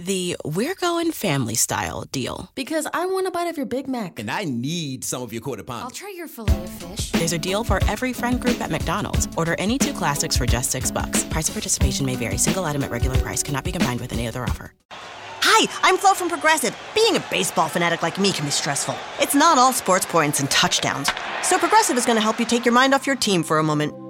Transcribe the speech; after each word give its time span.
the 0.00 0.36
We're 0.44 0.74
Going 0.74 1.12
Family 1.12 1.54
Style 1.54 2.04
deal. 2.10 2.50
Because 2.54 2.86
I 2.92 3.06
want 3.06 3.26
a 3.26 3.30
bite 3.30 3.48
of 3.48 3.56
your 3.56 3.66
Big 3.66 3.86
Mac. 3.86 4.18
And 4.18 4.30
I 4.30 4.44
need 4.44 5.04
some 5.04 5.22
of 5.22 5.32
your 5.32 5.42
quarter 5.42 5.62
pound. 5.62 5.84
I'll 5.84 5.90
try 5.90 6.12
your 6.16 6.26
filet 6.26 6.64
of 6.64 6.70
fish. 6.70 7.10
There's 7.12 7.32
a 7.32 7.38
deal 7.38 7.64
for 7.64 7.84
every 7.84 8.12
friend 8.12 8.40
group 8.40 8.60
at 8.60 8.70
McDonald's. 8.70 9.28
Order 9.36 9.54
any 9.58 9.78
two 9.78 9.92
classics 9.92 10.36
for 10.36 10.46
just 10.46 10.70
six 10.70 10.90
bucks. 10.90 11.24
Price 11.24 11.48
of 11.48 11.54
participation 11.54 12.06
may 12.06 12.16
vary. 12.16 12.38
Single 12.38 12.64
item 12.64 12.82
at 12.82 12.90
regular 12.90 13.18
price 13.18 13.42
cannot 13.42 13.64
be 13.64 13.72
combined 13.72 14.00
with 14.00 14.12
any 14.12 14.26
other 14.26 14.42
offer. 14.42 14.72
Hi, 15.42 15.66
I'm 15.82 15.96
Flo 15.96 16.14
from 16.14 16.28
Progressive. 16.28 16.76
Being 16.94 17.16
a 17.16 17.24
baseball 17.30 17.68
fanatic 17.68 18.02
like 18.02 18.18
me 18.18 18.32
can 18.32 18.44
be 18.46 18.50
stressful. 18.50 18.96
It's 19.18 19.34
not 19.34 19.58
all 19.58 19.72
sports 19.72 20.06
points 20.06 20.40
and 20.40 20.50
touchdowns. 20.50 21.10
So 21.42 21.58
Progressive 21.58 21.96
is 21.96 22.06
going 22.06 22.16
to 22.16 22.22
help 22.22 22.38
you 22.38 22.46
take 22.46 22.64
your 22.64 22.74
mind 22.74 22.94
off 22.94 23.06
your 23.06 23.16
team 23.16 23.42
for 23.42 23.58
a 23.58 23.62
moment. 23.62 24.09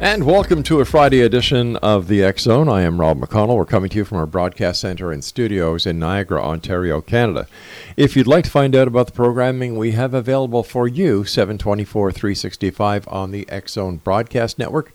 And 0.00 0.24
welcome 0.24 0.62
to 0.62 0.78
a 0.78 0.84
Friday 0.84 1.22
edition 1.22 1.74
of 1.78 2.06
the 2.06 2.22
X 2.22 2.42
Zone. 2.42 2.68
I 2.68 2.82
am 2.82 3.00
Rob 3.00 3.18
McConnell. 3.18 3.56
We're 3.56 3.64
coming 3.64 3.90
to 3.90 3.96
you 3.96 4.04
from 4.04 4.18
our 4.18 4.26
broadcast 4.26 4.80
center 4.80 5.10
and 5.10 5.24
studios 5.24 5.86
in 5.86 5.98
Niagara, 5.98 6.40
Ontario, 6.40 7.00
Canada. 7.00 7.48
If 7.96 8.14
you'd 8.14 8.28
like 8.28 8.44
to 8.44 8.50
find 8.50 8.76
out 8.76 8.86
about 8.86 9.08
the 9.08 9.12
programming 9.12 9.76
we 9.76 9.90
have 9.92 10.14
available 10.14 10.62
for 10.62 10.86
you, 10.86 11.24
724 11.24 12.12
365 12.12 13.08
on 13.08 13.32
the 13.32 13.44
X 13.48 13.72
Zone 13.72 13.96
Broadcast 13.96 14.56
Network, 14.56 14.92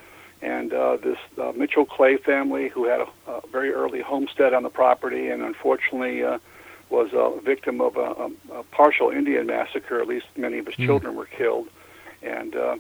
and 0.43 0.73
uh, 0.73 0.97
this 0.97 1.19
uh, 1.41 1.53
Mitchell 1.57 1.85
Clay 1.85 2.17
family 2.17 2.69
who 2.69 2.87
had 2.87 3.01
a, 3.01 3.31
a 3.31 3.47
very 3.49 3.73
early 3.73 4.01
homestead 4.01 4.55
on 4.55 4.63
the 4.63 4.71
property 4.71 5.29
and 5.29 5.43
unfortunately 5.43 6.23
uh, 6.25 6.39
was 6.89 7.11
a 7.13 7.41
victim 7.41 7.81
of 7.81 7.97
a, 7.97 8.01
a, 8.01 8.59
a 8.61 8.63
partial 8.65 9.11
Indian 9.11 9.47
massacre. 9.47 10.01
At 10.01 10.09
least 10.09 10.27
many 10.37 10.59
of 10.59 10.67
his 10.67 10.77
mm. 10.77 10.87
children 10.87 11.15
were 11.17 11.27
killed, 11.27 11.69
and 12.23 12.55
uh, 12.57 12.77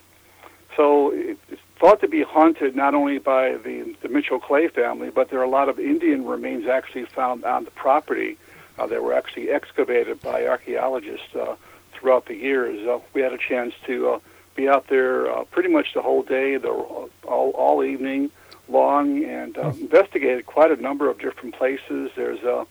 so 0.76 1.12
it, 1.12 1.38
it's 1.48 1.62
thought 1.78 2.00
to 2.02 2.08
be 2.08 2.22
haunted 2.22 2.76
not 2.76 2.94
only 2.94 3.18
by 3.18 3.54
the, 3.54 3.94
the 4.02 4.08
Mitchell 4.08 4.38
Clay 4.38 4.68
family, 4.68 5.10
but 5.10 5.30
there 5.30 5.40
are 5.40 5.44
a 5.44 5.48
lot 5.48 5.68
of 5.68 5.80
Indian 5.80 6.26
remains 6.26 6.66
actually 6.66 7.06
found 7.06 7.42
on 7.44 7.64
the 7.64 7.70
property 7.70 8.36
uh, 8.80 8.86
that 8.86 9.02
were 9.02 9.12
actually 9.12 9.50
excavated 9.50 10.20
by 10.22 10.46
archaeologists 10.46 11.34
uh, 11.36 11.54
throughout 11.92 12.26
the 12.26 12.34
years. 12.34 12.86
Uh, 12.86 12.98
we 13.12 13.20
had 13.20 13.32
a 13.32 13.38
chance 13.38 13.74
to 13.86 14.08
uh, 14.08 14.18
be 14.54 14.68
out 14.68 14.86
there 14.88 15.30
uh, 15.30 15.44
pretty 15.44 15.68
much 15.68 15.92
the 15.94 16.02
whole 16.02 16.22
day, 16.22 16.56
the, 16.56 16.70
all, 16.70 17.10
all 17.24 17.84
evening 17.84 18.30
long, 18.68 19.22
and 19.24 19.58
uh, 19.58 19.70
hmm. 19.70 19.82
investigated 19.82 20.46
quite 20.46 20.70
a 20.70 20.80
number 20.80 21.10
of 21.10 21.18
different 21.18 21.54
places. 21.54 22.10
There's 22.16 22.42
a 22.42 22.66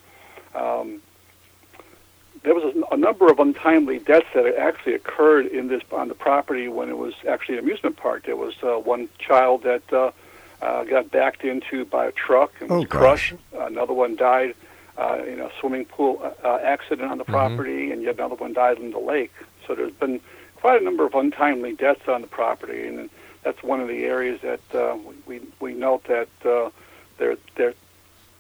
um, 0.55 1.01
there 2.41 2.55
was 2.55 2.73
a, 2.73 2.93
a, 2.93 2.97
number 2.97 3.29
of 3.29 3.37
untimely 3.39 3.99
deaths 3.99 4.25
that 4.33 4.47
actually 4.57 4.95
occurred 4.95 5.45
in 5.47 5.67
this 5.67 5.83
on 5.91 6.07
the 6.07 6.15
property 6.15 6.69
when 6.69 6.89
it 6.89 6.97
was 6.97 7.13
actually 7.27 7.57
an 7.57 7.65
amusement 7.65 7.97
park. 7.97 8.23
There 8.25 8.37
was 8.37 8.55
uh, 8.63 8.79
one 8.79 9.09
child 9.19 9.63
that 9.63 9.83
uh, 9.93 10.11
uh, 10.61 10.85
got 10.85 11.11
backed 11.11 11.43
into 11.43 11.85
by 11.85 12.07
a 12.07 12.11
truck 12.13 12.53
and 12.61 12.69
was 12.69 12.85
oh, 12.85 12.87
crushed. 12.87 13.35
Another 13.53 13.93
one 13.93 14.15
died 14.15 14.55
uh, 14.99 15.23
in 15.25 15.39
a 15.39 15.49
swimming 15.59 15.85
pool 15.85 16.19
uh, 16.21 16.47
uh, 16.47 16.59
accident 16.61 17.09
on 17.09 17.17
the 17.17 17.23
mm-hmm. 17.23 17.33
property, 17.33 17.91
and 17.91 18.03
yet 18.03 18.15
another 18.15 18.35
one 18.35 18.53
died 18.53 18.77
in 18.77 18.91
the 18.91 18.99
lake. 18.99 19.31
So 19.65 19.75
there's 19.75 19.93
been 19.93 20.19
quite 20.55 20.81
a 20.81 20.83
number 20.83 21.05
of 21.05 21.15
untimely 21.15 21.73
deaths 21.73 22.07
on 22.07 22.21
the 22.21 22.27
property, 22.27 22.85
and 22.85 23.09
that's 23.43 23.63
one 23.63 23.79
of 23.79 23.87
the 23.87 24.03
areas 24.03 24.41
that 24.41 24.75
uh, 24.75 24.97
we 25.25 25.41
we 25.59 25.73
note 25.73 26.03
that 26.05 26.29
uh, 26.45 26.69
there 27.17 27.37
there 27.55 27.73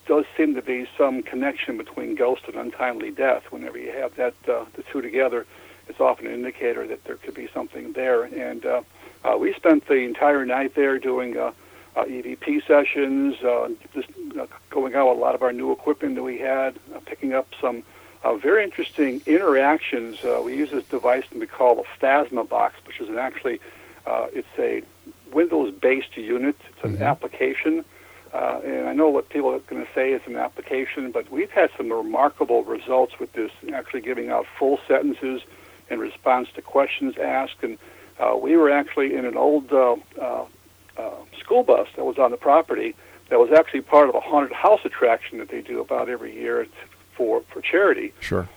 does 0.05 0.25
seem 0.35 0.55
to 0.55 0.61
be 0.61 0.87
some 0.97 1.23
connection 1.23 1.77
between 1.77 2.15
ghost 2.15 2.43
and 2.47 2.55
untimely 2.55 3.11
death. 3.11 3.43
Whenever 3.51 3.77
you 3.77 3.91
have 3.91 4.15
that 4.15 4.33
uh, 4.47 4.65
the 4.73 4.83
two 4.83 5.01
together, 5.01 5.45
it's 5.87 5.99
often 5.99 6.27
an 6.27 6.33
indicator 6.33 6.85
that 6.87 7.03
there 7.05 7.15
could 7.15 7.35
be 7.35 7.47
something 7.53 7.93
there. 7.93 8.23
And 8.23 8.65
uh, 8.65 8.81
uh, 9.23 9.37
we 9.37 9.53
spent 9.53 9.87
the 9.87 9.99
entire 9.99 10.45
night 10.45 10.75
there 10.75 10.99
doing. 10.99 11.37
Uh, 11.37 11.53
uh, 11.99 12.05
EVP 12.05 12.65
sessions, 12.65 13.35
uh, 13.43 13.69
just 13.93 14.07
uh, 14.39 14.47
going 14.69 14.95
out 14.95 15.09
with 15.09 15.17
a 15.17 15.21
lot 15.21 15.35
of 15.35 15.43
our 15.43 15.51
new 15.51 15.71
equipment 15.71 16.15
that 16.15 16.23
we 16.23 16.37
had, 16.37 16.75
uh, 16.95 16.99
picking 17.05 17.33
up 17.33 17.47
some 17.59 17.83
uh, 18.23 18.35
very 18.35 18.63
interesting 18.63 19.21
interactions. 19.25 20.23
Uh, 20.23 20.41
we 20.43 20.55
use 20.55 20.71
this 20.71 20.85
device 20.85 21.23
that 21.29 21.39
we 21.39 21.47
call 21.47 21.79
a 21.79 22.03
Phasma 22.03 22.47
box, 22.47 22.75
which 22.85 22.99
is 22.99 23.09
an 23.09 23.17
actually 23.17 23.59
uh, 24.05 24.27
it's 24.33 24.47
a 24.57 24.81
Windows-based 25.33 26.17
unit. 26.17 26.55
It's 26.69 26.83
an 26.83 26.93
mm-hmm. 26.95 27.03
application, 27.03 27.85
uh, 28.33 28.61
and 28.63 28.87
I 28.87 28.93
know 28.93 29.09
what 29.09 29.29
people 29.29 29.51
are 29.51 29.59
going 29.59 29.85
to 29.85 29.93
say 29.93 30.11
is 30.13 30.21
an 30.25 30.37
application, 30.37 31.11
but 31.11 31.29
we've 31.29 31.51
had 31.51 31.69
some 31.77 31.91
remarkable 31.91 32.63
results 32.63 33.19
with 33.19 33.31
this. 33.33 33.51
Actually, 33.73 34.01
giving 34.01 34.29
out 34.29 34.45
full 34.57 34.79
sentences 34.87 35.41
in 35.89 35.99
response 35.99 36.49
to 36.55 36.61
questions 36.61 37.17
asked, 37.17 37.61
and 37.61 37.77
uh, 38.19 38.35
we 38.35 38.57
were 38.57 38.71
actually 38.71 39.15
in 39.15 39.25
an 39.25 39.37
old 39.37 39.71
uh, 40.99 41.11
school 41.39 41.63
bus 41.63 41.87
that 41.95 42.05
was 42.05 42.17
on 42.17 42.31
the 42.31 42.37
property 42.37 42.95
that 43.29 43.39
was 43.39 43.51
actually 43.51 43.81
part 43.81 44.09
of 44.09 44.15
a 44.15 44.19
haunted 44.19 44.51
house 44.51 44.81
attraction 44.83 45.37
that 45.39 45.49
they 45.49 45.61
do 45.61 45.79
about 45.81 46.09
every 46.09 46.33
year 46.33 46.65
for 47.15 47.41
for 47.51 47.61
charity. 47.61 48.13
Sure. 48.19 48.47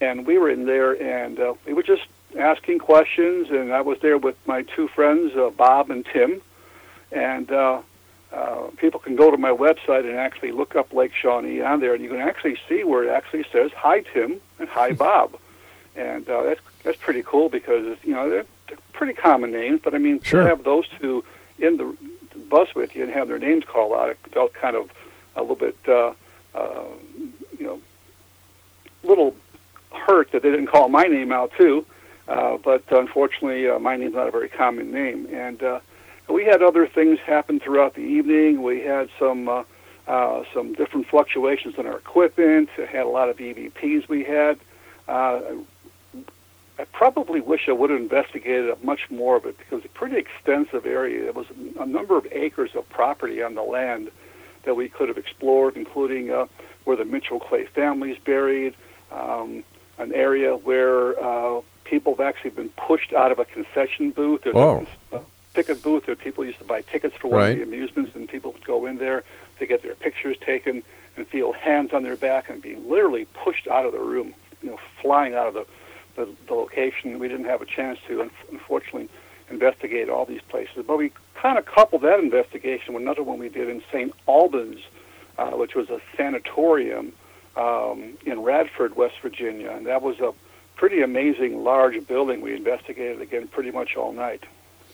And 0.00 0.26
we 0.26 0.38
were 0.38 0.50
in 0.50 0.66
there, 0.66 0.92
and 1.00 1.38
uh, 1.40 1.54
we 1.66 1.72
were 1.72 1.82
just 1.82 2.06
asking 2.38 2.78
questions, 2.80 3.48
and 3.50 3.72
I 3.72 3.80
was 3.80 3.98
there 4.00 4.18
with 4.18 4.36
my 4.46 4.62
two 4.62 4.88
friends, 4.88 5.34
uh, 5.36 5.50
Bob 5.50 5.90
and 5.90 6.04
Tim. 6.04 6.40
And 7.12 7.50
uh, 7.50 7.80
uh, 8.32 8.62
people 8.76 8.98
can 9.00 9.14
go 9.16 9.30
to 9.30 9.36
my 9.38 9.50
website 9.50 10.00
and 10.08 10.16
actually 10.18 10.50
look 10.52 10.74
up 10.74 10.92
Lake 10.92 11.12
Shawnee 11.14 11.60
on 11.60 11.80
there, 11.80 11.94
and 11.94 12.02
you 12.02 12.10
can 12.10 12.20
actually 12.20 12.58
see 12.68 12.82
where 12.84 13.04
it 13.04 13.10
actually 13.10 13.44
says 13.52 13.70
"Hi 13.76 14.00
Tim" 14.00 14.40
and 14.58 14.68
"Hi 14.68 14.92
Bob," 15.04 15.36
and 15.96 16.28
uh, 16.28 16.42
that's 16.42 16.60
that's 16.82 16.98
pretty 16.98 17.22
cool 17.24 17.48
because 17.48 17.96
you 18.02 18.12
know 18.14 18.28
they're, 18.28 18.46
they're 18.68 18.78
pretty 18.92 19.14
common 19.14 19.52
names. 19.52 19.80
But 19.82 19.94
I 19.94 19.98
mean, 19.98 20.20
Sure. 20.22 20.42
to 20.42 20.48
have 20.48 20.64
those 20.64 20.86
two 21.00 21.24
in 21.58 21.76
the 21.76 21.96
bus 22.48 22.74
with 22.74 22.94
you 22.94 23.04
and 23.04 23.12
have 23.12 23.28
their 23.28 23.38
names 23.38 23.64
called 23.64 23.92
out, 23.92 24.10
it 24.10 24.18
felt 24.32 24.52
kind 24.54 24.76
of 24.76 24.90
a 25.36 25.40
little 25.40 25.56
bit, 25.56 25.76
uh, 25.88 26.12
uh, 26.54 26.84
you 27.58 27.66
know, 27.66 27.80
little 29.02 29.34
hurt 29.92 30.32
that 30.32 30.42
they 30.42 30.50
didn't 30.50 30.66
call 30.66 30.88
my 30.88 31.04
name 31.04 31.32
out 31.32 31.52
too. 31.56 31.84
Uh, 32.26 32.56
but 32.56 32.82
unfortunately, 32.90 33.68
uh, 33.68 33.78
my 33.78 33.96
name's 33.96 34.14
not 34.14 34.28
a 34.28 34.30
very 34.30 34.48
common 34.48 34.90
name, 34.90 35.28
and 35.30 35.62
uh, 35.62 35.80
we 36.28 36.44
had 36.44 36.62
other 36.62 36.86
things 36.86 37.18
happen 37.18 37.60
throughout 37.60 37.94
the 37.94 38.00
evening. 38.00 38.62
We 38.62 38.80
had 38.80 39.10
some 39.18 39.48
uh, 39.48 39.64
uh, 40.06 40.44
some 40.52 40.72
different 40.74 41.06
fluctuations 41.08 41.74
in 41.78 41.86
our 41.86 41.98
equipment. 41.98 42.70
It 42.78 42.88
had 42.88 43.04
a 43.04 43.08
lot 43.08 43.28
of 43.28 43.36
EVPs 43.36 44.08
we 44.08 44.24
had. 44.24 44.58
Uh, 45.06 45.40
I 46.78 46.84
probably 46.86 47.40
wish 47.40 47.68
I 47.68 47.72
would 47.72 47.90
have 47.90 48.00
investigated 48.00 48.82
much 48.82 49.10
more 49.10 49.36
of 49.36 49.46
it 49.46 49.56
because 49.58 49.84
it's 49.84 49.94
a 49.94 49.98
pretty 49.98 50.16
extensive 50.16 50.86
area. 50.86 51.24
There 51.24 51.32
was 51.32 51.46
a 51.78 51.86
number 51.86 52.16
of 52.16 52.26
acres 52.32 52.74
of 52.74 52.88
property 52.88 53.42
on 53.42 53.54
the 53.54 53.62
land 53.62 54.10
that 54.64 54.74
we 54.74 54.88
could 54.88 55.08
have 55.08 55.18
explored, 55.18 55.76
including 55.76 56.30
uh, 56.30 56.46
where 56.84 56.96
the 56.96 57.04
Mitchell 57.04 57.38
Clay 57.38 57.66
family 57.66 58.10
is 58.10 58.18
buried, 58.18 58.74
um, 59.12 59.62
an 59.98 60.12
area 60.12 60.56
where 60.56 61.22
uh, 61.22 61.60
people 61.84 62.16
have 62.16 62.26
actually 62.26 62.50
been 62.50 62.70
pushed 62.70 63.12
out 63.12 63.30
of 63.30 63.38
a 63.38 63.44
concession 63.44 64.10
booth. 64.10 64.42
There's 64.42 64.54
Whoa. 64.54 64.86
a, 65.12 65.20
ticket 65.54 65.80
booth 65.82 66.08
where 66.08 66.16
people 66.16 66.44
used 66.44 66.58
to 66.58 66.64
buy 66.64 66.80
tickets 66.80 67.14
for 67.16 67.28
one 67.28 67.40
Right. 67.40 67.50
of 67.50 67.56
the 67.58 67.62
amusements, 67.62 68.16
and 68.16 68.28
people 68.28 68.50
would 68.52 68.64
go 68.64 68.86
in 68.86 68.98
there 68.98 69.22
to 69.60 69.66
get 69.66 69.82
their 69.82 69.94
pictures 69.94 70.36
taken 70.44 70.82
and 71.16 71.28
feel 71.28 71.52
hands 71.52 71.92
on 71.92 72.02
their 72.02 72.16
back 72.16 72.50
and 72.50 72.60
be 72.60 72.74
literally 72.74 73.26
pushed 73.44 73.68
out 73.68 73.86
of 73.86 73.92
the 73.92 74.00
room, 74.00 74.34
you 74.62 74.70
know, 74.70 74.80
flying 75.00 75.34
out 75.34 75.46
of 75.46 75.54
the, 75.54 75.64
the, 76.16 76.28
the 76.46 76.54
location. 76.54 77.18
We 77.18 77.28
didn't 77.28 77.46
have 77.46 77.62
a 77.62 77.66
chance 77.66 77.98
to, 78.08 78.30
unfortunately, 78.50 79.08
investigate 79.50 80.08
all 80.08 80.24
these 80.24 80.42
places. 80.42 80.84
But 80.86 80.98
we 80.98 81.12
kind 81.34 81.58
of 81.58 81.66
coupled 81.66 82.02
that 82.02 82.20
investigation 82.20 82.94
with 82.94 83.02
another 83.02 83.22
one 83.22 83.38
we 83.38 83.48
did 83.48 83.68
in 83.68 83.82
St. 83.92 84.12
Albans, 84.26 84.80
uh, 85.38 85.50
which 85.50 85.74
was 85.74 85.90
a 85.90 86.00
sanatorium 86.16 87.12
um, 87.56 88.16
in 88.24 88.42
Radford, 88.42 88.96
West 88.96 89.16
Virginia. 89.22 89.70
And 89.70 89.86
that 89.86 90.02
was 90.02 90.20
a 90.20 90.32
pretty 90.76 91.02
amazing 91.02 91.62
large 91.62 92.06
building 92.06 92.40
we 92.40 92.54
investigated 92.54 93.20
again 93.20 93.48
pretty 93.48 93.70
much 93.70 93.96
all 93.96 94.12
night. 94.12 94.44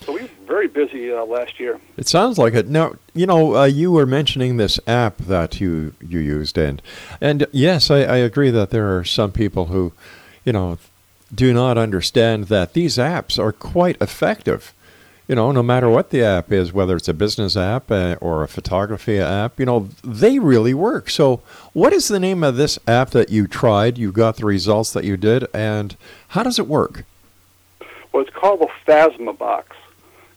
So 0.02 0.14
we 0.14 0.22
were 0.22 0.28
very 0.46 0.66
busy 0.66 1.12
uh, 1.12 1.24
last 1.24 1.60
year. 1.60 1.78
It 1.96 2.08
sounds 2.08 2.38
like 2.38 2.54
it. 2.54 2.68
Now, 2.68 2.94
you 3.12 3.26
know, 3.26 3.56
uh, 3.56 3.64
you 3.64 3.92
were 3.92 4.06
mentioning 4.06 4.56
this 4.56 4.80
app 4.86 5.18
that 5.18 5.60
you 5.60 5.94
you 6.00 6.20
used, 6.20 6.56
and 6.56 6.80
and 7.20 7.46
yes, 7.52 7.90
I, 7.90 7.98
I 7.98 8.16
agree 8.16 8.50
that 8.50 8.70
there 8.70 8.96
are 8.96 9.04
some 9.04 9.30
people 9.30 9.66
who, 9.66 9.92
you 10.42 10.54
know, 10.54 10.78
do 11.34 11.52
not 11.52 11.78
understand 11.78 12.44
that 12.48 12.72
these 12.72 12.96
apps 12.96 13.38
are 13.38 13.52
quite 13.52 13.96
effective. 14.00 14.72
You 15.28 15.36
know, 15.36 15.52
no 15.52 15.62
matter 15.62 15.88
what 15.88 16.10
the 16.10 16.24
app 16.24 16.50
is, 16.50 16.72
whether 16.72 16.96
it's 16.96 17.06
a 17.08 17.14
business 17.14 17.56
app 17.56 17.88
uh, 17.90 18.16
or 18.20 18.42
a 18.42 18.48
photography 18.48 19.20
app, 19.20 19.60
you 19.60 19.66
know, 19.66 19.88
they 20.02 20.40
really 20.40 20.74
work. 20.74 21.08
So, 21.08 21.40
what 21.72 21.92
is 21.92 22.08
the 22.08 22.18
name 22.18 22.42
of 22.42 22.56
this 22.56 22.80
app 22.88 23.10
that 23.10 23.30
you 23.30 23.46
tried? 23.46 23.96
You 23.96 24.10
got 24.10 24.38
the 24.38 24.46
results 24.46 24.92
that 24.92 25.04
you 25.04 25.16
did, 25.16 25.46
and 25.54 25.96
how 26.30 26.42
does 26.42 26.58
it 26.58 26.66
work? 26.66 27.04
Well, 28.12 28.24
it's 28.24 28.34
called 28.34 28.60
the 28.60 28.68
Phasma 28.84 29.38
Box, 29.38 29.76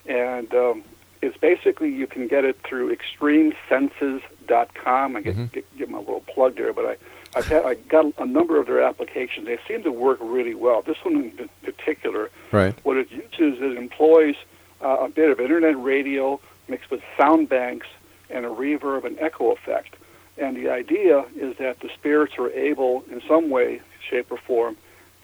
and 0.06 0.54
um, 0.54 0.84
it's 1.24 1.38
basically 1.38 1.92
you 1.92 2.06
can 2.06 2.28
get 2.28 2.46
it 2.46 2.60
through 2.64 2.96
extremesenses.com. 2.96 5.16
I 5.16 5.22
get, 5.22 5.34
Mm-hmm. 5.34 5.46
get, 5.46 5.78
get 5.78 5.90
my 5.90 5.98
little 5.98 6.22
plug 6.22 6.56
there, 6.56 6.72
but 6.74 6.86
I 6.86 6.98
I've 7.36 7.48
had, 7.48 7.66
I 7.66 7.76
got 7.76 8.06
a 8.18 8.26
number 8.26 8.60
of 8.60 8.68
their 8.68 8.82
applications. 8.82 9.48
They 9.48 9.58
seem 9.68 9.84
to 9.84 9.92
work 9.92 10.20
really 10.22 10.56
well. 10.56 10.82
This 10.82 10.98
one 11.04 11.34
in 11.38 11.50
particular, 11.64 12.30
Right. 12.52 12.76
what 12.84 12.98
it 12.98 13.12
uses 13.12 13.58
is 13.58 13.62
it 13.62 13.78
employs 13.78 14.36
uh, 14.82 14.98
a 15.02 15.10
bit 15.10 15.30
of 15.32 15.40
internet 15.40 15.82
radio 15.82 16.40
mixed 16.68 16.92
with 16.92 17.02
sound 17.18 17.50
banks 17.50 17.88
and 18.30 18.46
a 18.46 18.50
reverb 18.50 19.06
and 19.06 19.18
echo 19.20 19.52
effect. 19.52 19.96
And 20.38 20.56
the 20.58 20.70
idea 20.70 21.26
is 21.36 21.58
that 21.58 21.80
the 21.82 21.90
spirits 21.94 22.34
are 22.38 22.50
able, 22.52 23.04
in 23.12 23.22
some 23.28 23.50
way, 23.50 23.82
shape, 24.10 24.32
or 24.32 24.38
form, 24.38 24.78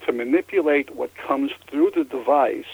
to 0.06 0.12
manipulate 0.12 0.94
what 0.94 1.10
comes 1.16 1.50
through 1.68 1.92
the 1.94 2.04
device, 2.04 2.64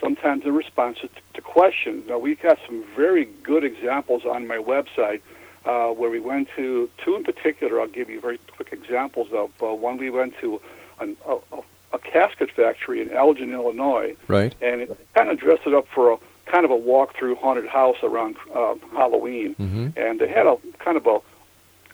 sometimes 0.00 0.44
in 0.44 0.54
response 0.54 0.98
to, 1.00 1.08
to 1.34 1.40
questions. 1.40 2.08
Now, 2.08 2.18
we've 2.18 2.40
got 2.40 2.58
some 2.66 2.84
very 2.96 3.26
good 3.42 3.64
examples 3.64 4.24
on 4.24 4.46
my 4.46 4.56
website 4.56 5.20
uh, 5.64 5.88
where 5.88 6.10
we 6.10 6.20
went 6.20 6.48
to 6.56 6.88
two 7.04 7.16
in 7.16 7.24
particular. 7.24 7.80
I'll 7.80 7.86
give 7.88 8.08
you 8.10 8.20
very 8.20 8.38
quick 8.56 8.72
examples 8.72 9.28
of. 9.32 9.50
Uh, 9.62 9.74
one 9.74 9.96
we 9.98 10.10
went 10.10 10.34
to 10.40 10.60
an, 11.00 11.16
a, 11.26 11.36
a, 11.52 11.60
a 11.94 11.98
casket 11.98 12.50
factory 12.52 13.00
in 13.02 13.10
Elgin, 13.10 13.52
Illinois, 13.52 14.14
Right. 14.28 14.54
and 14.60 14.80
it 14.82 15.06
kind 15.14 15.28
of 15.28 15.38
dressed 15.38 15.66
it 15.66 15.74
up 15.74 15.86
for 15.88 16.12
a 16.12 16.18
kind 16.46 16.64
of 16.64 16.70
a 16.70 16.76
walk 16.76 17.14
through 17.16 17.36
haunted 17.36 17.66
house 17.66 17.98
around 18.02 18.36
uh, 18.54 18.74
Halloween. 18.92 19.54
Mhm. 19.56 19.96
And 19.96 20.18
they 20.20 20.28
had 20.28 20.46
a 20.46 20.56
kind 20.78 20.96
of 20.96 21.06
a, 21.06 21.20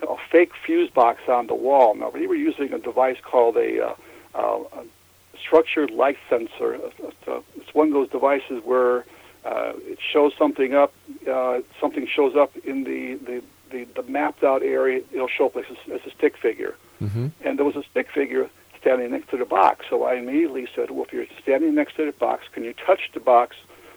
a 0.07 0.17
fake 0.31 0.53
fuse 0.65 0.91
box 0.91 1.21
on 1.29 1.47
the 1.47 1.55
wall. 1.55 1.95
Now 1.95 2.11
we 2.11 2.27
were 2.27 2.35
using 2.35 2.73
a 2.73 2.79
device 2.79 3.19
called 3.23 3.57
a, 3.57 3.89
uh, 3.89 3.95
uh, 4.35 4.59
a 4.79 5.39
structured 5.39 5.91
light 5.91 6.17
sensor. 6.31 6.75
It's, 6.99 7.29
uh, 7.29 7.41
it's 7.57 7.75
one 7.75 7.89
of 7.89 7.93
those 7.95 8.09
devices 8.09 8.63
where 8.65 9.05
uh, 9.45 9.73
it 9.87 9.99
shows 10.01 10.33
something 10.39 10.75
up, 10.75 10.93
uh, 11.31 11.61
something 11.81 12.07
shows 12.07 12.35
up 12.35 12.57
in 12.65 12.85
the, 12.85 13.15
the, 13.27 13.43
the, 13.71 13.85
the 13.85 14.03
mapped 14.05 14.43
out 14.45 14.63
area. 14.63 15.03
It'll 15.13 15.29
show 15.29 15.47
up 15.47 15.57
as 15.57 15.65
a, 15.89 15.95
as 15.95 16.01
a 16.07 16.11
stick 16.11 16.37
figure 16.37 16.75
Mm-hmm. 17.03 17.27
and 17.43 17.59
there 17.59 17.65
was 17.67 17.77
a 17.77 17.83
stick 17.83 18.11
figure 18.11 18.49
standing 18.81 19.11
next 19.11 19.29
to 19.29 19.37
the 19.37 19.45
box. 19.45 19.85
So 19.91 20.05
I 20.05 20.15
immediately 20.15 20.67
said, 20.75 20.91
"Well, 20.91 21.05
if 21.05 21.13
you're 21.13 21.27
standing 21.43 21.75
next 21.75 21.97
to 21.97 22.07
the 22.07 22.13
box, 22.13 22.47
can 22.53 22.65
you 22.65 22.73
touch 22.73 23.11
the 23.13 23.21
box, 23.21 23.55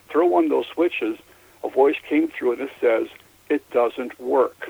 throw 0.10 0.26
one 0.26 0.44
of 0.46 0.50
those 0.50 0.68
switches?" 0.68 1.18
A 1.64 1.70
voice 1.70 1.96
came 2.10 2.28
through 2.28 2.52
and 2.54 2.62
it 2.64 2.72
says, 2.82 3.08
"It 3.50 3.70
doesn't 3.72 4.20
work." 4.20 4.70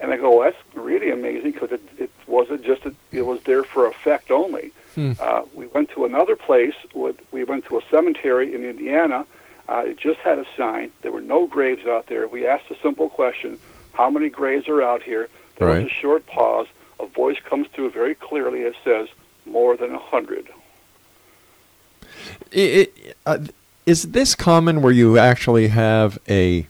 And 0.00 0.12
I 0.12 0.16
go, 0.16 0.36
well, 0.38 0.40
"That's 0.52 0.76
really 0.76 1.10
amazing 1.10 1.52
because 1.52 1.72
it, 1.72 1.80
it 1.98 2.10
wasn't 2.26 2.62
just 2.64 2.84
a, 2.86 2.94
it 3.12 3.22
was 3.22 3.40
there 3.44 3.64
for 3.64 3.86
effect 3.86 4.30
only." 4.30 4.72
Hmm. 4.94 5.12
Uh, 5.18 5.42
we 5.54 5.66
went 5.68 5.90
to 5.92 6.04
another 6.04 6.36
place. 6.36 6.74
with- 6.94 7.20
We 7.32 7.44
went 7.44 7.64
to 7.66 7.78
a 7.78 7.82
cemetery 7.90 8.54
in 8.54 8.64
Indiana. 8.64 9.24
Uh, 9.68 9.82
it 9.86 9.98
just 9.98 10.18
had 10.20 10.38
a 10.38 10.46
sign. 10.56 10.90
There 11.02 11.12
were 11.12 11.20
no 11.20 11.46
graves 11.46 11.86
out 11.86 12.06
there. 12.06 12.26
We 12.26 12.46
asked 12.46 12.70
a 12.70 12.76
simple 12.82 13.08
question: 13.08 13.58
How 13.92 14.08
many 14.10 14.28
graves 14.30 14.68
are 14.68 14.82
out 14.82 15.02
here? 15.02 15.28
There 15.56 15.68
Right. 15.68 15.82
was 15.84 15.92
a 15.92 15.94
short 15.94 16.26
pause. 16.26 16.66
A 17.00 17.06
voice 17.06 17.38
comes 17.44 17.68
through 17.68 17.90
very 17.90 18.14
clearly. 18.14 18.60
It 18.62 18.74
says, 18.84 19.08
"More 19.46 19.76
than 19.76 19.94
a 19.94 19.98
hundred. 19.98 20.48
It, 22.50 22.58
it, 22.96 23.16
uh, 23.26 23.38
is 23.86 24.02
this 24.12 24.34
common 24.34 24.80
where 24.82 24.92
you 24.92 25.18
actually 25.18 25.68
have 25.68 26.18
a 26.28 26.66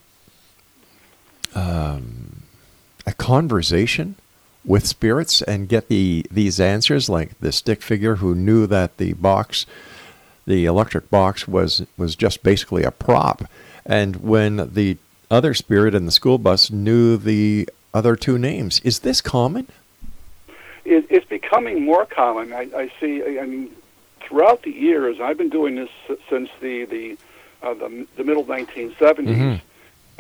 um, 1.55 2.43
a 3.07 3.13
conversation 3.13 4.17
with 4.65 4.87
spirits 4.87 5.41
and 5.43 5.69
get 5.69 5.89
the 5.89 6.27
these 6.31 6.61
answers, 6.61 7.09
like 7.09 7.39
the 7.41 7.53
stick 7.53 7.81
figure 7.83 8.17
who 8.17 8.35
knew 8.35 8.67
that 8.67 8.99
the 8.99 9.15
box, 9.15 9.67
the 10.49 10.65
electric 10.65 11.09
box, 11.11 11.47
was 11.47 11.87
was 11.97 12.17
just 12.17 12.43
basically 12.43 12.83
a 12.83 12.91
prop, 12.91 13.43
and 13.87 14.17
when 14.17 14.71
the 14.75 14.97
other 15.31 15.55
spirit 15.55 15.95
in 15.95 16.07
the 16.07 16.11
school 16.11 16.39
bus 16.39 16.71
knew 16.71 17.17
the 17.17 17.69
other 17.95 18.17
two 18.17 18.39
names. 18.39 18.81
Is 18.81 19.01
this 19.01 19.21
common? 19.21 19.69
It, 20.85 21.07
it's 21.11 21.27
becoming 21.27 21.85
more 21.85 22.07
common. 22.07 22.53
I, 22.53 22.69
I 22.75 22.91
see. 22.99 23.39
I 23.39 23.45
mean, 23.45 23.71
throughout 24.21 24.63
the 24.63 24.71
years, 24.71 25.21
I've 25.21 25.37
been 25.37 25.51
doing 25.51 25.75
this 25.77 25.91
since 26.31 26.49
the 26.61 26.85
the 26.87 27.19
uh, 27.63 27.75
the, 27.75 28.07
the 28.17 28.25
middle 28.25 28.45
1970s. 28.45 28.97
Mhm. 28.97 29.61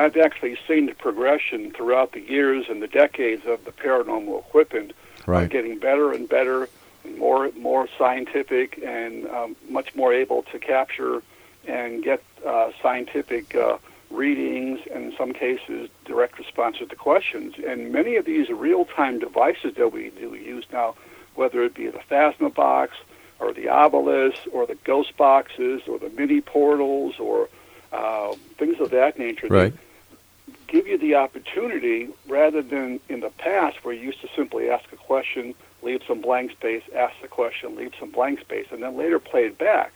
I've 0.00 0.16
actually 0.16 0.56
seen 0.68 0.86
the 0.86 0.94
progression 0.94 1.72
throughout 1.72 2.12
the 2.12 2.20
years 2.20 2.66
and 2.68 2.80
the 2.80 2.86
decades 2.86 3.44
of 3.46 3.64
the 3.64 3.72
paranormal 3.72 4.38
equipment 4.38 4.92
uh, 5.26 5.46
getting 5.46 5.78
better 5.78 6.12
and 6.12 6.28
better, 6.28 6.68
more 7.16 7.50
more 7.56 7.88
scientific, 7.98 8.82
and 8.84 9.26
um, 9.28 9.56
much 9.68 9.94
more 9.94 10.12
able 10.12 10.42
to 10.44 10.58
capture 10.58 11.22
and 11.66 12.02
get 12.02 12.22
uh, 12.46 12.70
scientific 12.82 13.54
uh, 13.54 13.78
readings, 14.10 14.80
and 14.92 15.04
in 15.12 15.16
some 15.16 15.32
cases, 15.32 15.90
direct 16.06 16.38
responses 16.38 16.88
to 16.88 16.96
questions. 16.96 17.54
And 17.66 17.92
many 17.92 18.16
of 18.16 18.24
these 18.24 18.48
real-time 18.48 19.18
devices 19.18 19.74
that 19.74 19.92
we 19.92 20.10
do 20.10 20.34
use 20.34 20.64
now, 20.72 20.94
whether 21.34 21.62
it 21.62 21.74
be 21.74 21.88
the 21.88 21.98
Phasma 22.10 22.54
box 22.54 22.96
or 23.38 23.52
the 23.52 23.68
obelisk 23.68 24.40
or 24.52 24.66
the 24.66 24.76
ghost 24.76 25.16
boxes 25.16 25.82
or 25.86 25.98
the 25.98 26.08
mini 26.10 26.40
portals 26.40 27.18
or 27.18 27.48
uh, 27.92 28.32
things 28.56 28.80
of 28.80 28.90
that 28.90 29.18
nature, 29.18 29.46
Right. 29.48 29.74
give 30.66 30.86
you 30.86 30.96
the 30.98 31.16
opportunity 31.16 32.08
rather 32.26 32.62
than 32.62 33.00
in 33.08 33.20
the 33.20 33.30
past 33.30 33.84
where 33.84 33.94
you 33.94 34.06
used 34.06 34.20
to 34.22 34.28
simply 34.34 34.70
ask 34.70 34.90
a 34.92 34.96
question, 34.96 35.54
leave 35.82 36.02
some 36.06 36.20
blank 36.20 36.52
space, 36.52 36.82
ask 36.94 37.14
the 37.22 37.28
question, 37.28 37.76
leave 37.76 37.92
some 37.98 38.10
blank 38.10 38.40
space, 38.40 38.66
and 38.70 38.82
then 38.82 38.96
later 38.96 39.18
play 39.18 39.46
it 39.46 39.58
back. 39.58 39.92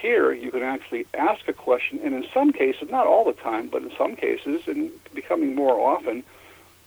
Here, 0.00 0.32
you 0.32 0.50
can 0.50 0.62
actually 0.62 1.06
ask 1.14 1.46
a 1.48 1.52
question, 1.52 2.00
and 2.04 2.14
in 2.14 2.26
some 2.32 2.52
cases, 2.52 2.90
not 2.90 3.06
all 3.06 3.24
the 3.24 3.32
time, 3.32 3.68
but 3.68 3.82
in 3.82 3.90
some 3.96 4.14
cases, 4.16 4.68
and 4.68 4.90
becoming 5.14 5.54
more 5.54 5.78
often 5.80 6.22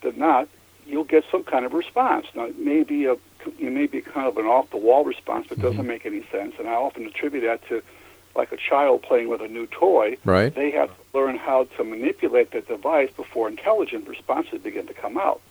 than 0.02 0.18
not, 0.18 0.48
you'll 0.86 1.04
get 1.04 1.26
some 1.32 1.44
kind 1.44 1.66
of 1.66 1.74
response. 1.74 2.28
Now, 2.36 2.46
it 2.46 2.58
may 2.58 2.84
be 2.84 3.06
a 3.06 3.18
it 3.60 3.72
may 3.72 3.88
be 3.88 4.02
kind 4.02 4.28
of 4.28 4.38
an 4.38 4.46
off 4.46 4.70
the 4.70 4.78
wall 4.78 5.04
response, 5.04 5.48
but 5.50 5.60
doesn't 5.60 5.80
mm-hmm. 5.80 5.88
make 5.88 6.06
any 6.06 6.24
sense. 6.32 6.56
And 6.60 6.70
I 6.70 6.74
often 6.74 7.08
attribute 7.08 7.44
that 7.44 7.68
to 7.70 7.82
like 8.36 8.52
a 8.52 8.58
child 8.58 9.02
playing 9.02 9.30
with 9.30 9.42
a 9.42 9.48
new 9.48 9.68
toy. 9.68 10.18
Right. 10.24 10.54
They 10.54 10.72
have 10.72 10.90
to 10.90 11.18
learn 11.18 11.38
how 11.38 11.66
to 11.78 11.84
manipulate 11.84 12.52
the 12.52 12.62
device 12.62 13.10
before 13.12 13.48
intelligent 13.48 14.08
responses 14.08 14.62
begin 14.62 14.88
to 14.88 14.94
come 14.94 15.18
out. 15.18 15.42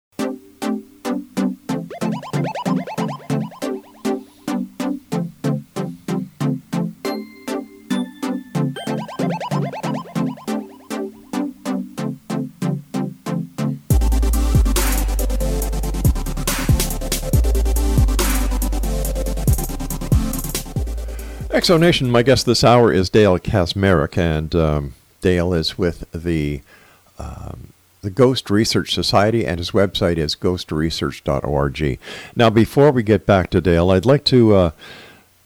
Exonation, 21.61 22.09
my 22.09 22.23
guest 22.23 22.47
this 22.47 22.63
hour 22.63 22.91
is 22.91 23.07
Dale 23.07 23.37
Kaczmarek, 23.37 24.17
and 24.17 24.55
um, 24.55 24.93
Dale 25.21 25.53
is 25.53 25.77
with 25.77 26.09
the 26.11 26.61
um, 27.19 27.67
the 28.01 28.09
Ghost 28.09 28.49
Research 28.49 28.95
Society, 28.95 29.45
and 29.45 29.59
his 29.59 29.69
website 29.69 30.17
is 30.17 30.35
ghostresearch.org. 30.35 31.99
Now, 32.35 32.49
before 32.49 32.91
we 32.91 33.03
get 33.03 33.27
back 33.27 33.51
to 33.51 33.61
Dale, 33.61 33.91
I'd 33.91 34.07
like 34.07 34.23
to 34.23 34.55
uh, 34.55 34.71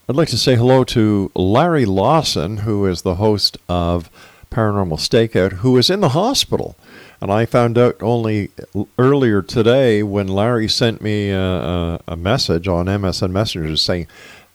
I'd 0.07 0.15
like 0.15 0.29
to 0.29 0.37
say 0.37 0.55
hello 0.55 0.85
to 0.85 1.31
Larry 1.35 1.83
Lawson, 1.83 2.59
who 2.59 2.85
is 2.85 3.01
the 3.01 3.15
host 3.15 3.57
of 3.67 4.09
Paranormal 4.49 4.99
Stakeout, 4.99 5.57
who 5.57 5.77
is 5.77 5.89
in 5.89 5.99
the 5.99 6.09
hospital. 6.09 6.77
And 7.19 7.29
I 7.29 7.45
found 7.45 7.77
out 7.77 8.01
only 8.01 8.51
earlier 8.97 9.41
today 9.41 10.01
when 10.01 10.29
Larry 10.29 10.69
sent 10.69 11.01
me 11.01 11.31
a, 11.31 11.41
a, 11.41 11.99
a 12.07 12.15
message 12.15 12.69
on 12.69 12.85
MSN 12.85 13.31
Messenger 13.31 13.75
saying, 13.75 14.07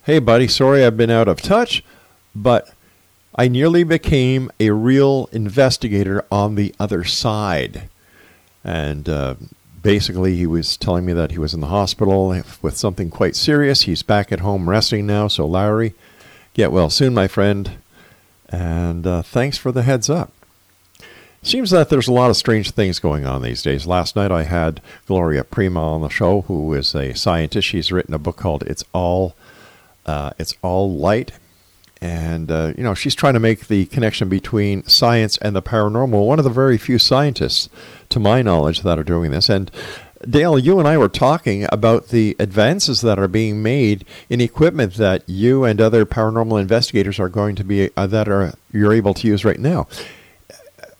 Hey, 0.05 0.19
buddy, 0.19 0.49
sorry 0.49 0.83
I've 0.83 0.97
been 0.97 1.11
out 1.11 1.29
of 1.29 1.43
touch, 1.43 1.85
but 2.35 2.73
I 3.35 3.49
nearly 3.49 3.85
became 3.85 4.51
a 4.59 4.71
real 4.71 5.29
investigator 5.31 6.25
on 6.33 6.55
the 6.55 6.75
other 6.81 7.05
side. 7.05 7.91
And 8.65 9.11
uh, 9.11 9.35
basically, 9.83 10.37
he 10.37 10.47
was 10.47 10.79
telling 10.79 11.05
me 11.05 11.13
that 11.13 11.33
he 11.33 11.39
was 11.39 11.53
in 11.53 11.61
the 11.61 11.67
hospital 11.67 12.29
with 12.63 12.79
something 12.79 13.11
quite 13.11 13.37
serious. 13.37 13.83
He's 13.83 14.03
back 14.03 14.33
at 14.33 14.41
home 14.41 14.71
resting 14.71 15.07
now. 15.07 15.29
So, 15.29 15.47
Larry, 15.47 15.93
get 16.55 16.73
well 16.73 16.89
soon, 16.89 17.13
my 17.13 17.29
friend. 17.29 17.73
And 18.49 19.07
uh, 19.07 19.21
thanks 19.21 19.59
for 19.59 19.71
the 19.71 19.83
heads 19.83 20.09
up. 20.09 20.33
Seems 21.43 21.71
that 21.73 21.91
there's 21.91 22.09
a 22.09 22.13
lot 22.13 22.31
of 22.31 22.39
strange 22.39 22.71
things 22.71 23.01
going 23.01 23.27
on 23.27 23.43
these 23.43 23.63
days. 23.63 23.87
Last 23.87 24.17
night 24.17 24.33
I 24.33 24.45
had 24.45 24.81
Gloria 25.07 25.45
Prima 25.45 25.93
on 25.93 26.01
the 26.01 26.09
show, 26.09 26.41
who 26.43 26.73
is 26.73 26.95
a 26.95 27.13
scientist. 27.13 27.69
She's 27.69 27.93
written 27.93 28.15
a 28.15 28.19
book 28.19 28.39
called 28.39 28.63
"It's 28.63 28.85
All 28.95 29.37
uh, 30.11 30.33
It's 30.39 30.55
All 30.63 30.93
Light," 30.93 31.33
and 32.01 32.51
uh, 32.51 32.73
you 32.77 32.83
know 32.83 32.95
she's 32.95 33.15
trying 33.15 33.35
to 33.35 33.41
make 33.41 33.69
the 33.69 33.87
connection 33.87 34.29
between 34.29 34.85
science 34.85 35.39
and 35.39 35.55
the 35.55 35.63
paranormal. 35.63 36.27
One 36.27 36.39
of 36.39 36.45
the 36.45 36.51
very 36.51 36.79
few 36.79 36.99
scientists, 36.99 37.69
to 38.09 38.19
my 38.19 38.43
knowledge, 38.43 38.83
that 38.83 38.99
are 38.99 39.05
doing 39.05 39.31
this. 39.31 39.49
And 39.49 39.71
Dale, 40.29 40.59
you 40.59 40.79
and 40.79 40.87
I 40.87 40.99
were 40.99 41.09
talking 41.09 41.67
about 41.73 42.09
the 42.09 42.37
advances 42.39 43.01
that 43.01 43.19
are 43.19 43.29
being 43.29 43.63
made 43.63 44.05
in 44.29 44.41
equipment 44.41 44.95
that 44.95 45.27
you 45.27 45.65
and 45.65 45.81
other 45.81 46.05
paranormal 46.05 46.61
investigators 46.61 47.19
are 47.19 47.31
going 47.31 47.57
to 47.57 47.65
be 47.65 47.91
uh, 47.97 48.07
that 48.09 48.29
are 48.29 48.53
you're 48.71 48.93
able 48.93 49.15
to 49.15 49.27
use 49.27 49.45
right 49.45 49.59
now. 49.59 49.87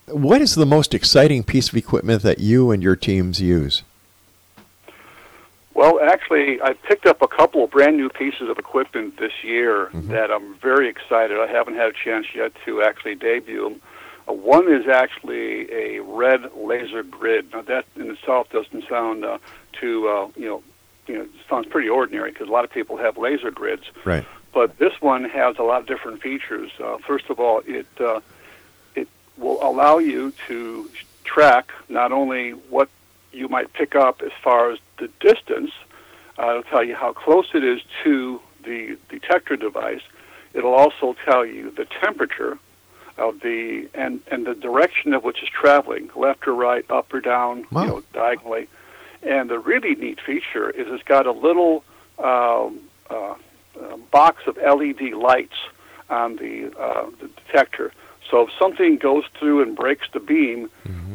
What 0.07 0.41
is 0.41 0.55
the 0.55 0.67
most 0.67 0.95
exciting 0.95 1.45
piece 1.45 1.69
of 1.69 1.77
equipment 1.77 2.23
that 2.23 2.39
you 2.39 2.71
and 2.71 2.83
your 2.83 2.97
teams 2.97 3.41
use? 3.41 3.83
Well, 5.75 6.01
actually, 6.01 6.61
I 6.61 6.73
picked 6.73 7.07
up 7.07 7.23
a 7.23 7.29
couple 7.29 7.65
of 7.65 7.71
brand 7.71 7.97
new 7.97 8.09
pieces 8.09 8.49
of 8.49 8.59
equipment 8.59 9.19
this 9.19 9.33
year 9.43 9.91
that 9.95 10.31
I'm 10.31 10.55
very 10.57 10.89
excited. 10.89 11.39
I 11.39 11.47
haven't 11.47 11.77
had 11.77 11.89
a 11.89 11.93
chance 11.93 12.27
yet 12.35 12.53
to 12.65 12.83
actually 12.83 13.15
debut 13.15 13.63
them. 13.63 13.81
Uh, 14.29 14.33
one 14.33 14.71
is 14.71 14.89
actually 14.89 15.73
a 15.73 16.01
red 16.01 16.55
laser 16.57 17.03
grid. 17.03 17.53
Now, 17.53 17.63
that 17.63 17.85
in 17.97 18.11
itself 18.11 18.51
doesn't 18.51 18.89
sound 18.89 19.25
uh, 19.25 19.39
too, 19.73 20.09
uh, 20.09 20.29
you 20.37 20.47
know, 20.47 20.63
you 21.07 21.19
know, 21.19 21.23
it 21.23 21.31
sounds 21.49 21.67
pretty 21.67 21.89
ordinary 21.89 22.31
because 22.31 22.49
a 22.49 22.53
lot 22.53 22.65
of 22.65 22.71
people 22.71 22.97
have 22.97 23.17
laser 23.17 23.51
grids. 23.51 23.85
Right. 24.05 24.27
But 24.53 24.79
this 24.79 25.01
one 25.01 25.25
has 25.25 25.57
a 25.59 25.63
lot 25.63 25.81
of 25.81 25.87
different 25.87 26.21
features. 26.21 26.73
Uh, 26.83 26.99
first 26.99 27.31
of 27.31 27.39
all, 27.39 27.63
it 27.67 27.87
uh, 28.01 28.21
it 28.95 29.09
will 29.39 29.59
allow 29.63 29.99
you 29.99 30.33
to 30.49 30.91
track 31.25 31.73
not 31.89 32.11
only 32.13 32.51
what 32.51 32.89
you 33.33 33.49
might 33.49 33.73
pick 33.73 33.95
up 33.95 34.23
as 34.23 34.33
far 34.43 34.71
as 34.73 34.79
the 34.99 35.09
distance. 35.21 35.71
Uh, 36.39 36.51
it'll 36.51 36.63
tell 36.65 36.85
you 36.85 36.95
how 36.95 37.13
close 37.13 37.49
it 37.55 37.65
is 37.65 37.81
to 38.05 38.41
the 38.65 38.97
detector 39.09 39.57
device. 39.57 40.03
It'll 40.55 40.75
also 40.75 41.15
tell 41.25 41.45
you 41.45 41.71
the 41.71 41.85
temperature 41.85 42.59
of 43.19 43.41
the 43.41 43.89
and 43.95 44.21
and 44.31 44.47
the 44.47 44.55
direction 44.55 45.13
of 45.15 45.23
which 45.25 45.43
is 45.43 45.49
traveling, 45.49 46.11
left 46.17 46.49
or 46.49 46.55
right, 46.55 46.85
up 46.91 47.13
or 47.13 47.21
down, 47.21 47.67
Wow. 47.71 47.83
you 47.83 47.89
know, 47.89 48.03
diagonally. 48.13 48.69
And 49.23 49.51
the 49.51 49.59
really 49.59 49.95
neat 49.95 50.19
feature 50.21 50.71
is 50.71 50.87
it's 50.89 51.03
got 51.03 51.27
a 51.27 51.33
little 51.33 51.85
um, 52.19 52.81
uh, 53.11 53.35
uh, 53.81 53.97
box 54.11 54.47
of 54.47 54.57
LED 54.57 55.13
lights 55.13 55.57
on 56.09 56.37
the, 56.37 56.73
uh, 56.81 57.07
the 57.21 57.29
detector. 57.29 57.93
So 58.31 58.43
if 58.43 58.51
something 58.59 58.97
goes 58.97 59.25
through 59.39 59.63
and 59.63 59.75
breaks 59.77 60.07
the 60.13 60.21
beam, 60.21 60.71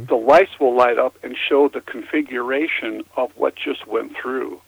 the 0.07 0.15
lights 0.15 0.59
will 0.59 0.75
light 0.75 0.99
up 0.99 1.15
and 1.23 1.35
show 1.35 1.67
the 1.67 1.81
configuration 1.81 3.03
of 3.17 3.31
what 3.35 3.55
just 3.55 3.87
went 3.87 4.15
through. 4.15 4.61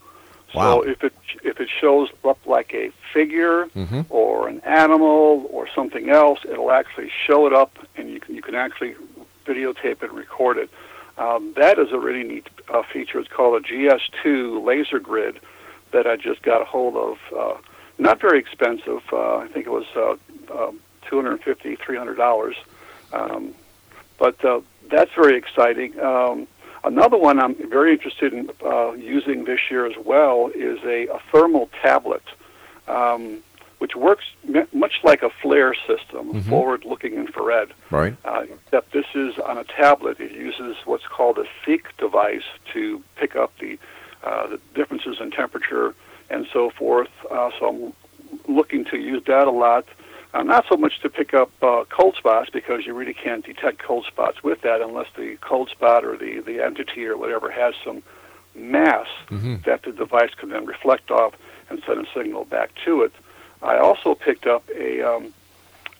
Wow. 0.56 0.82
So 0.82 0.90
if 0.90 1.04
it 1.04 1.14
if 1.44 1.60
it 1.60 1.70
shows 1.70 2.10
up 2.24 2.40
like 2.46 2.74
a 2.74 2.90
figure 3.14 3.66
Mhm. 3.76 4.06
or 4.10 4.48
an 4.48 4.62
animal 4.62 5.48
or 5.52 5.68
something 5.76 6.10
else, 6.10 6.40
it'll 6.46 6.72
actually 6.72 7.10
show 7.26 7.46
it 7.48 7.54
up, 7.54 7.78
and 7.98 8.10
you 8.10 8.20
can 8.20 8.34
you 8.34 8.42
can 8.42 8.56
actually 8.56 8.96
videotape 9.46 10.02
it 10.02 10.10
and 10.10 10.14
record 10.14 10.58
it. 10.58 10.70
Um, 11.18 11.54
that 11.56 11.78
is 11.80 11.92
a 11.92 12.00
really 12.00 12.24
neat 12.24 12.48
uh, 12.70 12.82
feature. 12.84 13.20
It's 13.20 13.28
called 13.30 13.56
a 13.62 13.68
GS2 13.68 14.64
laser 14.64 15.00
grid 15.00 15.40
that 15.92 16.08
I 16.08 16.16
just 16.16 16.42
got 16.44 16.62
a 16.62 16.66
hold 16.66 16.96
of. 16.96 17.18
Uh, 17.38 17.58
not 18.00 18.20
very 18.22 18.40
expensive. 18.40 19.02
Uh, 19.12 19.38
I 19.38 19.48
think 19.48 19.66
it 19.68 19.72
was 19.72 19.86
uh, 19.96 20.16
uh, 20.54 20.72
$250, 21.10 21.78
$300. 21.78 22.56
Um, 23.14 23.54
but 24.18 24.44
uh, 24.44 24.62
that's 24.90 25.12
very 25.14 25.38
exciting. 25.38 26.00
Um, 26.00 26.48
another 26.84 27.18
one 27.18 27.40
I'm 27.40 27.56
very 27.70 27.94
interested 27.94 28.34
in 28.34 28.50
uh, 28.66 28.94
using 28.94 29.46
this 29.46 29.60
year 29.70 29.86
as 29.86 29.98
well 30.04 30.52
is 30.54 30.80
a, 30.84 31.08
a 31.08 31.20
thermal 31.32 31.70
tablet. 31.82 32.24
Um, 32.88 33.44
which 33.80 33.96
works 33.96 34.26
much 34.74 34.94
like 35.04 35.22
a 35.22 35.30
FLIR 35.42 35.74
system, 35.86 36.34
mm-hmm. 36.34 36.50
forward-looking 36.50 37.14
infrared. 37.14 37.74
Right. 37.92 38.16
Uh, 38.26 38.46
except 38.50 38.92
this 38.92 39.06
is 39.14 39.38
on 39.38 39.58
a 39.58 39.64
tablet. 39.64 40.20
It 40.20 40.32
uses 40.32 40.78
what's 40.86 41.06
called 41.06 41.38
a 41.38 41.46
Seek 41.64 41.96
device 41.98 42.44
to 42.74 43.04
pick 43.18 43.36
up 43.36 43.54
the, 43.60 43.78
uh, 44.24 44.48
the 44.48 44.60
differences 44.74 45.18
in 45.20 45.32
temperature 45.32 45.94
and 46.30 46.48
so 46.52 46.72
forth. 46.72 47.10
Uh, 47.30 47.52
so 47.60 47.94
I'm 48.48 48.54
looking 48.56 48.84
to 48.86 48.98
use 48.98 49.24
that 49.26 49.48
a 49.48 49.52
lot. 49.52 49.86
Uh, 50.34 50.44
not 50.44 50.66
so 50.68 50.76
much 50.76 51.00
to 51.00 51.10
pick 51.10 51.34
up 51.34 51.50
uh, 51.64 51.84
cold 51.90 52.16
spots 52.16 52.50
because 52.50 52.86
you 52.86 52.94
really 52.94 53.14
can't 53.14 53.46
detect 53.46 53.80
cold 53.80 54.06
spots 54.06 54.44
with 54.44 54.62
that 54.62 54.82
unless 54.82 55.08
the 55.16 55.38
cold 55.42 55.70
spot 55.70 56.04
or 56.04 56.18
the, 56.18 56.40
the 56.42 56.64
entity 56.64 57.06
or 57.06 57.18
whatever 57.18 57.50
has 57.50 57.74
some 57.84 58.04
mass 58.54 59.08
mm-hmm. 59.30 59.56
that 59.66 59.84
the 59.84 59.92
device 59.92 60.32
can 60.36 60.50
then 60.50 60.66
reflect 60.66 61.12
off 61.12 61.34
and 61.70 61.82
send 61.86 62.06
a 62.06 62.10
signal 62.14 62.46
back 62.46 62.72
to 62.86 63.04
it. 63.04 63.14
I 63.62 63.78
also 63.78 64.16
picked 64.16 64.46
up 64.46 64.70
a 64.76 65.02
um, 65.02 65.34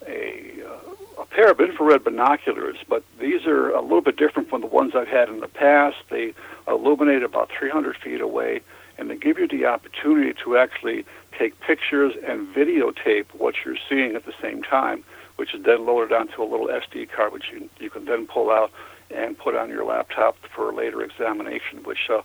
a, 0.06 0.62
uh, 0.64 1.22
a 1.22 1.26
pair 1.26 1.50
of 1.50 1.60
infrared 1.60 2.04
binoculars, 2.04 2.78
but 2.88 3.04
these 3.20 3.46
are 3.46 3.70
a 3.70 3.82
little 3.82 4.02
bit 4.02 4.18
different 4.18 4.50
from 4.50 4.62
the 4.62 4.68
ones 4.68 4.94
I've 4.96 5.08
had 5.08 5.30
in 5.30 5.40
the 5.40 5.48
past. 5.48 5.98
They 6.10 6.34
illuminate 6.68 7.24
about 7.24 7.50
300 7.58 7.98
feet 7.98 8.22
away, 8.22 8.62
and 8.98 9.10
they 9.10 9.16
give 9.16 9.38
you 9.38 9.48
the 9.48 9.66
opportunity 9.66 10.34
to 10.44 10.58
actually 10.58 11.06
take 11.38 11.60
pictures 11.60 12.14
and 12.26 12.48
videotape 12.54 13.26
what 13.38 13.56
you're 13.64 13.78
seeing 13.90 14.16
at 14.16 14.26
the 14.26 14.34
same 14.42 14.64
time, 14.64 15.04
which 15.36 15.54
is 15.54 15.64
then 15.64 15.86
loaded 15.86 16.14
onto 16.14 16.42
a 16.42 16.46
little 16.46 16.68
SD 16.68 17.10
card, 17.12 17.32
which 17.32 17.52
you, 17.52 17.70
you 17.80 17.90
can 17.90 18.06
then 18.06 18.26
pull 18.26 18.50
out 18.50 18.72
and 19.10 19.38
put 19.38 19.56
on 19.56 19.70
your 19.70 19.86
laptop 19.86 20.36
for 20.54 20.74
later 20.74 21.02
examination, 21.02 21.84
which 21.84 22.10
uh, 22.10 22.22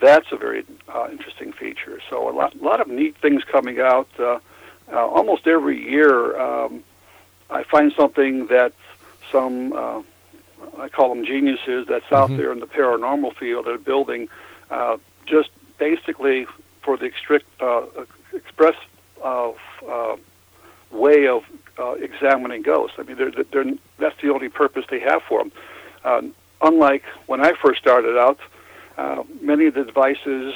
that's 0.00 0.32
a 0.32 0.36
very 0.36 0.64
uh, 0.88 1.08
interesting 1.10 1.52
feature. 1.52 2.00
So 2.10 2.28
a 2.28 2.32
lot, 2.32 2.60
lot 2.60 2.80
of 2.80 2.88
neat 2.88 3.16
things 3.18 3.44
coming 3.44 3.80
out. 3.80 4.08
Uh, 4.18 4.38
uh, 4.92 5.06
almost 5.06 5.46
every 5.46 5.82
year, 5.90 6.38
um, 6.40 6.82
I 7.50 7.62
find 7.64 7.92
something 7.92 8.46
that 8.46 8.72
some 9.30 9.72
uh, 9.72 10.02
I 10.78 10.88
call 10.88 11.14
them 11.14 11.24
geniuses 11.24 11.86
that's 11.86 12.10
out 12.12 12.30
mm-hmm. 12.30 12.38
there 12.38 12.52
in 12.52 12.60
the 12.60 12.66
paranormal 12.66 13.36
field 13.36 13.66
are 13.66 13.78
building, 13.78 14.28
uh, 14.70 14.96
just 15.26 15.50
basically 15.78 16.46
for 16.82 16.96
the 16.96 17.10
strict, 17.18 17.46
uh, 17.60 17.86
express 18.32 18.76
uh, 19.22 19.52
uh, 19.88 20.16
way 20.90 21.26
of 21.26 21.44
uh, 21.78 21.92
examining 21.92 22.62
ghosts. 22.62 22.96
I 22.98 23.02
mean, 23.02 23.16
they're, 23.16 23.30
they're, 23.30 23.74
that's 23.98 24.20
the 24.20 24.32
only 24.32 24.48
purpose 24.48 24.84
they 24.90 25.00
have 25.00 25.22
for 25.22 25.40
them. 25.40 25.52
Um, 26.04 26.34
unlike 26.62 27.04
when 27.26 27.44
I 27.44 27.52
first 27.54 27.80
started 27.80 28.16
out, 28.16 28.38
uh, 28.96 29.24
many 29.40 29.66
of 29.66 29.74
the 29.74 29.84
devices 29.84 30.54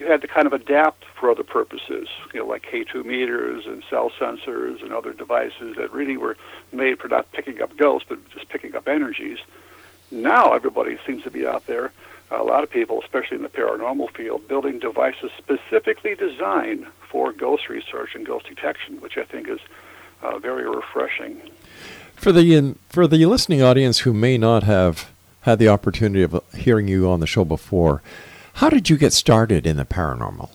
you 0.00 0.06
had 0.06 0.22
to 0.22 0.28
kind 0.28 0.46
of 0.46 0.54
adapt 0.54 1.04
for 1.04 1.30
other 1.30 1.44
purposes, 1.44 2.08
you 2.32 2.40
know, 2.40 2.46
like 2.46 2.62
K2 2.62 3.04
meters 3.04 3.66
and 3.66 3.84
cell 3.90 4.10
sensors 4.18 4.82
and 4.82 4.92
other 4.92 5.12
devices 5.12 5.76
that 5.76 5.92
really 5.92 6.16
were 6.16 6.36
made 6.72 6.98
for 6.98 7.08
not 7.08 7.30
picking 7.32 7.60
up 7.60 7.76
ghosts, 7.76 8.06
but 8.08 8.18
just 8.30 8.48
picking 8.48 8.74
up 8.74 8.88
energies. 8.88 9.38
Now 10.10 10.54
everybody 10.54 10.98
seems 11.06 11.22
to 11.24 11.30
be 11.30 11.46
out 11.46 11.66
there, 11.66 11.92
a 12.30 12.42
lot 12.42 12.62
of 12.62 12.70
people, 12.70 13.02
especially 13.02 13.36
in 13.36 13.42
the 13.42 13.48
paranormal 13.48 14.14
field, 14.14 14.46
building 14.46 14.78
devices 14.78 15.30
specifically 15.38 16.14
designed 16.14 16.86
for 17.10 17.32
ghost 17.32 17.68
research 17.68 18.14
and 18.14 18.24
ghost 18.24 18.46
detection, 18.46 19.00
which 19.00 19.16
I 19.16 19.24
think 19.24 19.48
is 19.48 19.60
uh, 20.22 20.38
very 20.38 20.68
refreshing. 20.68 21.40
For 22.14 22.32
the 22.32 22.74
for 22.88 23.06
the 23.06 23.24
listening 23.26 23.62
audience 23.62 24.00
who 24.00 24.12
may 24.12 24.38
not 24.38 24.62
have 24.64 25.10
had 25.42 25.58
the 25.58 25.68
opportunity 25.68 26.22
of 26.22 26.40
hearing 26.54 26.86
you 26.86 27.08
on 27.08 27.20
the 27.20 27.26
show 27.26 27.44
before, 27.44 28.02
how 28.54 28.68
did 28.68 28.90
you 28.90 28.96
get 28.96 29.12
started 29.12 29.66
in 29.66 29.76
the 29.76 29.84
paranormal? 29.84 30.50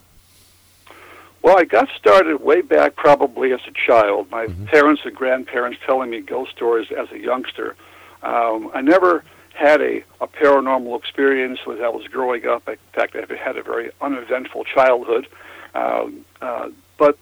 Well, 1.42 1.58
I 1.58 1.64
got 1.64 1.90
started 1.96 2.42
way 2.42 2.62
back 2.62 2.96
probably 2.96 3.52
as 3.52 3.60
a 3.68 3.72
child. 3.72 4.32
My 4.32 4.48
mm-hmm. 4.48 4.66
parents 4.66 5.02
and 5.06 5.16
grandparents 5.16 5.80
telling 5.86 6.10
me 6.10 6.22
ghost 6.22 6.52
stories 6.52 6.88
as 6.92 7.12
a 7.12 7.20
youngster. 7.20 7.76
Um, 8.24 8.72
I 8.74 8.82
never 8.82 9.24
had 9.56 9.82
a, 9.82 10.04
a 10.22 10.28
paranormal 10.28 11.00
experience 11.00 11.60
as 11.72 11.80
I 11.80 11.90
was 11.90 12.08
growing 12.08 12.46
up. 12.46 12.68
In 12.68 12.78
fact, 12.94 13.16
I 13.16 13.36
had 13.36 13.58
a 13.58 13.64
very 13.64 13.92
uneventful 14.02 14.66
childhood. 14.66 15.28
Uh, 15.74 16.08
uh, 16.42 16.70
but 16.98 17.18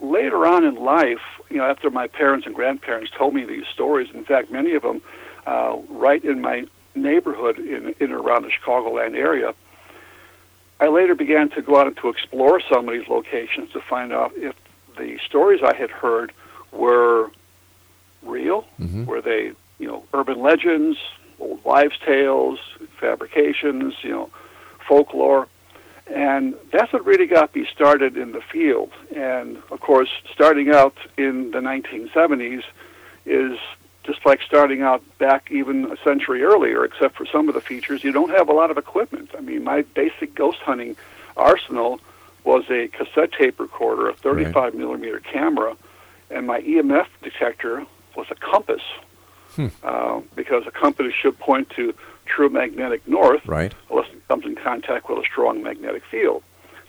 later 0.00 0.46
on 0.46 0.64
in 0.64 0.74
life, 0.76 1.20
you 1.50 1.56
know, 1.56 1.64
after 1.64 1.90
my 1.90 2.06
parents 2.06 2.46
and 2.46 2.54
grandparents 2.54 3.10
told 3.16 3.34
me 3.34 3.44
these 3.44 3.66
stories, 3.72 4.08
in 4.14 4.24
fact, 4.24 4.50
many 4.50 4.74
of 4.74 4.82
them 4.82 5.02
uh, 5.46 5.76
right 5.88 6.22
in 6.24 6.40
my 6.40 6.66
neighborhood 6.94 7.58
in, 7.58 7.88
in 7.88 7.94
and 8.00 8.12
around 8.12 8.42
the 8.42 8.50
Chicagoland 8.50 9.16
area, 9.16 9.54
I 10.80 10.88
later 10.88 11.14
began 11.14 11.48
to 11.50 11.62
go 11.62 11.78
out 11.78 11.86
and 11.86 11.96
to 11.98 12.08
explore 12.08 12.60
some 12.60 12.88
of 12.88 12.94
these 12.94 13.08
locations 13.08 13.70
to 13.72 13.80
find 13.80 14.12
out 14.12 14.32
if 14.36 14.54
the 14.98 15.18
stories 15.24 15.62
I 15.62 15.74
had 15.74 15.90
heard 15.90 16.32
were 16.70 17.30
real, 18.22 18.66
mm-hmm. 18.80 19.04
were 19.04 19.22
they, 19.22 19.52
you 19.78 19.86
know, 19.86 20.04
urban 20.12 20.40
legends, 20.40 20.98
old 21.42 21.64
wives' 21.64 21.98
tales, 22.04 22.58
fabrications, 22.98 23.94
you 24.02 24.10
know, 24.10 24.30
folklore. 24.86 25.48
And 26.06 26.54
that's 26.72 26.92
what 26.92 27.04
really 27.04 27.26
got 27.26 27.54
me 27.54 27.66
started 27.72 28.16
in 28.16 28.32
the 28.32 28.40
field. 28.40 28.92
And 29.14 29.56
of 29.70 29.80
course, 29.80 30.10
starting 30.32 30.70
out 30.70 30.96
in 31.16 31.50
the 31.52 31.60
1970s 31.60 32.62
is 33.24 33.58
just 34.04 34.24
like 34.26 34.40
starting 34.42 34.82
out 34.82 35.02
back 35.18 35.50
even 35.50 35.90
a 35.90 35.96
century 35.98 36.42
earlier, 36.42 36.84
except 36.84 37.16
for 37.16 37.24
some 37.26 37.48
of 37.48 37.54
the 37.54 37.60
features, 37.60 38.02
you 38.02 38.12
don't 38.12 38.30
have 38.30 38.48
a 38.48 38.52
lot 38.52 38.70
of 38.70 38.78
equipment. 38.78 39.30
I 39.36 39.40
mean, 39.40 39.62
my 39.62 39.82
basic 39.82 40.34
ghost 40.34 40.58
hunting 40.58 40.96
arsenal 41.36 42.00
was 42.44 42.64
a 42.68 42.88
cassette 42.88 43.32
tape 43.32 43.60
recorder, 43.60 44.08
a 44.08 44.14
35 44.14 44.54
right. 44.54 44.74
millimeter 44.74 45.20
camera, 45.20 45.76
and 46.30 46.46
my 46.46 46.60
EMF 46.62 47.06
detector 47.22 47.86
was 48.16 48.26
a 48.30 48.34
compass. 48.34 48.82
Hmm. 49.56 49.68
Uh, 49.82 50.20
because 50.34 50.66
a 50.66 50.70
compass 50.70 51.12
should 51.14 51.38
point 51.38 51.70
to 51.70 51.94
true 52.24 52.48
magnetic 52.48 53.06
north, 53.06 53.46
right. 53.46 53.74
unless 53.90 54.10
it 54.10 54.26
comes 54.28 54.44
in 54.44 54.54
contact 54.54 55.08
with 55.08 55.18
a 55.18 55.24
strong 55.24 55.62
magnetic 55.62 56.02
field. 56.10 56.42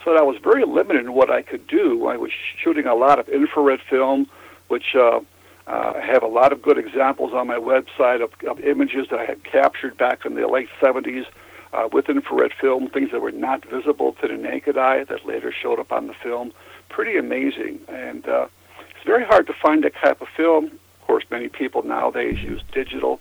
So 0.04 0.17
I 0.17 0.21
was 0.21 0.38
very 0.43 0.65
limited 0.65 1.06
in 1.06 1.13
what 1.13 1.30
I 1.30 1.41
could 1.41 1.67
do. 1.67 2.08
I 2.08 2.17
was 2.17 2.32
shooting 2.58 2.86
a 2.86 2.95
lot 2.95 3.19
of 3.19 3.30
infrared 3.30 3.82
film, 3.89 4.28
which 4.67 4.95
uh, 4.95 5.21
uh, 5.67 5.93
I 5.95 6.02
have 6.02 6.23
a 6.23 6.28
lot 6.28 6.52
of 6.52 6.62
good 6.62 6.78
examples 6.78 7.34
on 7.34 7.47
my 7.47 7.58
website 7.58 8.21
of, 8.21 8.32
of 8.47 8.60
images 8.60 9.08
that 9.10 9.19
I 9.19 9.26
had 9.26 9.43
captured 9.43 9.97
back 9.97 10.26
in 10.26 10.36
the 10.36 10.47
late 10.47 10.69
70s 10.82 11.26
uh, 11.71 11.88
with 11.91 12.10
infrared 12.10 12.54
film, 12.60 12.89
things 12.89 13.12
that 13.12 13.21
were 13.21 13.32
not 13.32 13.65
visible 13.65 14.13
to 14.21 14.28
the 14.28 14.36
naked 14.36 14.78
eye 14.78 15.06
that 15.06 15.26
later 15.26 15.52
showed 15.52 15.80
up 15.80 15.91
on 15.91 16.08
the 16.08 16.13
film. 16.13 16.52
Pretty 16.89 17.17
amazing. 17.17 17.80
And 17.88 18.28
uh, 18.28 18.47
it's 18.80 19.06
very 19.06 19.26
hard 19.26 19.47
to 19.47 19.54
find 19.54 19.84
that 19.84 19.95
type 19.95 20.21
of 20.21 20.28
film. 20.36 20.80
Course, 21.13 21.30
many 21.30 21.47
people 21.47 21.84
nowadays 21.84 22.41
use 22.41 22.63
digital, 22.71 23.19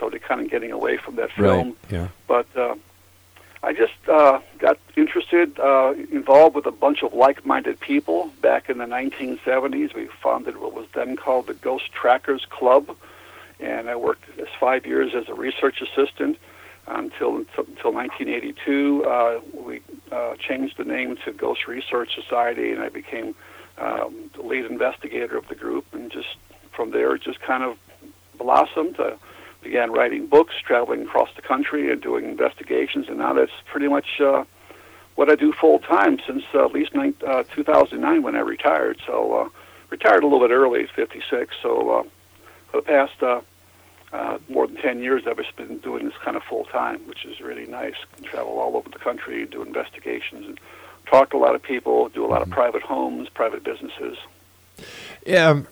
so 0.00 0.08
they're 0.08 0.18
kind 0.18 0.40
of 0.40 0.50
getting 0.50 0.72
away 0.72 0.96
from 0.96 1.16
that 1.16 1.30
film. 1.32 1.68
Right. 1.68 1.76
Yeah. 1.90 2.08
But 2.26 2.46
uh, 2.56 2.76
I 3.62 3.74
just 3.74 3.92
uh, 4.08 4.40
got 4.58 4.78
interested, 4.96 5.60
uh, 5.60 5.92
involved 6.10 6.56
with 6.56 6.64
a 6.64 6.70
bunch 6.70 7.02
of 7.02 7.12
like-minded 7.12 7.80
people 7.80 8.32
back 8.40 8.70
in 8.70 8.78
the 8.78 8.86
1970s. 8.86 9.94
We 9.94 10.06
founded 10.22 10.56
what 10.56 10.72
was 10.72 10.86
then 10.94 11.16
called 11.16 11.46
the 11.46 11.52
Ghost 11.52 11.92
Trackers 11.92 12.46
Club, 12.46 12.96
and 13.60 13.90
I 13.90 13.96
worked 13.96 14.24
as 14.38 14.48
five 14.58 14.86
years 14.86 15.14
as 15.14 15.28
a 15.28 15.34
research 15.34 15.82
assistant 15.82 16.38
until 16.86 17.36
until 17.58 17.92
1982. 17.92 19.04
Uh, 19.04 19.40
we 19.52 19.82
uh, 20.10 20.36
changed 20.36 20.78
the 20.78 20.84
name 20.84 21.18
to 21.26 21.32
Ghost 21.32 21.68
Research 21.68 22.14
Society, 22.14 22.72
and 22.72 22.80
I 22.80 22.88
became 22.88 23.34
um, 23.76 24.30
the 24.34 24.40
lead 24.40 24.64
investigator 24.64 25.36
of 25.36 25.46
the 25.48 25.54
group. 25.54 25.84
And 25.92 26.10
just 26.10 26.36
from 26.74 26.90
there, 26.90 27.14
it 27.14 27.22
just 27.22 27.40
kind 27.40 27.62
of 27.62 27.78
blossomed. 28.38 28.98
Uh, 28.98 29.16
began 29.64 29.90
writing 29.90 30.26
books, 30.26 30.54
traveling 30.62 31.02
across 31.02 31.30
the 31.34 31.42
country, 31.42 31.90
and 31.90 32.00
doing 32.00 32.26
investigations. 32.26 33.08
And 33.08 33.18
now 33.18 33.32
that's 33.32 33.52
pretty 33.64 33.88
much 33.88 34.20
uh, 34.20 34.44
what 35.16 35.30
I 35.30 35.34
do 35.34 35.52
full 35.52 35.78
time 35.80 36.20
since 36.26 36.44
uh, 36.54 36.66
at 36.66 36.72
least 36.72 36.94
nine, 36.94 37.14
uh, 37.26 37.42
2009 37.54 38.22
when 38.22 38.36
I 38.36 38.40
retired. 38.40 39.00
So 39.06 39.32
uh, 39.34 39.48
retired 39.90 40.22
a 40.22 40.26
little 40.26 40.46
bit 40.46 40.52
early, 40.52 40.86
56. 40.86 41.56
So 41.62 41.90
uh, 41.90 42.02
for 42.70 42.80
the 42.80 42.82
past 42.82 43.22
uh, 43.22 43.40
uh, 44.12 44.38
more 44.48 44.66
than 44.66 44.76
10 44.76 45.02
years, 45.02 45.24
I've 45.26 45.38
just 45.38 45.56
been 45.56 45.78
doing 45.78 46.04
this 46.04 46.14
kind 46.22 46.36
of 46.36 46.42
full 46.44 46.64
time, 46.64 47.00
which 47.08 47.24
is 47.24 47.40
really 47.40 47.66
nice. 47.66 47.96
travel 48.22 48.58
all 48.58 48.76
over 48.76 48.88
the 48.90 48.98
country, 48.98 49.46
do 49.46 49.62
investigations, 49.62 50.46
and 50.46 50.60
talk 51.06 51.30
to 51.30 51.36
a 51.36 51.38
lot 51.38 51.54
of 51.54 51.62
people, 51.62 52.08
do 52.10 52.24
a 52.24 52.28
lot 52.28 52.42
of 52.42 52.48
mm-hmm. 52.48 52.54
private 52.54 52.82
homes, 52.82 53.28
private 53.28 53.64
businesses. 53.64 54.18
Yeah, 55.26 55.48
um, 55.48 55.68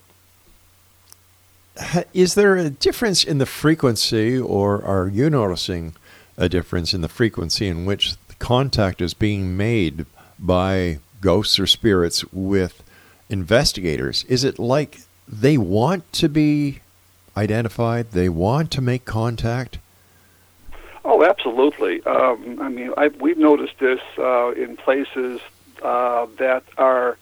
is 2.12 2.34
there 2.34 2.56
a 2.56 2.70
difference 2.70 3.24
in 3.24 3.38
the 3.38 3.46
frequency, 3.46 4.38
or 4.38 4.84
are 4.84 5.08
you 5.08 5.30
noticing 5.30 5.94
a 6.36 6.48
difference 6.48 6.92
in 6.94 7.00
the 7.00 7.08
frequency 7.08 7.68
in 7.68 7.84
which 7.84 8.14
contact 8.38 9.00
is 9.00 9.14
being 9.14 9.56
made 9.56 10.06
by 10.38 10.98
ghosts 11.20 11.58
or 11.58 11.66
spirits 11.66 12.24
with 12.32 12.82
investigators? 13.28 14.24
Is 14.24 14.44
it 14.44 14.58
like 14.58 15.00
they 15.26 15.56
want 15.56 16.12
to 16.14 16.28
be 16.28 16.80
identified? 17.36 18.10
They 18.10 18.28
want 18.28 18.70
to 18.72 18.80
make 18.80 19.04
contact? 19.04 19.78
Oh, 21.04 21.24
absolutely. 21.24 22.02
Um, 22.04 22.60
I 22.60 22.68
mean, 22.68 22.92
I, 22.96 23.08
we've 23.08 23.38
noticed 23.38 23.78
this 23.78 24.00
uh, 24.18 24.50
in 24.52 24.76
places 24.76 25.40
uh, 25.82 26.26
that 26.38 26.62
are 26.78 27.16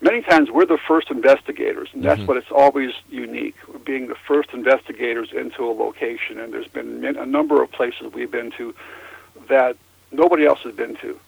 many 0.00 0.22
times 0.22 0.50
we're 0.50 0.66
the 0.66 0.78
first 0.78 1.10
investigators, 1.10 1.88
and 1.92 2.02
that's 2.02 2.20
Mhm. 2.20 2.26
what 2.26 2.36
it's 2.36 2.50
always 2.50 2.92
unique, 3.10 3.56
being 3.84 4.06
the 4.06 4.14
first 4.14 4.52
investigators 4.52 5.32
into 5.32 5.64
a 5.64 5.72
location, 5.72 6.38
and 6.40 6.52
there's 6.52 6.68
been 6.68 7.04
a 7.04 7.26
number 7.26 7.62
of 7.62 7.70
places 7.72 8.12
we've 8.12 8.30
been 8.30 8.50
to 8.52 8.74
that 9.48 9.76
nobody 10.12 10.46
else 10.46 10.60
has 10.60 10.74
been 10.74 10.96
to, 10.96 11.18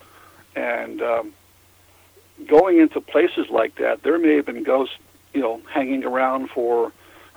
and 0.57 1.03
um, 1.03 1.33
going 2.47 2.79
into 2.79 3.01
places 3.01 3.49
like 3.51 3.75
that, 3.77 4.03
there 4.03 4.19
may 4.19 4.37
have 4.37 4.47
been 4.47 4.63
ghosts, 4.63 4.97
you 5.35 5.41
know, 5.41 5.61
hanging 5.71 6.05
around 6.05 6.51
for, 6.51 6.93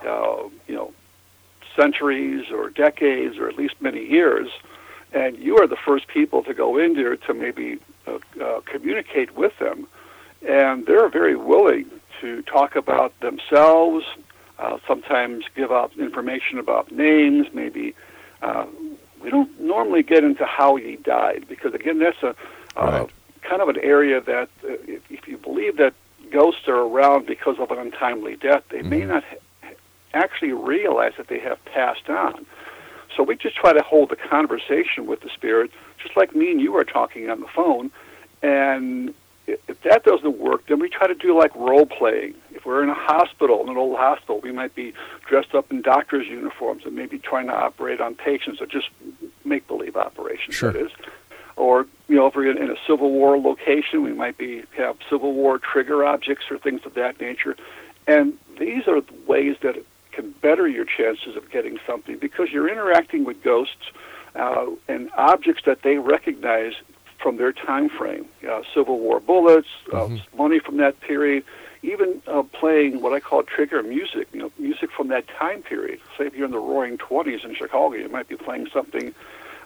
uh, 0.06 0.44
you 0.68 0.76
know, 0.76 0.94
centuries 1.76 2.50
or 2.52 2.70
decades 2.70 3.38
or 3.38 3.48
at 3.48 3.58
least 3.58 3.76
many 3.82 4.06
years, 4.06 4.50
and 5.14 5.38
you 5.38 5.58
are 5.58 5.68
the 5.68 5.76
first 5.76 6.08
people 6.08 6.44
to 6.44 6.54
go 6.54 6.78
in 6.78 6.94
there 6.94 7.16
to 7.16 7.34
maybe 7.34 7.78
uh, 8.08 8.18
uh, 8.42 8.62
communicate 8.66 9.36
with 9.36 9.58
them, 9.60 9.88
and 10.48 10.86
they're 10.86 11.10
very 11.10 11.36
willing 11.36 11.90
to 12.22 12.42
talk 12.44 12.76
about 12.76 13.18
themselves. 13.20 14.06
Uh, 14.58 14.78
sometimes 14.88 15.46
give 15.56 15.72
out 15.72 15.92
information 15.98 16.58
about 16.60 16.92
names. 16.92 17.48
Maybe 17.54 17.94
uh, 18.42 18.66
we 19.22 19.30
don't 19.30 19.60
normally 19.60 20.02
get 20.04 20.24
into 20.24 20.46
how 20.46 20.78
he 20.78 20.96
died 20.98 21.46
because 21.50 21.74
again, 21.74 22.00
that's 22.00 22.22
a 22.24 22.30
uh, 22.78 22.92
Right. 22.92 23.10
kind 23.42 23.62
of 23.62 23.70
an 23.70 23.78
area 23.80 24.22
that 24.22 24.50
uh, 24.64 24.70
if, 24.88 25.02
if 25.12 25.28
you 25.28 25.38
believe 25.38 25.78
that 25.78 25.94
ghosts 26.32 26.68
are 26.68 26.82
around 26.88 27.26
because 27.26 27.58
of 27.60 27.70
an 27.72 27.78
untimely 27.80 28.36
death, 28.38 28.64
they 28.70 28.82
may 28.82 29.02
Mhm. 29.02 29.08
not 29.10 29.24
ha- 29.24 29.70
actually 30.14 30.54
realize 30.54 31.14
that 31.18 31.28
they 31.28 31.40
have 31.40 31.64
passed 31.66 32.10
on. 32.10 32.46
So 33.16 33.24
we 33.24 33.36
just 33.36 33.56
try 33.56 33.74
to 33.74 33.82
hold 33.82 34.12
a 34.12 34.16
conversation 34.16 35.06
with 35.06 35.22
the 35.22 35.30
spirit, 35.30 35.72
just 36.02 36.16
like 36.18 36.36
me 36.36 36.52
and 36.52 36.60
you 36.62 36.76
are 36.78 36.84
talking 36.84 37.30
on 37.30 37.42
the 37.42 37.48
phone. 37.48 37.92
And 38.42 39.14
if 39.48 39.82
that 39.84 40.04
doesn't 40.04 40.38
work, 40.38 40.66
then 40.68 40.80
we 40.80 40.90
try 40.90 41.08
to 41.08 41.16
do 41.16 41.38
like 41.38 41.56
role 41.56 41.86
playing. 41.86 42.34
If 42.52 42.66
we're 42.66 42.84
in 42.84 42.90
a 42.90 42.96
hospital, 42.96 43.62
in 43.64 43.70
an 43.70 43.78
old 43.78 43.98
hospital, 43.98 44.40
we 44.42 44.52
might 44.52 44.76
be 44.76 44.94
dressed 45.28 45.54
up 45.54 45.72
in 45.72 45.82
doctor's 45.82 46.28
uniforms 46.28 46.84
and 46.86 46.96
maybe 46.96 47.20
trying 47.20 47.48
to 47.48 47.54
operate 47.54 48.02
on 48.02 48.16
patients 48.16 48.62
or 48.62 48.66
just 48.66 48.90
make 49.44 49.68
believe 49.68 49.96
operations. 49.96 50.56
Sure. 50.56 50.72
That 50.72 50.86
is. 50.86 50.92
Or 51.56 51.88
you 52.08 52.16
know, 52.16 52.28
if 52.28 52.36
we're 52.36 52.50
in, 52.50 52.58
in 52.58 52.70
a 52.70 52.76
Civil 52.88 53.12
War 53.12 53.38
location, 53.38 54.04
we 54.04 54.14
might 54.14 54.38
be 54.38 54.64
have 54.78 54.98
Civil 55.10 55.34
War 55.34 55.60
trigger 55.60 56.04
objects 56.04 56.46
or 56.50 56.58
things 56.58 56.82
of 56.86 56.96
that 56.96 57.20
nature. 57.22 57.56
And 58.08 58.38
these 58.60 58.88
are 58.88 59.02
the 59.02 59.14
ways 59.26 59.58
that 59.62 59.76
can 60.12 60.32
better 60.42 60.68
your 60.68 60.86
chances 60.86 61.36
of 61.36 61.50
getting 61.50 61.78
something 61.86 62.18
because 62.18 62.50
you're 62.52 62.70
interacting 62.70 63.26
with 63.26 63.42
ghosts 63.44 63.92
uh, 64.36 64.68
and 64.88 65.10
objects 65.18 65.64
that 65.66 65.82
they 65.82 65.98
recognize 65.98 66.74
from 67.20 67.38
their 67.38 67.52
time 67.52 67.90
frame. 67.90 68.26
Uh, 68.48 68.62
Civil 68.74 69.00
War 69.00 69.20
bullets, 69.20 69.68
uh, 69.92 70.10
money 70.38 70.60
from 70.60 70.78
that 70.78 71.00
period, 71.02 71.44
even 71.82 72.22
uh, 72.28 72.44
playing 72.44 73.02
what 73.02 73.14
I 73.14 73.20
call 73.20 73.44
trigger 73.44 73.82
music, 73.84 74.28
you 74.34 74.40
know, 74.40 74.52
music 74.58 74.90
from 74.92 75.08
that 75.10 75.28
time 75.28 75.62
period. 75.64 76.00
Say 76.18 76.26
if 76.28 76.36
you're 76.36 76.46
in 76.46 76.52
the 76.52 76.60
Roaring 76.60 76.98
Twenties 76.98 77.42
in 77.44 77.56
Chicago, 77.56 77.94
you 77.96 78.10
might 78.10 78.28
be 78.28 78.36
playing 78.36 78.68
something 78.74 79.14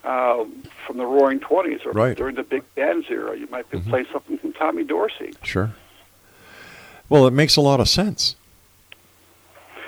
uh, 0.03 0.45
from 0.85 0.97
the 0.97 1.05
Roaring 1.05 1.39
Twenties, 1.39 1.81
or 1.85 1.91
Right. 1.91 2.15
during 2.15 2.35
the 2.35 2.43
Big 2.43 2.63
Band 2.75 3.05
era, 3.09 3.37
you 3.37 3.47
might 3.51 3.69
be 3.69 3.79
playing 3.79 4.05
something 4.13 4.37
from 4.37 4.53
Tommy 4.53 4.83
Dorsey. 4.83 5.33
Sure. 5.43 5.73
Well, 7.09 7.25
it 7.27 7.31
makes 7.33 7.55
a 7.55 7.61
lot 7.61 7.79
of 7.79 7.89
sense. 7.89 8.35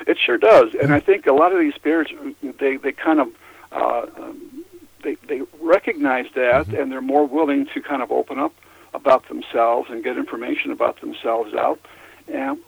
It 0.08 0.18
sure 0.18 0.38
does, 0.38 0.74
and 0.82 0.92
I 0.94 1.00
think 1.00 1.28
a 1.28 1.32
lot 1.34 1.54
of 1.54 1.60
these 1.60 1.76
spirits 1.76 2.12
they 2.60 2.78
they 2.78 2.92
kind 2.92 3.20
of 3.20 3.28
uh, 3.72 4.06
um, 4.18 4.61
they 5.04 5.16
they 5.28 5.42
recognize 5.60 6.28
that, 6.36 6.68
and 6.70 6.92
they're 6.92 7.02
more 7.02 7.26
willing 7.26 7.68
to 7.74 7.82
kind 7.82 8.02
of 8.02 8.12
open 8.12 8.40
up 8.40 8.54
about 8.94 9.28
themselves 9.30 9.90
and 9.90 10.04
get 10.04 10.18
information 10.18 10.72
about 10.72 11.00
themselves 11.02 11.54
out. 11.54 11.80
And 12.28 12.60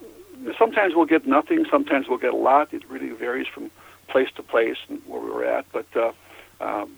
sometimes 0.58 0.96
we'll 0.96 1.06
get 1.06 1.26
nothing, 1.26 1.66
sometimes 1.70 2.08
we'll 2.08 2.18
get 2.18 2.34
a 2.34 2.38
lot. 2.38 2.74
It 2.74 2.90
really 2.90 3.10
varies 3.10 3.48
from 3.48 3.72
place 4.08 4.30
to 4.36 4.44
place 4.44 4.78
and 4.90 5.02
where 5.06 5.22
we're 5.22 5.46
at. 5.46 5.66
But 5.72 5.86
uh, 5.96 6.12
um, 6.62 6.92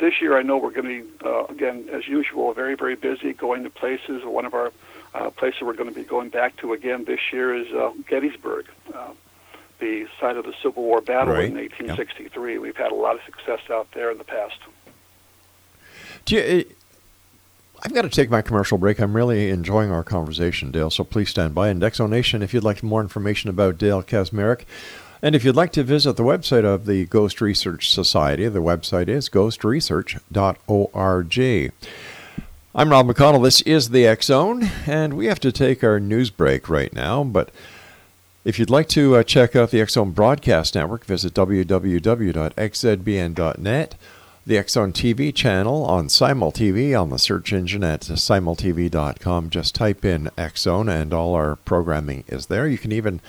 this 0.00 0.20
year, 0.20 0.36
I 0.38 0.42
know 0.42 0.56
we're 0.56 0.70
going 0.70 0.88
to 0.88 1.02
be 1.02 1.24
uh, 1.24 1.44
again 1.46 1.88
as 1.92 2.06
usual, 2.06 2.52
very 2.52 2.74
very 2.74 2.96
busy 2.96 3.32
going 3.32 3.64
to 3.64 3.70
places. 3.70 4.24
One 4.24 4.44
of 4.44 4.54
our 4.54 4.72
uh, 5.14 5.30
places 5.30 5.62
we're 5.62 5.74
going 5.74 5.88
to 5.88 5.94
be 5.94 6.04
going 6.04 6.28
back 6.28 6.56
to 6.58 6.72
again 6.72 7.04
this 7.04 7.20
year 7.32 7.54
is 7.54 7.72
uh, 7.72 7.92
Gettysburg. 8.08 8.66
Uh, 8.92 9.12
the 9.78 10.06
site 10.20 10.36
of 10.36 10.44
the 10.44 10.52
Civil 10.62 10.82
War 10.82 11.00
battle 11.00 11.34
Right. 11.34 11.46
in 11.46 11.54
1863. 11.56 12.58
We've 12.58 12.76
had 12.76 12.90
a 12.92 12.96
lot 12.96 13.14
of 13.14 13.20
success 13.24 13.60
out 13.70 13.86
there 13.94 14.10
in 14.10 14.18
the 14.18 14.24
past. 14.24 14.56
Do 16.24 16.34
you, 16.36 16.40
eh, 16.42 16.64
I've 17.82 17.94
got 17.94 18.02
to 18.02 18.08
take 18.08 18.28
my 18.28 18.42
commercial 18.42 18.76
break. 18.76 18.98
I'm 18.98 19.14
really 19.14 19.50
enjoying 19.50 19.92
our 19.92 20.02
conversation, 20.02 20.72
Dale, 20.72 20.90
so 20.90 21.04
please 21.04 21.30
stand 21.30 21.54
by. 21.54 21.68
And 21.68 21.80
Exonation, 21.80 22.42
if 22.42 22.52
you'd 22.52 22.64
like 22.64 22.82
more 22.82 23.00
information 23.00 23.50
about 23.50 23.78
Dale 23.78 24.02
Kaczmarek, 24.02 24.62
and 25.22 25.34
if 25.36 25.44
you'd 25.44 25.54
like 25.56 25.70
to 25.72 25.82
visit 25.84 26.16
the 26.16 26.24
website 26.24 26.64
of 26.64 26.86
the 26.86 27.04
Ghost 27.06 27.40
Research 27.40 27.90
Society, 27.92 28.48
the 28.48 28.62
website 28.62 29.08
is 29.08 29.28
ghostresearch.org. 29.28 31.72
I'm 32.74 32.90
Rob 32.90 33.06
McConnell. 33.06 33.42
This 33.42 33.60
is 33.62 33.88
the 33.90 34.06
X 34.06 34.26
Zone, 34.26 34.70
and 34.86 35.14
we 35.14 35.26
have 35.26 35.40
to 35.40 35.50
take 35.50 35.82
our 35.82 35.98
news 35.98 36.30
break 36.30 36.68
right 36.68 36.92
now. 36.92 37.24
But 37.24 37.50
if 38.48 38.58
you'd 38.58 38.70
like 38.70 38.88
to 38.88 39.16
uh, 39.16 39.22
check 39.22 39.54
out 39.54 39.72
the 39.72 39.84
Zone 39.84 40.12
Broadcast 40.12 40.74
Network, 40.74 41.04
visit 41.04 41.34
www.xzbn.net. 41.34 43.94
The 44.46 44.64
Zone 44.66 44.92
TV 44.94 45.34
channel 45.34 45.84
on 45.84 46.08
Simul 46.08 46.50
TV 46.50 46.98
on 46.98 47.10
the 47.10 47.18
search 47.18 47.52
engine 47.52 47.84
at 47.84 48.00
simultv.com. 48.00 49.50
Just 49.50 49.74
type 49.74 50.02
in 50.02 50.30
Zone, 50.56 50.88
and 50.88 51.12
all 51.12 51.34
our 51.34 51.56
programming 51.56 52.24
is 52.26 52.46
there. 52.46 52.66
You 52.66 52.78
can 52.78 52.90
even, 52.90 53.20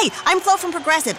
Hi, 0.00 0.10
I'm 0.26 0.40
Flo 0.40 0.56
from 0.56 0.72
Progressive. 0.72 1.18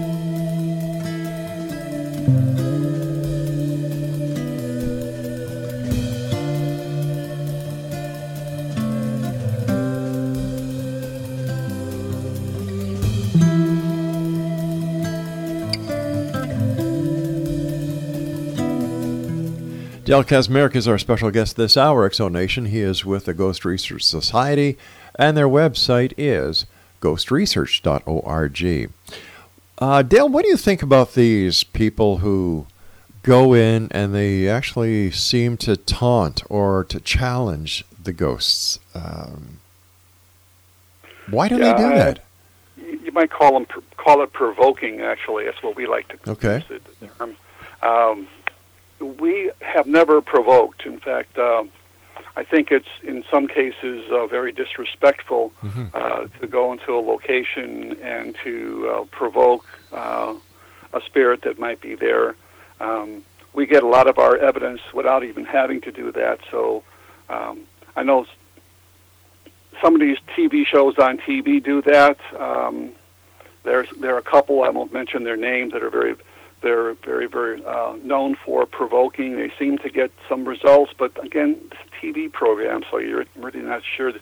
Dale 20.11 20.25
Kaczmarek 20.25 20.75
is 20.75 20.89
our 20.89 20.97
special 20.97 21.31
guest 21.31 21.55
this 21.55 21.77
hour, 21.77 22.05
Exonation. 22.09 22.67
He 22.67 22.81
is 22.81 23.05
with 23.05 23.23
the 23.23 23.33
Ghost 23.33 23.63
Research 23.63 24.03
Society, 24.03 24.77
and 25.15 25.37
their 25.37 25.47
website 25.47 26.11
is 26.17 26.65
ghostresearch.org. 27.01 28.91
Uh, 29.77 30.01
Dale, 30.01 30.27
what 30.27 30.43
do 30.43 30.49
you 30.49 30.57
think 30.57 30.83
about 30.83 31.13
these 31.13 31.63
people 31.63 32.17
who 32.17 32.67
go 33.23 33.53
in 33.53 33.87
and 33.91 34.13
they 34.13 34.49
actually 34.49 35.11
seem 35.11 35.55
to 35.55 35.77
taunt 35.77 36.43
or 36.49 36.83
to 36.83 36.99
challenge 36.99 37.85
the 38.03 38.11
ghosts? 38.11 38.79
Um, 38.93 39.61
why 41.29 41.47
do 41.47 41.55
Yeah, 41.55 41.71
they 41.71 41.77
do 41.83 41.85
I- 41.89 41.95
that? 41.95 42.19
You 42.75 42.99
you 43.05 43.11
might 43.13 43.31
call 43.31 43.53
them 43.53 43.65
call 43.95 44.21
it 44.23 44.33
provoking. 44.33 44.99
Actually, 44.99 45.45
that's 45.45 45.63
what 45.63 45.77
we 45.77 45.87
like 45.87 46.09
to 46.09 46.31
Okay. 46.31 46.65
use 46.69 46.81
the 46.99 47.07
term. 47.07 47.37
Um, 47.81 48.27
we 49.01 49.51
have 49.61 49.87
never 49.87 50.21
provoked. 50.21 50.85
In 50.85 50.99
fact, 50.99 51.37
um, 51.37 51.71
I 52.35 52.43
think 52.43 52.71
it's 52.71 52.87
in 53.03 53.23
some 53.29 53.47
cases 53.47 54.09
uh, 54.11 54.27
very 54.27 54.51
disrespectful 54.51 55.51
Mm-hmm. 55.63 55.85
uh, 55.93 56.27
to 56.39 56.47
go 56.47 56.71
into 56.71 56.93
a 56.95 57.01
location 57.01 57.97
and 58.01 58.35
to 58.43 58.89
uh, 58.93 59.03
provoke 59.05 59.65
uh, 59.91 60.33
a 60.93 61.01
spirit 61.01 61.41
that 61.43 61.59
might 61.59 61.81
be 61.81 61.95
there. 61.95 62.35
Um, 62.79 63.23
we 63.53 63.65
get 63.65 63.83
a 63.83 63.87
lot 63.87 64.07
of 64.07 64.17
our 64.17 64.37
evidence 64.37 64.81
without 64.93 65.23
even 65.23 65.45
having 65.45 65.81
to 65.81 65.91
do 65.91 66.11
that. 66.13 66.39
So 66.49 66.83
um, 67.29 67.61
I 67.95 68.03
know 68.03 68.25
some 69.81 69.95
of 69.95 70.01
these 70.01 70.17
TV 70.35 70.65
shows 70.65 70.97
on 70.97 71.17
TV 71.17 71.61
do 71.63 71.81
that. 71.81 72.17
Um, 72.39 72.91
there's 73.63 73.89
there 73.99 74.15
are 74.15 74.19
a 74.19 74.23
couple 74.23 74.63
I 74.63 74.69
won't 74.69 74.93
mention 74.93 75.23
their 75.23 75.37
names 75.37 75.73
that 75.73 75.83
are 75.83 75.89
very 75.89 76.15
they're 76.61 76.93
very 76.93 77.27
very 77.27 77.63
uh, 77.65 77.95
known 78.03 78.35
for 78.45 78.65
provoking. 78.65 79.35
They 79.35 79.51
seem 79.57 79.77
to 79.79 79.89
get 79.89 80.11
some 80.29 80.47
results, 80.47 80.93
but 80.97 81.11
again, 81.23 81.59
it's 81.65 81.81
a 81.81 82.05
TV 82.05 82.31
program, 82.31 82.83
so 82.89 82.97
you're 82.97 83.25
really 83.35 83.61
not 83.61 83.81
sure. 83.97 84.11
That 84.11 84.21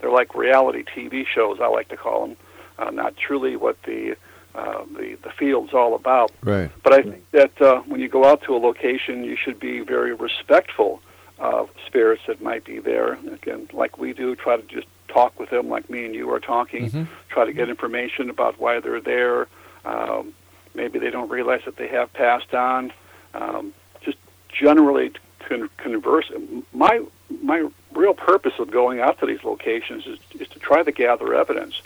they're 0.00 0.10
like 0.10 0.34
reality 0.34 0.84
TV 0.84 1.26
shows. 1.26 1.58
I 1.60 1.66
like 1.68 1.88
to 1.88 1.96
call 1.96 2.28
them, 2.28 2.36
uh, 2.78 2.90
not 2.90 3.16
truly 3.16 3.56
what 3.56 3.82
the 3.84 4.16
uh, 4.54 4.84
the 4.96 5.16
the 5.22 5.30
field's 5.30 5.74
all 5.74 5.94
about. 5.94 6.30
Right. 6.42 6.70
But 6.82 6.92
I 6.92 7.02
think 7.02 7.30
that 7.32 7.60
uh, 7.60 7.80
when 7.80 8.00
you 8.00 8.08
go 8.08 8.24
out 8.24 8.42
to 8.42 8.56
a 8.56 8.58
location, 8.58 9.24
you 9.24 9.36
should 9.36 9.58
be 9.58 9.80
very 9.80 10.14
respectful 10.14 11.00
of 11.38 11.70
spirits 11.86 12.22
that 12.26 12.42
might 12.42 12.64
be 12.64 12.78
there. 12.78 13.12
Again, 13.32 13.68
like 13.72 13.98
we 13.98 14.12
do, 14.12 14.34
try 14.34 14.56
to 14.56 14.62
just 14.62 14.88
talk 15.08 15.38
with 15.38 15.50
them, 15.50 15.68
like 15.68 15.88
me 15.88 16.04
and 16.04 16.14
you 16.14 16.30
are 16.32 16.40
talking. 16.40 17.08
Try 17.28 17.44
to 17.44 17.52
get 17.52 17.68
information 17.68 18.30
about 18.30 18.58
why 18.58 18.80
they're 18.80 19.00
there. 19.00 19.46
Um, 19.84 20.34
maybe 20.78 20.98
they 20.98 21.10
don't 21.10 21.28
realize 21.28 21.62
that 21.66 21.76
they 21.76 21.88
have 21.88 22.10
passed 22.14 22.54
on. 22.54 22.92
Um, 23.34 23.74
just 24.00 24.16
generally 24.48 25.12
con- 25.40 25.68
converse. 25.76 26.30
My 26.72 27.02
my 27.42 27.68
real 27.92 28.14
purpose 28.14 28.54
of 28.58 28.70
going 28.70 29.00
out 29.00 29.18
to 29.20 29.26
these 29.26 29.44
locations 29.44 30.06
is, 30.06 30.18
is 30.40 30.48
to 30.48 30.58
try 30.58 30.82
to 30.82 30.92
gather 30.92 31.34
evidence. 31.34 31.82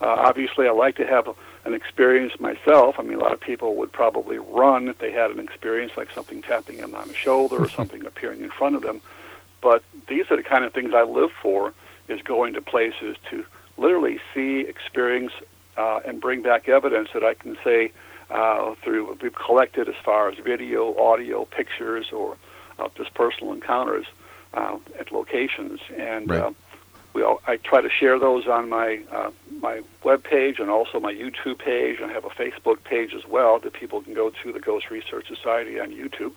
Uh, 0.00 0.06
obviously, 0.06 0.68
I 0.68 0.72
like 0.72 0.96
to 0.96 1.06
have 1.06 1.28
an 1.64 1.72
experience 1.72 2.38
myself. 2.38 2.96
I 2.98 3.02
mean, 3.02 3.18
a 3.18 3.20
lot 3.20 3.32
of 3.32 3.40
people 3.40 3.76
would 3.76 3.90
probably 3.90 4.38
run 4.38 4.88
if 4.88 4.98
they 4.98 5.10
had 5.10 5.30
an 5.30 5.40
experience 5.40 5.92
like 5.96 6.10
something 6.10 6.42
tapping 6.42 6.76
them 6.76 6.94
on 6.94 7.08
the 7.08 7.14
shoulder 7.14 7.56
or 7.56 7.68
something 7.78 8.04
appearing 8.04 8.42
in 8.42 8.50
front 8.50 8.76
of 8.76 8.82
them. 8.82 9.00
But 9.62 9.82
these 10.08 10.30
are 10.30 10.36
the 10.36 10.42
kind 10.42 10.64
of 10.64 10.74
things 10.74 10.92
I 10.94 11.04
live 11.04 11.30
for: 11.42 11.72
is 12.08 12.20
going 12.22 12.52
to 12.54 12.60
places 12.60 13.16
to 13.30 13.46
literally 13.76 14.20
see, 14.32 14.60
experience, 14.60 15.32
uh, 15.76 16.00
and 16.04 16.20
bring 16.20 16.42
back 16.42 16.68
evidence 16.68 17.08
that 17.14 17.24
I 17.24 17.34
can 17.34 17.56
say 17.64 17.92
uh, 18.30 18.74
through 18.82 19.06
what 19.08 19.22
we've 19.22 19.34
collected 19.34 19.88
as 19.88 19.94
far 20.04 20.28
as 20.28 20.38
video, 20.38 20.96
audio, 20.98 21.44
pictures, 21.44 22.06
or 22.12 22.36
uh, 22.78 22.88
just 22.96 23.14
personal 23.14 23.52
encounters 23.52 24.06
uh, 24.54 24.76
at 24.98 25.12
locations. 25.12 25.80
And 25.96 26.30
Right. 26.30 26.40
uh, 26.42 26.50
we 27.12 27.22
all, 27.22 27.40
I 27.46 27.56
try 27.56 27.80
to 27.80 27.88
share 27.88 28.18
those 28.18 28.46
on 28.48 28.68
my 28.68 29.00
uh, 29.12 29.30
my 29.60 29.82
web 30.02 30.24
page 30.24 30.58
and 30.58 30.68
also 30.68 30.98
my 30.98 31.12
YouTube 31.12 31.58
page. 31.58 32.00
I 32.02 32.08
have 32.12 32.24
a 32.24 32.30
Facebook 32.30 32.82
page 32.84 33.14
as 33.14 33.24
well 33.26 33.60
that 33.60 33.72
people 33.72 34.02
can 34.02 34.14
go 34.14 34.30
to, 34.42 34.52
the 34.52 34.58
Ghost 34.60 34.90
Research 34.90 35.28
Society 35.28 35.78
on 35.78 35.90
YouTube. 35.92 36.36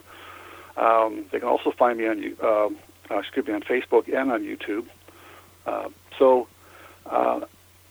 Um, 0.77 1.25
they 1.31 1.39
can 1.39 1.47
also 1.47 1.71
find 1.71 1.97
me 1.97 2.07
on 2.07 2.21
you- 2.21 2.37
um 2.43 2.77
uh, 3.09 3.17
excuse 3.19 3.47
me 3.47 3.53
on 3.53 3.61
Facebook 3.61 4.13
and 4.13 4.31
on 4.31 4.43
YouTube. 4.43 4.85
Uh, 5.65 5.89
so 6.19 6.47
uh, 7.07 7.39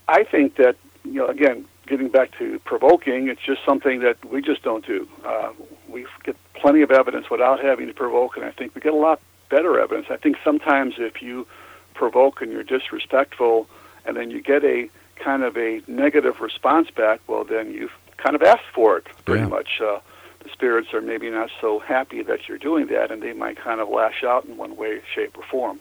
I 0.08 0.22
think 0.24 0.56
that 0.56 0.76
you 1.04 1.14
know 1.14 1.26
again 1.26 1.64
getting 1.86 2.08
back 2.08 2.36
to 2.38 2.58
provoking, 2.60 3.28
it's 3.28 3.40
just 3.42 3.64
something 3.64 4.00
that 4.00 4.22
we 4.24 4.42
just 4.42 4.62
don't 4.62 4.84
do. 4.84 5.08
Uh, 5.24 5.52
we 5.88 6.06
get 6.24 6.36
plenty 6.54 6.82
of 6.82 6.90
evidence 6.90 7.30
without 7.30 7.60
having 7.62 7.86
to 7.86 7.94
provoke, 7.94 8.36
and 8.36 8.44
I 8.44 8.50
think 8.50 8.74
we 8.74 8.80
get 8.80 8.92
a 8.92 8.96
lot 8.96 9.20
better 9.48 9.78
evidence. 9.78 10.06
I 10.10 10.16
think 10.16 10.36
sometimes 10.44 10.94
if 10.98 11.22
you 11.22 11.46
provoke 11.94 12.42
and 12.42 12.50
you're 12.52 12.64
disrespectful, 12.64 13.68
and 14.04 14.16
then 14.16 14.30
you 14.30 14.40
get 14.42 14.64
a 14.64 14.88
kind 15.16 15.42
of 15.42 15.56
a 15.56 15.82
negative 15.86 16.40
response 16.40 16.90
back, 16.90 17.20
well, 17.26 17.44
then 17.44 17.72
you've 17.72 17.92
kind 18.18 18.34
of 18.36 18.42
asked 18.42 18.68
for 18.74 18.98
it 18.98 19.06
pretty 19.24 19.42
Yeah. 19.42 19.48
much. 19.48 19.80
Uh, 19.80 20.00
the 20.40 20.48
spirits 20.50 20.92
are 20.94 21.00
maybe 21.00 21.30
not 21.30 21.50
so 21.60 21.78
happy 21.78 22.22
that 22.22 22.48
you're 22.48 22.58
doing 22.58 22.86
that, 22.86 23.10
and 23.10 23.22
they 23.22 23.32
might 23.32 23.56
kind 23.56 23.80
of 23.80 23.88
lash 23.88 24.22
out 24.24 24.44
in 24.44 24.56
one 24.56 24.76
way, 24.76 25.00
shape, 25.14 25.36
or 25.38 25.42
form. 25.44 25.80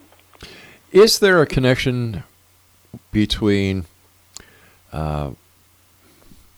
Is 0.92 1.20
there 1.20 1.42
a 1.42 1.46
connection 1.46 2.24
between 3.12 3.86
uh, 4.94 5.32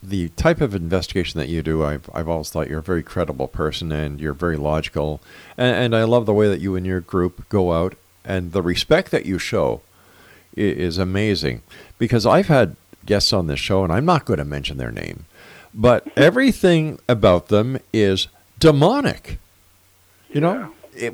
the 0.02 0.30
type 0.30 0.62
of 0.62 0.76
investigation 0.76 1.40
that 1.40 1.50
you 1.50 1.62
do? 1.62 1.84
I've, 1.84 2.10
I've 2.14 2.28
always 2.28 2.50
thought 2.50 2.70
you're 2.70 2.80
a 2.80 2.84
very 2.84 3.04
credible 3.04 3.48
person 3.48 3.92
and 3.92 4.20
you're 4.20 4.34
very 4.34 4.58
logical. 4.58 5.22
And, 5.58 5.76
and 5.76 5.96
I 5.96 6.04
love 6.04 6.26
the 6.26 6.34
way 6.34 6.48
that 6.48 6.60
you 6.60 6.76
and 6.76 6.86
your 6.86 7.02
group 7.02 7.48
go 7.50 7.74
out 7.74 7.96
and 8.24 8.52
the 8.52 8.62
respect 8.62 9.12
that 9.12 9.26
you 9.26 9.40
show 9.40 9.82
is 10.56 10.98
amazing. 10.98 11.62
Because 11.98 12.26
I've 12.26 12.48
had 12.48 12.76
guests 13.06 13.32
on 13.32 13.48
this 13.48 13.60
show, 13.60 13.84
and 13.84 13.94
I'm 13.94 14.06
not 14.06 14.26
going 14.26 14.40
to 14.40 14.46
mention 14.46 14.78
their 14.78 14.92
name, 14.92 15.26
but 15.74 16.08
everything 16.18 17.00
about 17.08 17.48
them 17.48 17.80
is 17.94 18.28
demonic. 18.60 19.40
You 20.30 20.42
know? 20.42 20.74
It, 20.94 21.14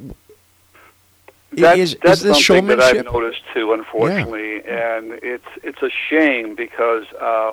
That, 1.54 1.78
is, 1.78 1.96
that's 2.02 2.20
is 2.20 2.24
this 2.24 2.46
something 2.46 2.68
that? 2.68 2.80
I've 2.80 3.06
noticed 3.06 3.42
too, 3.54 3.74
unfortunately, 3.74 4.64
and 4.66 5.12
it's 5.22 5.46
it's 5.62 5.84
a 5.84 5.90
shame 6.10 6.56
because 6.56 7.06
uh, 7.22 7.52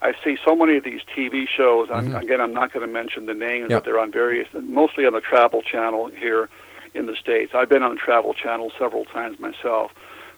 I 0.00 0.14
see 0.22 0.38
so 0.44 0.54
many 0.54 0.76
of 0.76 0.84
these 0.84 1.00
TV 1.16 1.48
shows. 1.48 1.88
I'm, 1.90 2.14
again, 2.14 2.40
I'm 2.40 2.54
not 2.54 2.72
going 2.72 2.86
to 2.86 2.92
mention 2.92 3.26
the 3.26 3.34
names, 3.34 3.64
Mm-hmm. 3.64 3.70
Yep. 3.72 3.78
but 3.78 3.84
they're 3.84 3.98
on 4.00 4.12
various, 4.12 4.48
mostly 4.54 5.04
on 5.06 5.12
the 5.12 5.20
Travel 5.20 5.62
Channel 5.62 6.08
here 6.08 6.48
in 6.94 7.06
the 7.06 7.16
states. 7.16 7.52
I've 7.54 7.68
been 7.68 7.82
on 7.82 7.94
the 7.96 8.00
Travel 8.00 8.32
Channel 8.34 8.70
several 8.78 9.04
times 9.06 9.38
myself, 9.40 9.92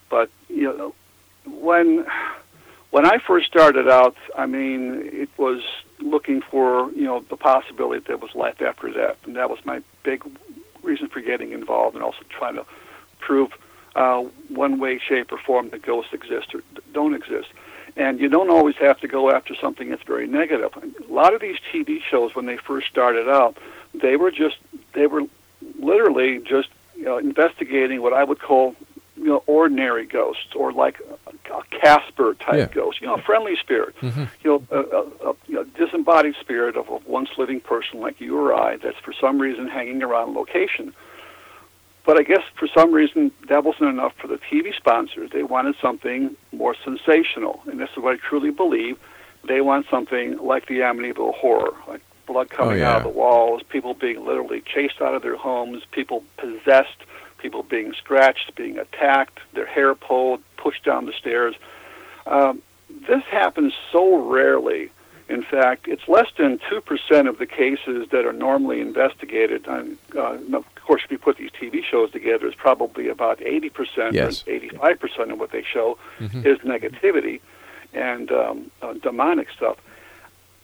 but 0.08 0.30
you 0.48 0.64
know, 0.64 0.94
when 1.46 2.06
when 2.90 3.06
I 3.06 3.18
first 3.18 3.46
started 3.46 3.88
out, 3.88 4.16
I 4.36 4.46
mean, 4.46 5.02
it 5.12 5.28
was 5.36 5.62
looking 6.00 6.40
for 6.40 6.90
you 6.92 7.04
know 7.04 7.20
the 7.28 7.36
possibility 7.36 8.00
that 8.00 8.08
there 8.08 8.16
was 8.16 8.34
life 8.34 8.60
after 8.62 8.88
death, 8.90 9.16
and 9.24 9.36
that 9.36 9.48
was 9.50 9.58
my 9.64 9.82
big 10.02 10.24
reason 10.82 11.08
for 11.08 11.20
getting 11.20 11.52
involved, 11.52 11.94
and 11.94 12.02
also 12.02 12.22
trying 12.30 12.54
to 12.56 12.64
prove 13.20 13.50
uh, 13.94 14.22
one 14.48 14.80
way, 14.80 14.98
shape, 14.98 15.30
or 15.32 15.38
form 15.38 15.68
that 15.70 15.82
ghosts 15.82 16.12
exist 16.14 16.54
or 16.54 16.62
don't 16.92 17.14
exist. 17.14 17.48
And 17.96 18.20
you 18.20 18.29
don't 18.29 18.50
always 18.50 18.76
have 18.76 19.00
to 19.00 19.09
go 19.09 19.31
after 19.31 19.55
something 19.55 19.90
that's 19.90 20.03
very 20.03 20.26
negative. 20.26 20.72
A 20.76 21.12
lot 21.12 21.35
of 21.35 21.40
these 21.40 21.57
TV 21.72 22.00
shows, 22.03 22.35
when 22.35 22.46
they 22.46 22.57
first 22.57 22.88
started 22.88 23.29
out, 23.29 23.57
they 23.94 24.16
were 24.16 24.31
just 24.31 24.57
they 24.92 25.07
were 25.07 25.22
literally 25.79 26.38
just 26.40 26.68
you 26.96 27.05
know, 27.05 27.18
investigating 27.18 28.03
what 28.03 28.12
I 28.12 28.24
would 28.24 28.40
call 28.40 28.74
you 29.16 29.26
know 29.26 29.42
ordinary 29.46 30.07
ghosts 30.07 30.55
or 30.55 30.72
like 30.72 31.00
a, 31.26 31.55
a 31.55 31.62
Casper 31.81 32.35
type 32.35 32.57
Yeah. 32.57 32.66
ghost, 32.74 33.00
you 33.00 33.07
know, 33.07 33.14
a 33.14 33.22
friendly 33.22 33.57
spirit, 33.57 33.94
mm-hmm. 34.00 34.24
you 34.42 34.50
know, 34.50 34.66
a, 34.70 34.81
a, 34.81 35.31
a 35.31 35.35
you 35.46 35.55
know, 35.55 35.64
disembodied 35.64 36.37
spirit 36.40 36.76
of 36.76 36.88
a 36.88 36.96
once 37.07 37.31
living 37.37 37.61
person 37.61 38.00
like 38.00 38.20
you 38.20 38.38
or 38.38 38.55
I 38.55 38.76
that's 38.76 38.98
for 38.98 39.12
some 39.12 39.40
reason 39.40 39.68
hanging 39.68 40.03
around 40.03 40.35
a 40.35 40.38
location. 40.38 40.94
But 42.04 42.18
I 42.18 42.22
guess 42.22 42.42
for 42.54 42.66
some 42.66 42.92
reason 42.92 43.30
that 43.48 43.64
wasn't 43.64 43.90
enough 43.90 44.14
for 44.16 44.26
the 44.26 44.38
TV 44.38 44.74
sponsors. 44.74 45.30
They 45.30 45.42
wanted 45.42 45.76
something 45.80 46.36
more 46.52 46.74
sensational, 46.82 47.62
and 47.66 47.78
this 47.78 47.90
is 47.90 47.98
what 47.98 48.14
I 48.14 48.16
truly 48.16 48.50
believe. 48.50 48.98
They 49.44 49.60
want 49.60 49.86
something 49.90 50.38
like 50.38 50.66
the 50.66 50.80
Amityville 50.80 51.34
Horror, 51.34 51.74
like 51.88 52.02
blood 52.26 52.50
coming 52.50 52.78
yeah. 52.78 52.90
out 52.90 52.96
of 52.98 53.02
the 53.02 53.18
walls, 53.18 53.62
people 53.68 53.94
being 53.94 54.24
literally 54.24 54.60
chased 54.60 55.00
out 55.00 55.14
of 55.14 55.22
their 55.22 55.36
homes, 55.36 55.82
people 55.90 56.22
possessed, 56.36 57.04
people 57.38 57.62
being 57.62 57.92
scratched, 57.94 58.54
being 58.54 58.78
attacked, 58.78 59.40
their 59.52 59.66
hair 59.66 59.94
pulled, 59.94 60.40
pushed 60.56 60.84
down 60.84 61.06
the 61.06 61.12
stairs. 61.12 61.54
Um, 62.26 62.62
this 63.08 63.24
happens 63.24 63.72
so 63.90 64.16
rarely. 64.16 64.90
In 65.28 65.42
fact, 65.42 65.86
it's 65.86 66.06
less 66.08 66.28
than 66.36 66.58
2% 66.58 67.28
of 67.28 67.38
the 67.38 67.46
cases 67.46 68.08
that 68.10 68.26
are 68.26 68.32
normally 68.32 68.80
investigated. 68.80 69.66
And, 69.66 69.96
uh, 70.16 70.38
course, 70.90 71.03
if 71.05 71.11
you 71.12 71.18
put 71.18 71.37
these 71.37 71.53
TV 71.53 71.85
shows 71.85 72.11
together, 72.11 72.48
it's 72.48 72.57
probably 72.57 73.07
about 73.09 73.38
80% 73.38 74.12
Yes. 74.12 74.42
or 74.44 74.50
85% 74.53 75.31
of 75.33 75.38
what 75.38 75.53
they 75.53 75.62
show 75.62 75.98
is 76.20 76.59
negativity 76.74 77.40
and 77.92 78.33
um, 78.33 78.70
uh, 78.83 78.94
demonic 78.94 79.48
stuff. 79.57 79.76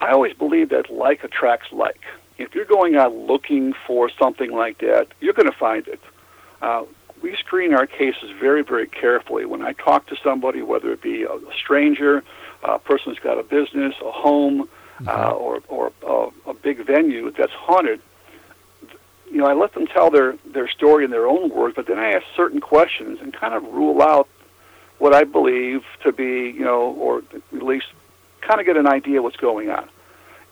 I 0.01 0.11
always 0.11 0.35
believe 0.35 0.71
that 0.71 0.91
like 0.91 1.23
attracts 1.23 1.71
like. 1.71 2.01
If 2.39 2.57
you're 2.57 2.65
going 2.79 2.97
out 2.97 3.15
looking 3.15 3.73
for 3.87 4.11
something 4.19 4.51
like 4.51 4.79
that, 4.79 5.07
you're 5.21 5.33
going 5.33 5.51
to 5.51 5.57
find 5.57 5.87
it. 5.87 6.01
Uh, 6.61 6.83
we 7.23 7.37
screen 7.37 7.73
our 7.73 7.87
cases 7.87 8.29
very, 8.41 8.63
very 8.63 8.89
carefully. 8.89 9.45
When 9.47 9.63
I 9.63 9.73
talk 9.75 10.07
to 10.09 10.17
somebody, 10.25 10.61
whether 10.61 10.91
it 10.93 11.03
be 11.03 11.23
a 11.23 11.39
stranger, 11.57 12.25
a 12.65 12.79
person 12.81 13.13
who's 13.13 13.21
got 13.21 13.39
a 13.39 13.43
business, 13.45 13.95
a 14.05 14.11
home, 14.11 14.69
uh, 15.07 15.31
or 15.31 15.61
or 15.69 15.93
uh, 16.07 16.31
a 16.51 16.55
big 16.55 16.85
venue 16.85 17.31
that's 17.31 17.53
haunted, 17.53 18.01
you 19.31 19.39
know, 19.39 19.47
I 19.47 19.55
let 19.55 19.75
them 19.75 19.87
tell 19.87 20.11
their 20.11 20.37
their 20.53 20.69
story 20.69 21.05
in 21.05 21.11
their 21.11 21.27
own 21.27 21.51
words, 21.51 21.75
but 21.75 21.87
then 21.87 21.99
I 21.99 22.13
ask 22.13 22.25
certain 22.35 22.61
questions 22.61 23.19
and 23.21 23.33
kind 23.33 23.55
of 23.55 23.63
rule 23.65 24.03
out 24.03 24.29
what 24.99 25.15
I 25.15 25.25
believe 25.25 25.85
to 26.03 26.13
be, 26.13 26.51
you 26.51 26.65
know, 26.65 26.95
or 26.99 27.23
at 27.35 27.63
least 27.63 27.87
kind 28.41 28.61
of 28.61 28.67
get 28.67 28.77
an 28.77 28.87
idea 28.87 29.23
what's 29.23 29.37
going 29.37 29.71
on. 29.71 29.89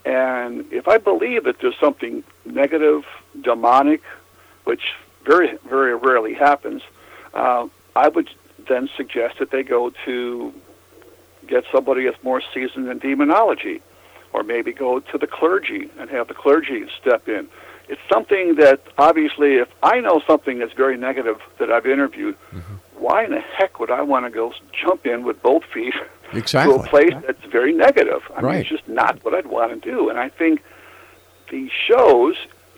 And 0.04 0.70
if 0.72 0.86
I 0.86 0.98
believe 0.98 1.44
that 1.44 1.60
there's 1.60 1.78
something 1.78 2.24
negative, 2.44 3.06
demonic, 3.40 4.02
which 4.64 4.92
very 5.24 5.56
very 5.68 5.94
rarely 5.94 6.34
happens, 6.34 6.82
uh, 7.32 7.68
I 7.96 8.08
would 8.08 8.28
then 8.68 8.88
suggest 8.96 9.38
that 9.38 9.50
they 9.50 9.62
go 9.62 9.90
to 10.04 10.52
get 11.46 11.64
somebody 11.72 12.04
that's 12.04 12.22
more 12.22 12.42
seasoned 12.52 12.88
in 12.88 12.98
demonology, 12.98 13.82
or 14.32 14.42
maybe 14.42 14.72
go 14.72 15.00
to 15.00 15.18
the 15.18 15.26
clergy 15.26 15.90
and 15.98 16.10
have 16.10 16.28
the 16.28 16.34
clergy 16.34 16.84
step 17.00 17.28
in. 17.28 17.48
It's 17.88 18.00
something 18.12 18.56
that 18.56 18.80
obviously, 18.98 19.56
if 19.56 19.68
I 19.82 20.00
know 20.00 20.20
something 20.26 20.58
that's 20.58 20.72
very 20.72 20.96
negative 20.96 21.36
that 21.58 21.70
I've 21.70 21.86
interviewed, 21.86 22.36
Mm-hmm. 22.52 22.74
why 22.98 23.24
in 23.24 23.30
the 23.32 23.40
heck 23.40 23.78
would 23.80 23.90
I 23.90 24.02
want 24.02 24.24
to 24.26 24.30
go 24.30 24.52
jump 24.72 25.06
in 25.06 25.24
with 25.24 25.42
both 25.42 25.64
feet 25.72 25.94
Exactly. 26.32 26.74
to 26.78 26.82
a 26.84 26.86
place 26.88 27.12
that's 27.26 27.44
very 27.50 27.72
negative? 27.72 28.22
I 28.36 28.40
mean, 28.42 28.54
it's 28.54 28.68
just 28.68 28.88
not 28.88 29.22
what 29.24 29.34
I'd 29.34 29.46
want 29.46 29.70
to 29.82 29.90
do. 29.90 30.08
And 30.08 30.18
I 30.18 30.28
think 30.28 30.62
these 31.50 31.70
shows, 31.88 32.36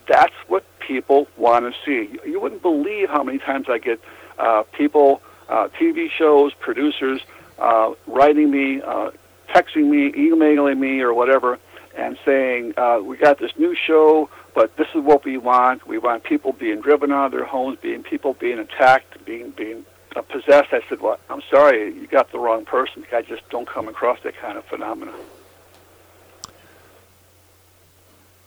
that's 0.08 0.34
what 0.48 0.64
people 0.80 1.28
want 1.36 1.64
to 1.66 1.72
see. 1.84 2.18
You 2.28 2.40
wouldn't 2.40 2.62
believe 2.62 3.08
how 3.08 3.22
many 3.22 3.38
times 3.38 3.66
I 3.68 3.78
get 3.78 4.00
uh, 4.38 4.64
people, 4.72 5.22
uh, 5.48 5.68
TV 5.78 6.10
shows, 6.10 6.52
producers, 6.54 7.20
uh, 7.58 7.92
writing 8.06 8.50
me, 8.50 8.82
uh, 8.82 9.10
texting 9.54 9.88
me, 9.88 10.12
emailing 10.16 10.80
me, 10.80 11.00
or 11.00 11.14
whatever, 11.14 11.58
and 11.96 12.18
saying, 12.24 12.74
uh, 12.76 13.00
"We 13.02 13.16
got 13.16 13.38
this 13.38 13.52
new 13.58 13.74
show, 13.74 14.28
but 14.54 14.76
this 14.76 14.88
is 14.94 15.02
what 15.02 15.24
we 15.24 15.38
want. 15.38 15.86
We 15.86 15.98
want 15.98 16.24
people 16.24 16.52
being 16.52 16.80
driven 16.80 17.12
out 17.12 17.26
of 17.26 17.32
their 17.32 17.44
homes, 17.44 17.78
being 17.80 18.02
people 18.02 18.34
being 18.34 18.58
attacked, 18.58 19.24
being 19.24 19.50
being 19.50 19.84
uh, 20.14 20.22
possessed." 20.22 20.72
I 20.72 20.80
said, 20.88 21.00
"Well, 21.00 21.18
I'm 21.28 21.42
sorry, 21.50 21.92
you 21.94 22.06
got 22.06 22.32
the 22.32 22.38
wrong 22.38 22.64
person. 22.64 23.04
I 23.12 23.22
just 23.22 23.48
don't 23.50 23.68
come 23.68 23.88
across 23.88 24.20
that 24.22 24.36
kind 24.36 24.58
of 24.58 24.64
phenomenon." 24.66 25.14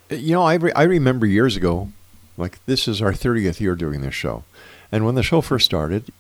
You 0.10 0.34
know, 0.34 0.44
I, 0.44 0.56
re- 0.56 0.72
I 0.76 0.84
remember 0.84 1.28
years 1.28 1.56
ago, 1.56 1.90
like 2.36 2.64
this 2.66 2.88
is 2.88 3.02
our 3.02 3.12
30th 3.12 3.60
year 3.60 3.76
doing 3.76 4.02
this 4.02 4.16
show. 4.16 4.44
And 4.92 5.06
when 5.06 5.14
the 5.14 5.22
show 5.22 5.42
first 5.42 5.66
started, 5.66 6.12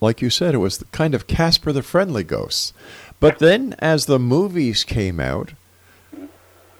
like 0.00 0.22
you 0.22 0.30
said, 0.30 0.54
it 0.54 0.58
was 0.58 0.78
the 0.78 0.84
kind 0.86 1.14
of 1.14 1.26
Casper 1.26 1.72
the 1.72 1.82
Friendly 1.82 2.22
Ghost. 2.22 2.72
But 3.18 3.38
then 3.38 3.74
as 3.78 4.06
the 4.06 4.18
movies 4.18 4.84
came 4.84 5.18
out 5.18 5.52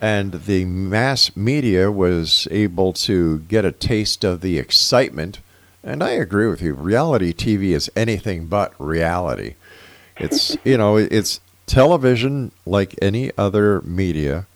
and 0.02 0.32
the 0.32 0.64
mass 0.64 1.36
media 1.36 1.88
was 1.92 2.48
able 2.50 2.92
to 2.92 3.38
get 3.38 3.64
a 3.64 3.70
taste 3.70 4.24
of 4.24 4.40
the 4.40 4.58
excitement, 4.58 5.38
and 5.84 6.02
I 6.02 6.10
agree 6.10 6.48
with 6.48 6.60
you, 6.60 6.74
reality 6.74 7.32
TV 7.32 7.70
is 7.70 7.88
anything 7.94 8.46
but 8.46 8.74
reality. 8.80 9.54
It's, 10.16 10.56
you 10.64 10.76
know, 10.76 10.96
it's 10.96 11.40
television 11.66 12.50
like 12.66 12.96
any 13.00 13.30
other 13.38 13.80
media 13.82 14.46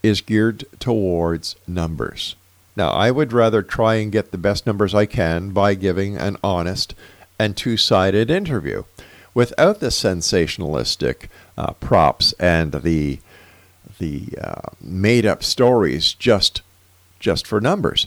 is 0.00 0.20
geared 0.20 0.64
towards 0.78 1.56
numbers. 1.66 2.36
Now, 2.76 2.90
I 2.90 3.10
would 3.10 3.32
rather 3.32 3.62
try 3.62 3.96
and 3.96 4.12
get 4.12 4.30
the 4.30 4.38
best 4.38 4.64
numbers 4.64 4.94
I 4.94 5.06
can 5.06 5.50
by 5.50 5.74
giving 5.74 6.16
an 6.16 6.36
honest 6.44 6.94
and 7.36 7.56
two 7.56 7.76
sided 7.76 8.30
interview 8.30 8.84
without 9.34 9.80
the 9.80 9.88
sensationalistic 9.88 11.28
uh, 11.58 11.72
props 11.72 12.32
and 12.38 12.72
the, 12.72 13.18
the 13.98 14.28
uh, 14.40 14.70
made 14.80 15.26
up 15.26 15.42
stories 15.42 16.14
just, 16.14 16.62
just 17.18 17.46
for 17.46 17.60
numbers. 17.60 18.06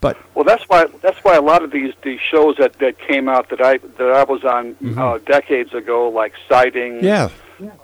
But 0.00 0.18
Well, 0.34 0.44
that's 0.44 0.64
why 0.64 0.86
that's 1.00 1.22
why 1.22 1.36
a 1.36 1.40
lot 1.40 1.62
of 1.62 1.70
these 1.70 1.94
these 2.02 2.18
shows 2.20 2.56
that, 2.58 2.72
that 2.80 2.98
came 2.98 3.28
out 3.28 3.50
that 3.50 3.60
I 3.60 3.78
that 3.78 4.10
I 4.10 4.24
was 4.24 4.42
on 4.42 4.76
uh, 4.98 5.18
decades 5.18 5.72
ago, 5.72 6.08
like 6.08 6.32
Sighting, 6.48 7.04
yeah, 7.04 7.30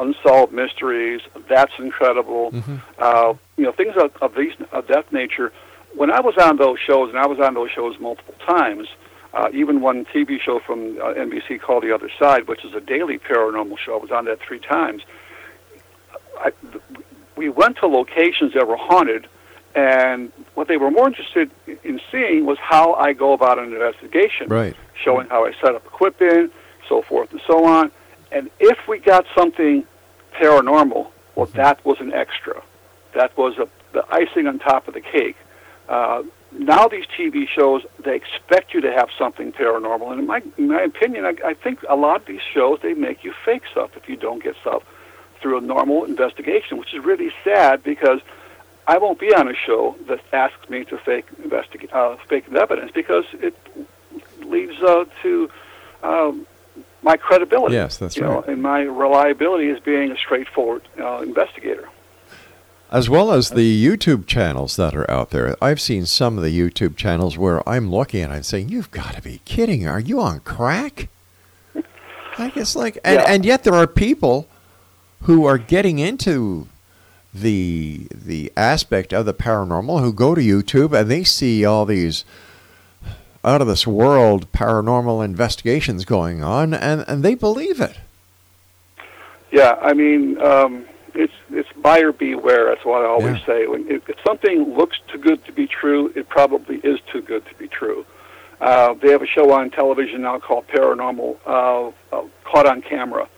Unsolved 0.00 0.52
Mysteries, 0.52 1.20
that's 1.48 1.72
incredible. 1.78 2.52
Uh, 2.98 3.34
you 3.56 3.64
know, 3.64 3.72
things 3.72 3.94
of, 3.96 4.10
of 4.20 4.34
these 4.34 4.52
of 4.72 4.88
that 4.88 5.12
nature. 5.12 5.52
When 5.94 6.10
I 6.10 6.20
was 6.20 6.34
on 6.38 6.56
those 6.56 6.78
shows, 6.80 7.10
and 7.10 7.18
I 7.18 7.26
was 7.26 7.38
on 7.38 7.54
those 7.54 7.70
shows 7.70 7.98
multiple 8.00 8.34
times, 8.44 8.88
uh, 9.32 9.48
even 9.52 9.80
one 9.80 10.04
TV 10.04 10.40
show 10.40 10.58
from 10.58 10.98
uh, 11.00 11.14
NBC 11.14 11.60
called 11.60 11.84
The 11.84 11.94
Other 11.94 12.10
Side, 12.18 12.48
which 12.48 12.64
is 12.64 12.74
a 12.74 12.80
daily 12.80 13.18
paranormal 13.18 13.78
show. 13.78 13.94
I 13.94 14.02
was 14.02 14.10
on 14.10 14.24
that 14.24 14.40
three 14.40 14.58
times. 14.60 15.02
I, 16.38 16.52
we 17.36 17.48
went 17.48 17.78
to 17.78 17.86
locations 17.86 18.54
that 18.54 18.66
were 18.66 18.76
haunted, 18.76 19.28
and 19.74 20.32
what 20.54 20.68
they 20.68 20.76
were 20.76 20.90
more 20.90 21.06
interested 21.06 21.50
in 21.84 22.00
seeing 22.10 22.46
was 22.46 22.58
how 22.58 22.94
I 22.94 23.12
go 23.12 23.32
about 23.32 23.58
an 23.58 23.72
investigation 23.72 24.48
right. 24.48 24.76
showing 24.94 25.28
how 25.28 25.46
I 25.46 25.52
set 25.60 25.74
up 25.74 25.86
equipment, 25.86 26.52
so 26.88 27.02
forth 27.02 27.30
and 27.32 27.40
so 27.46 27.64
on. 27.64 27.92
And 28.32 28.50
if 28.58 28.88
we 28.88 28.98
got 28.98 29.24
something 29.36 29.86
paranormal, 30.32 31.08
well, 31.34 31.46
that 31.54 31.84
was 31.84 32.00
an 32.00 32.12
extra. 32.12 32.62
That 33.14 33.36
was 33.36 33.56
a, 33.58 33.68
the 33.92 34.04
icing 34.10 34.46
on 34.46 34.58
top 34.58 34.88
of 34.88 34.94
the 34.94 35.00
cake. 35.00 35.36
Uh, 35.88 36.24
now 36.52 36.88
these 36.88 37.04
TV 37.16 37.46
shows, 37.48 37.82
they 38.04 38.16
expect 38.16 38.74
you 38.74 38.80
to 38.80 38.92
have 38.92 39.08
something 39.18 39.52
paranormal. 39.52 40.10
And 40.10 40.20
in 40.20 40.26
my, 40.26 40.42
in 40.56 40.68
my 40.68 40.82
opinion, 40.82 41.24
I, 41.24 41.34
I 41.44 41.54
think 41.54 41.84
a 41.88 41.96
lot 41.96 42.22
of 42.22 42.26
these 42.26 42.40
shows, 42.52 42.80
they 42.82 42.94
make 42.94 43.22
you 43.22 43.32
fake 43.44 43.62
stuff 43.70 43.90
if 43.96 44.08
you 44.08 44.16
don't 44.16 44.42
get 44.42 44.56
stuff 44.60 44.82
through 45.40 45.58
a 45.58 45.60
normal 45.60 46.04
investigation, 46.04 46.78
which 46.78 46.94
is 46.94 47.04
really 47.04 47.32
sad 47.44 47.82
because 47.82 48.20
I 48.86 48.98
won't 48.98 49.18
be 49.18 49.34
on 49.34 49.48
a 49.48 49.54
show 49.54 49.96
that 50.06 50.20
asks 50.32 50.68
me 50.68 50.84
to 50.86 50.98
fake 50.98 51.26
investigate, 51.42 51.92
uh, 51.92 52.16
fake 52.28 52.50
evidence 52.52 52.90
because 52.92 53.24
it 53.34 53.54
leads 54.40 54.80
uh, 54.82 55.04
to 55.22 55.50
um, 56.02 56.46
my 57.02 57.16
credibility. 57.16 57.74
Yes, 57.74 57.98
that's 57.98 58.16
you 58.16 58.22
know, 58.22 58.36
right. 58.40 58.48
and 58.48 58.62
my 58.62 58.80
reliability 58.82 59.70
as 59.70 59.80
being 59.80 60.10
a 60.10 60.16
straightforward 60.16 60.82
uh, 60.98 61.18
investigator. 61.18 61.88
As 62.90 63.10
well 63.10 63.32
as 63.32 63.50
the 63.50 63.86
YouTube 63.86 64.26
channels 64.26 64.76
that 64.76 64.94
are 64.94 65.08
out 65.10 65.28
there. 65.28 65.54
I've 65.62 65.80
seen 65.80 66.06
some 66.06 66.38
of 66.38 66.42
the 66.42 66.58
YouTube 66.58 66.96
channels 66.96 67.36
where 67.36 67.66
I'm 67.68 67.90
looking 67.90 68.22
and 68.22 68.32
I'm 68.32 68.42
saying, 68.42 68.70
You've 68.70 68.90
got 68.90 69.14
to 69.14 69.20
be 69.20 69.42
kidding. 69.44 69.86
Are 69.86 70.00
you 70.00 70.20
on 70.20 70.40
crack? 70.40 71.10
I 72.38 72.48
guess 72.48 72.74
like 72.74 72.96
and, 73.04 73.16
Yeah. 73.16 73.26
and 73.28 73.44
yet 73.44 73.64
there 73.64 73.74
are 73.74 73.86
people 73.86 74.48
who 75.22 75.44
are 75.44 75.58
getting 75.58 75.98
into 75.98 76.66
the 77.34 78.06
the 78.12 78.50
aspect 78.56 79.12
of 79.12 79.26
the 79.26 79.34
paranormal 79.34 80.00
who 80.00 80.12
go 80.12 80.34
to 80.34 80.40
YouTube 80.40 80.98
and 80.98 81.10
they 81.10 81.22
see 81.24 81.64
all 81.64 81.84
these 81.84 82.24
out 83.44 83.60
of 83.60 83.66
this 83.68 83.86
world 83.86 84.50
paranormal 84.52 85.24
investigations 85.24 86.04
going 86.04 86.42
on 86.42 86.74
and, 86.74 87.04
and 87.06 87.22
they 87.22 87.34
believe 87.34 87.80
it. 87.80 87.98
Yeah, 89.50 89.76
I 89.80 89.92
mean, 89.94 90.40
um, 90.42 90.84
it's 91.14 91.32
it's 91.50 91.68
buyer 91.82 92.12
beware. 92.12 92.66
That's 92.66 92.84
what 92.84 93.02
I 93.02 93.06
always 93.08 93.36
Yeah. 93.40 93.46
say. 93.46 93.66
When 93.66 93.86
if, 93.90 94.08
if 94.08 94.16
something 94.26 94.74
looks 94.76 94.98
too 95.12 95.18
good 95.18 95.44
to 95.46 95.52
be 95.52 95.66
true, 95.66 96.12
it 96.14 96.28
probably 96.28 96.76
is 96.78 96.98
too 97.12 97.22
good 97.22 97.44
to 97.46 97.54
be 97.54 97.68
true. 97.68 98.04
Uh, 98.60 98.94
they 98.94 99.10
have 99.10 99.22
a 99.22 99.26
show 99.26 99.52
on 99.52 99.70
television 99.70 100.22
now 100.22 100.38
called 100.40 100.66
Paranormal, 100.66 101.36
uh, 101.46 101.88
uh, 102.16 102.22
Caught 102.44 102.66
on 102.66 102.82
Camera, 102.82 103.28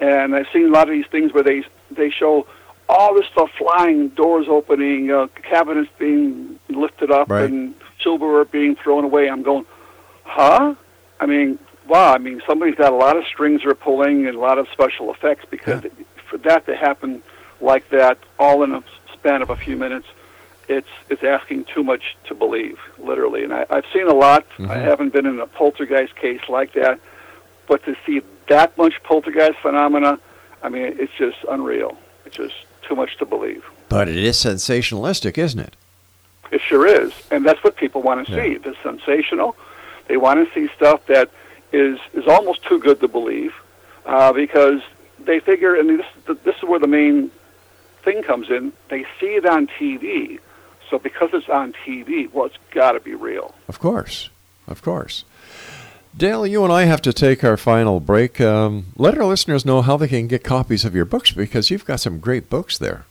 and 0.00 0.34
I've 0.34 0.46
seen 0.52 0.66
a 0.66 0.70
lot 0.70 0.88
of 0.88 0.94
these 0.94 1.06
things 1.06 1.32
where 1.32 1.42
they 1.44 1.62
they 1.90 2.10
show 2.10 2.46
all 2.88 3.14
this 3.14 3.26
stuff 3.32 3.50
flying, 3.56 4.08
doors 4.08 4.46
opening, 4.48 5.10
uh, 5.10 5.26
cabinets 5.42 5.90
being 5.98 6.58
lifted 6.68 7.10
up, 7.10 7.30
Right. 7.30 7.48
and 7.48 7.74
silverware 8.02 8.44
being 8.44 8.76
thrown 8.76 9.04
away. 9.04 9.28
I'm 9.30 9.42
going, 9.42 9.64
huh? 10.24 10.74
I 11.20 11.26
mean, 11.26 11.58
wow. 11.88 12.12
I 12.12 12.18
mean, 12.18 12.42
somebody's 12.46 12.74
got 12.74 12.92
a 12.92 12.96
lot 12.96 13.16
of 13.16 13.24
strings 13.26 13.62
they're 13.64 13.74
pulling 13.74 14.26
and 14.26 14.36
a 14.36 14.40
lot 14.40 14.58
of 14.58 14.68
special 14.72 15.10
effects 15.12 15.46
because 15.50 15.84
Yeah. 15.84 15.90
for 16.28 16.36
that 16.38 16.66
to 16.66 16.76
happen 16.76 17.22
like 17.60 17.88
that, 17.90 18.18
all 18.38 18.62
in 18.64 18.72
a 18.72 18.82
span 19.14 19.40
of 19.40 19.48
a 19.48 19.56
few 19.56 19.76
minutes, 19.76 20.06
it's 20.68 20.88
it's 21.08 21.22
asking 21.24 21.64
too 21.64 21.82
much 21.84 22.16
to 22.24 22.34
believe, 22.34 22.78
literally. 22.98 23.44
And 23.44 23.52
I, 23.54 23.64
I've 23.70 23.84
seen 23.94 24.08
a 24.08 24.14
lot. 24.14 24.44
I 24.58 24.76
haven't 24.78 25.12
been 25.12 25.24
in 25.26 25.38
a 25.40 25.46
poltergeist 25.46 26.16
case 26.16 26.40
like 26.48 26.72
that, 26.74 26.98
but 27.66 27.82
to 27.84 27.96
see 28.04 28.20
that 28.48 28.76
much 28.78 28.94
poltergeist 29.02 29.58
phenomena, 29.60 30.18
I 30.62 30.68
mean, 30.68 30.94
it's 30.98 31.12
just 31.18 31.38
unreal. 31.50 31.96
It's 32.26 32.36
just 32.36 32.54
too 32.86 32.94
much 32.94 33.16
to 33.18 33.26
believe. 33.26 33.64
But 33.88 34.08
it 34.08 34.16
is 34.16 34.36
sensationalistic, 34.36 35.38
isn't 35.38 35.60
it? 35.60 35.76
It 36.50 36.60
sure 36.60 36.86
is, 36.86 37.12
and 37.30 37.44
that's 37.44 37.62
what 37.64 37.76
people 37.76 38.02
want 38.02 38.26
to 38.26 38.32
Yeah. 38.32 38.44
see. 38.44 38.68
It's 38.68 38.78
sensational. 38.82 39.56
They 40.08 40.16
want 40.16 40.46
to 40.46 40.54
see 40.54 40.72
stuff 40.76 41.04
that 41.06 41.30
is 41.72 41.98
is 42.12 42.26
almost 42.28 42.62
too 42.64 42.78
good 42.78 43.00
to 43.00 43.08
believe, 43.08 43.52
uh, 44.06 44.32
because 44.32 44.80
they 45.18 45.40
figure, 45.40 45.74
and 45.74 45.88
this 45.98 46.06
this 46.44 46.56
is 46.56 46.62
where 46.62 46.78
the 46.78 46.86
main 46.86 47.30
thing 48.04 48.22
comes 48.22 48.50
in. 48.50 48.72
They 48.88 49.04
see 49.18 49.34
it 49.36 49.46
on 49.46 49.66
TV, 49.78 50.38
so 50.90 50.98
because 50.98 51.30
it's 51.32 51.48
on 51.48 51.74
TV, 51.84 52.28
well, 52.32 52.44
it's 52.46 52.58
got 52.70 52.92
to 52.92 53.00
be 53.00 53.14
real. 53.14 53.54
Of 53.66 53.80
course, 53.80 54.28
of 54.68 54.82
course. 54.82 55.24
Dale, 56.16 56.46
you 56.46 56.62
and 56.62 56.72
I 56.72 56.84
have 56.84 57.02
to 57.02 57.12
take 57.12 57.42
our 57.42 57.56
final 57.56 57.98
break. 57.98 58.40
Um, 58.40 58.86
let 58.96 59.18
our 59.18 59.24
listeners 59.24 59.64
know 59.64 59.82
how 59.82 59.96
they 59.96 60.06
can 60.06 60.28
get 60.28 60.44
copies 60.44 60.84
of 60.84 60.94
your 60.94 61.04
books 61.04 61.32
because 61.32 61.70
you've 61.70 61.84
got 61.84 61.98
some 61.98 62.20
great 62.20 62.48
books 62.48 62.78
there. 62.78 63.04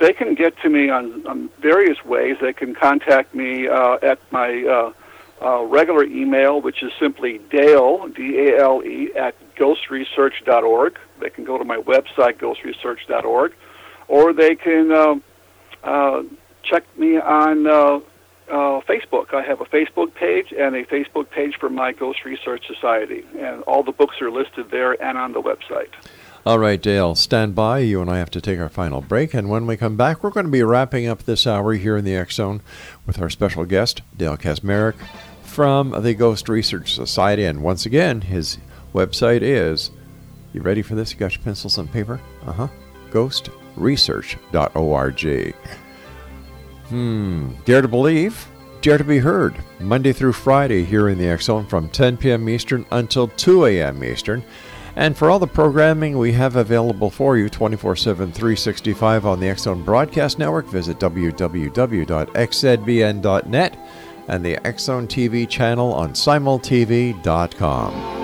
They 0.00 0.12
can 0.12 0.34
get 0.34 0.58
to 0.62 0.68
me 0.68 0.90
on, 0.90 1.24
on 1.24 1.50
various 1.60 2.04
ways. 2.04 2.36
They 2.40 2.52
can 2.52 2.74
contact 2.74 3.32
me 3.32 3.68
uh, 3.68 3.98
at 4.02 4.18
my 4.32 4.64
uh, 4.64 4.92
uh, 5.40 5.62
regular 5.62 6.02
email, 6.02 6.60
which 6.60 6.82
is 6.82 6.92
simply 6.98 7.38
Dale, 7.50 8.08
D 8.08 8.48
A 8.48 8.60
L 8.60 8.82
E, 8.84 9.12
at 9.14 9.36
ghostresearch.org. 9.54 10.98
They 11.20 11.30
can 11.30 11.44
go 11.44 11.58
to 11.58 11.64
my 11.64 11.76
website, 11.76 12.38
ghostresearch.org, 12.38 13.54
or 14.08 14.32
they 14.32 14.56
can 14.56 14.90
uh, 14.90 15.14
uh, 15.84 16.22
check 16.64 16.82
me 16.98 17.18
on 17.18 18.02
uh, 18.48 18.80
Facebook. 18.88 19.34
I 19.34 19.42
have 19.42 19.60
a 19.60 19.64
Facebook 19.64 20.14
page 20.14 20.52
and 20.56 20.74
a 20.74 20.84
Facebook 20.84 21.30
page 21.30 21.56
for 21.58 21.70
my 21.70 21.92
Ghost 21.92 22.24
Research 22.24 22.66
Society, 22.66 23.24
and 23.38 23.62
all 23.62 23.82
the 23.82 23.92
books 23.92 24.20
are 24.20 24.30
listed 24.30 24.70
there 24.70 25.00
and 25.02 25.18
on 25.18 25.32
the 25.32 25.42
website. 25.42 25.88
All 26.46 26.58
right, 26.58 26.80
Dale, 26.80 27.14
stand 27.14 27.54
by. 27.54 27.78
You 27.78 28.02
and 28.02 28.10
I 28.10 28.18
have 28.18 28.30
to 28.32 28.40
take 28.40 28.60
our 28.60 28.68
final 28.68 29.00
break, 29.00 29.32
and 29.32 29.48
when 29.48 29.66
we 29.66 29.78
come 29.78 29.96
back, 29.96 30.22
we're 30.22 30.30
going 30.30 30.46
to 30.46 30.52
be 30.52 30.62
wrapping 30.62 31.06
up 31.06 31.22
this 31.22 31.46
hour 31.46 31.72
here 31.72 31.96
in 31.96 32.04
the 32.04 32.14
X 32.14 32.34
Zone 32.34 32.60
with 33.06 33.20
our 33.20 33.30
special 33.30 33.64
guest, 33.64 34.02
Dale 34.16 34.36
Kaczmarek 34.36 34.94
from 35.42 36.02
the 36.02 36.14
Ghost 36.14 36.48
Research 36.48 36.94
Society. 36.94 37.44
And 37.44 37.62
once 37.62 37.86
again, 37.86 38.22
his 38.22 38.58
website 38.92 39.42
is. 39.42 39.90
You 40.52 40.62
ready 40.62 40.82
for 40.82 40.94
this? 40.94 41.12
You 41.12 41.18
got 41.18 41.34
your 41.34 41.42
pencils 41.42 41.78
and 41.78 41.90
paper? 41.90 42.20
Uh 42.46 42.52
huh. 42.52 42.68
Ghostresearch.org. 43.10 45.54
Hmm. 46.88 47.50
Dare 47.64 47.82
to 47.82 47.88
believe, 47.88 48.48
dare 48.80 48.98
to 48.98 49.04
be 49.04 49.18
heard. 49.18 49.56
Monday 49.80 50.12
through 50.12 50.34
Friday 50.34 50.84
here 50.84 51.08
in 51.08 51.18
the 51.18 51.36
Zone 51.38 51.66
from 51.66 51.88
10 51.88 52.18
p.m. 52.18 52.48
Eastern 52.48 52.86
until 52.90 53.28
2 53.28 53.66
a.m. 53.66 54.04
Eastern. 54.04 54.44
And 54.96 55.16
for 55.16 55.30
all 55.30 55.38
the 55.38 55.46
programming 55.46 56.18
we 56.18 56.32
have 56.32 56.56
available 56.56 57.10
for 57.10 57.36
you 57.36 57.48
24 57.48 57.94
7, 57.96 58.32
365 58.32 59.26
on 59.26 59.40
the 59.40 59.54
Zone 59.56 59.82
Broadcast 59.82 60.38
Network, 60.38 60.66
visit 60.66 60.98
www.xzbn.net 60.98 62.08
and 64.28 64.44
the 64.44 64.58
Zone 64.78 65.06
TV 65.06 65.48
channel 65.48 65.92
on 65.92 66.12
simultv.com. 66.12 68.23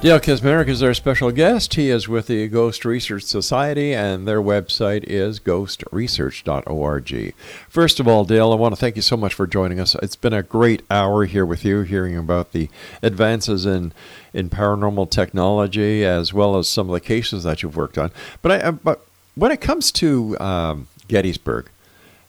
Dale 0.00 0.18
Kaczmarek 0.18 0.66
is 0.68 0.82
our 0.82 0.94
special 0.94 1.30
guest. 1.30 1.74
He 1.74 1.90
is 1.90 2.08
with 2.08 2.28
the 2.28 2.48
Ghost 2.48 2.86
Research 2.86 3.24
Society, 3.24 3.92
and 3.92 4.26
their 4.26 4.40
website 4.40 5.04
is 5.04 5.38
ghostresearch.org. 5.38 7.34
First 7.68 8.00
of 8.00 8.08
all, 8.08 8.24
Dale, 8.24 8.50
I 8.50 8.54
want 8.54 8.74
to 8.74 8.80
thank 8.80 8.96
you 8.96 9.02
so 9.02 9.18
much 9.18 9.34
for 9.34 9.46
joining 9.46 9.78
us. 9.78 9.94
It's 9.96 10.16
been 10.16 10.32
a 10.32 10.42
great 10.42 10.80
hour 10.90 11.26
here 11.26 11.44
with 11.44 11.66
you, 11.66 11.82
hearing 11.82 12.16
about 12.16 12.52
the 12.52 12.70
advances 13.02 13.66
in 13.66 13.92
in 14.32 14.48
paranormal 14.48 15.10
technology 15.10 16.02
as 16.02 16.32
well 16.32 16.56
as 16.56 16.66
some 16.66 16.88
of 16.88 16.94
the 16.94 17.00
cases 17.00 17.44
that 17.44 17.62
you've 17.62 17.76
worked 17.76 17.98
on. 17.98 18.10
But 18.40 18.52
I, 18.52 18.70
but 18.70 19.04
when 19.34 19.52
it 19.52 19.60
comes 19.60 19.92
to 19.92 20.40
um, 20.40 20.88
Gettysburg, 21.08 21.68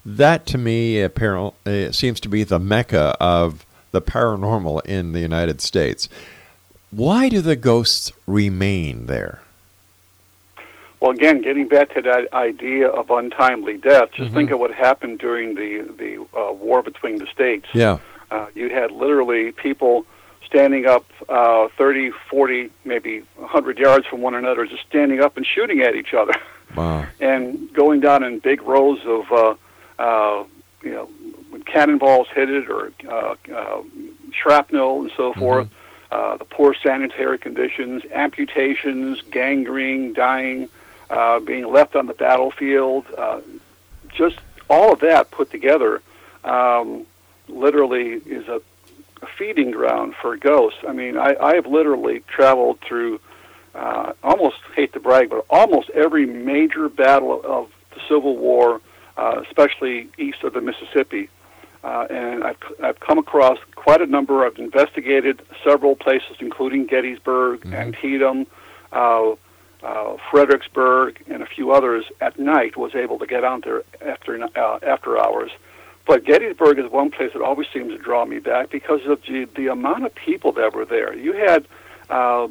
that 0.05 0.45
to 0.47 0.57
me 0.57 0.99
apparently 0.99 1.93
seems 1.93 2.19
to 2.19 2.27
be 2.27 2.43
the 2.43 2.59
mecca 2.59 3.15
of 3.21 3.65
the 3.91 4.01
paranormal 4.01 4.85
in 4.85 5.13
the 5.13 5.21
United 5.21 5.61
States. 5.61 6.09
Why 6.91 7.29
do 7.29 7.41
the 7.41 7.55
ghosts 7.55 8.11
remain 8.27 9.05
there? 9.07 9.41
Well, 10.99 11.11
again, 11.11 11.41
getting 11.41 11.67
back 11.67 11.93
to 11.95 12.01
that 12.03 12.31
idea 12.31 12.87
of 12.87 13.09
untimely 13.09 13.77
death, 13.77 14.11
just 14.13 14.31
think 14.33 14.51
of 14.51 14.59
what 14.59 14.71
happened 14.71 15.17
during 15.17 15.55
the 15.55 15.81
the 15.97 16.21
uh, 16.37 16.51
war 16.53 16.83
between 16.83 17.17
the 17.17 17.25
states. 17.25 17.65
Yeah. 17.73 17.97
Uh, 18.29 18.47
you 18.53 18.69
had 18.69 18.91
literally 18.91 19.51
people 19.51 20.05
standing 20.45 20.85
up 20.85 21.05
uh, 21.27 21.69
30, 21.77 22.11
40, 22.29 22.69
maybe 22.85 23.23
100 23.37 23.79
yards 23.79 24.05
from 24.05 24.21
one 24.21 24.35
another, 24.35 24.65
just 24.65 24.85
standing 24.87 25.21
up 25.21 25.37
and 25.37 25.45
shooting 25.45 25.79
at 25.81 25.95
each 25.95 26.13
other, 26.13 26.33
Wow. 26.75 27.05
and 27.19 27.71
going 27.73 28.01
down 28.01 28.23
in 28.23 28.39
big 28.39 28.61
rows 28.61 28.99
of, 29.05 29.31
uh, 29.31 29.55
uh, 29.97 30.43
you 30.83 30.91
know, 30.91 31.09
cannonballs 31.65 32.27
hit 32.35 32.49
it 32.49 32.69
or 32.69 32.91
uh, 33.09 33.35
uh, 33.53 33.81
shrapnel 34.33 35.01
and 35.01 35.11
so 35.15 35.33
forth. 35.33 35.69
Uh, 36.11 36.35
the 36.35 36.45
poor 36.45 36.75
sanitary 36.83 37.37
conditions, 37.37 38.03
amputations, 38.11 39.21
gangrene, 39.31 40.13
dying, 40.13 40.67
uh, 41.09 41.39
being 41.39 41.65
left 41.71 41.95
on 41.95 42.05
the 42.05 42.13
battlefield, 42.13 43.05
uh, 43.17 43.39
just 44.13 44.37
all 44.69 44.91
of 44.91 44.99
that 44.99 45.31
put 45.31 45.49
together 45.51 46.01
um, 46.43 47.05
literally 47.47 48.21
is 48.25 48.45
a, 48.49 48.61
a 49.21 49.27
feeding 49.37 49.71
ground 49.71 50.13
for 50.21 50.35
ghosts. 50.35 50.79
I 50.85 50.91
mean, 50.91 51.17
I, 51.17 51.35
I 51.41 51.55
have 51.55 51.65
literally 51.65 52.23
traveled 52.27 52.79
through, 52.81 53.21
uh, 53.73 54.11
almost 54.21 54.57
hate 54.75 54.91
to 54.93 54.99
brag, 54.99 55.29
but 55.29 55.45
almost 55.49 55.89
every 55.91 56.25
major 56.25 56.89
battle 56.89 57.41
of 57.43 57.71
the 57.91 58.01
Civil 58.09 58.35
War, 58.35 58.81
uh, 59.15 59.41
especially 59.47 60.09
east 60.17 60.43
of 60.43 60.53
the 60.53 60.61
Mississippi. 60.61 61.29
Uh, 61.83 62.05
and 62.09 62.43
I've, 62.43 62.57
I've 62.83 62.99
come 62.99 63.17
across 63.17 63.57
quite 63.75 64.01
a 64.01 64.05
number. 64.05 64.45
I've 64.45 64.57
investigated 64.57 65.41
several 65.63 65.95
places, 65.95 66.37
including 66.39 66.85
Gettysburg, 66.85 67.65
Antietam, 67.73 68.45
uh, 68.91 69.31
uh, 69.83 70.17
Fredericksburg, 70.29 71.23
and 71.27 71.41
a 71.41 71.45
few 71.47 71.71
others. 71.71 72.05
At 72.21 72.37
night, 72.37 72.77
was 72.77 72.93
able 72.93 73.17
to 73.19 73.25
get 73.25 73.43
out 73.43 73.63
there 73.63 73.83
after 74.01 74.43
uh, 74.43 74.79
after 74.83 75.17
hours. 75.17 75.51
But 76.05 76.23
Gettysburg 76.23 76.77
is 76.79 76.91
one 76.91 77.11
place 77.11 77.33
that 77.33 77.41
always 77.41 77.67
seems 77.73 77.91
to 77.91 77.97
draw 77.97 78.25
me 78.25 78.39
back 78.39 78.69
because 78.69 79.05
of 79.05 79.21
the, 79.23 79.45
the 79.55 79.67
amount 79.67 80.05
of 80.05 80.13
people 80.13 80.51
that 80.53 80.73
were 80.73 80.85
there. 80.85 81.15
You 81.15 81.33
had 81.33 81.67
uh, 82.09 82.47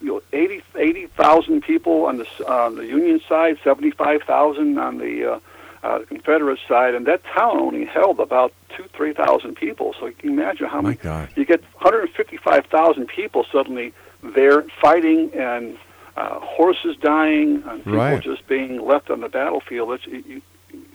you 0.00 0.06
know 0.06 0.22
80 0.32 0.62
80,000 0.76 1.62
people 1.62 2.06
on 2.06 2.18
the 2.18 2.26
on 2.48 2.76
the 2.76 2.86
Union 2.86 3.20
side, 3.28 3.58
75,000 3.62 4.78
on 4.78 4.98
the 4.98 5.34
uh, 5.34 5.40
uh, 5.82 6.00
Confederate 6.08 6.58
side, 6.68 6.94
and 6.94 7.06
that 7.06 7.22
town 7.24 7.58
only 7.58 7.84
held 7.84 8.20
about 8.20 8.52
two, 8.76 8.84
three 8.94 9.12
thousand 9.14 9.54
people. 9.56 9.94
So 9.98 10.06
you 10.06 10.12
can 10.12 10.30
imagine 10.30 10.66
how 10.66 10.80
many. 10.82 10.96
You 11.36 11.44
get 11.44 11.62
155,000 11.80 13.06
people 13.08 13.44
suddenly 13.50 13.92
there 14.22 14.62
fighting, 14.82 15.30
and 15.34 15.78
uh, 16.16 16.38
horses 16.40 16.96
dying, 17.00 17.62
and 17.66 17.78
people 17.84 17.92
Right. 17.98 18.22
just 18.22 18.46
being 18.46 18.80
left 18.84 19.10
on 19.10 19.20
the 19.20 19.28
battlefield. 19.28 19.92
It's, 19.92 20.04
it, 20.06 20.42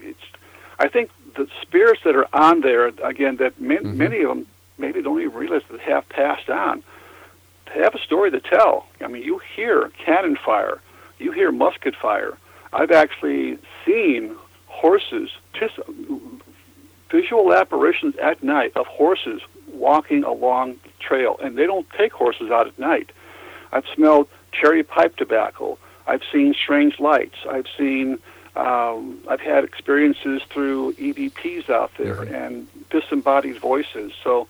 it's. 0.01 0.19
I 0.77 0.87
think 0.89 1.09
the 1.35 1.47
spirits 1.61 2.01
that 2.03 2.15
are 2.15 2.27
on 2.33 2.61
there 2.61 2.87
again, 2.87 3.37
that 3.37 3.59
ma- 3.59 3.75
Mm-hmm. 3.75 3.97
many 3.97 4.21
of 4.21 4.29
them 4.29 4.45
maybe 4.77 5.01
don't 5.01 5.19
even 5.21 5.33
realize 5.33 5.61
that 5.71 5.79
have 5.81 6.07
passed 6.09 6.49
on. 6.49 6.83
They 7.73 7.81
have 7.81 7.95
a 7.95 7.99
story 7.99 8.29
to 8.31 8.39
tell. 8.39 8.85
I 9.01 9.07
mean, 9.07 9.23
you 9.23 9.39
hear 9.55 9.89
cannon 10.05 10.35
fire, 10.45 10.79
you 11.17 11.31
hear 11.31 11.51
musket 11.51 11.95
fire. 11.95 12.37
I've 12.73 12.91
actually 12.91 13.57
seen 13.85 14.35
horses, 14.75 15.29
just 15.53 15.79
visual 17.09 17.53
apparitions 17.53 18.15
at 18.17 18.43
night 18.43 18.71
of 18.75 18.85
horses 18.87 19.41
walking 19.71 20.23
along 20.23 20.73
the 20.83 20.89
trail, 20.99 21.37
and 21.43 21.57
they 21.57 21.65
don't 21.65 21.89
take 21.97 22.11
horses 22.13 22.49
out 22.51 22.67
at 22.67 22.77
night. 22.77 23.09
I've 23.71 23.85
smelled 23.95 24.27
cherry 24.51 24.83
pipe 24.83 25.15
tobacco. 25.15 25.77
I've 26.07 26.21
seen 26.31 26.53
strange 26.53 26.99
lights. 26.99 27.37
I've 27.49 27.67
seen 27.77 28.19
Um, 28.57 29.19
I've 29.27 29.41
had 29.41 29.65
experiences 29.65 30.41
through 30.49 30.93
EVPs 30.93 31.69
out 31.69 31.91
there 31.97 32.21
Mhm. 32.23 32.33
and 32.41 32.67
disembodied 32.89 33.57
voices. 33.59 34.13
So 34.23 34.47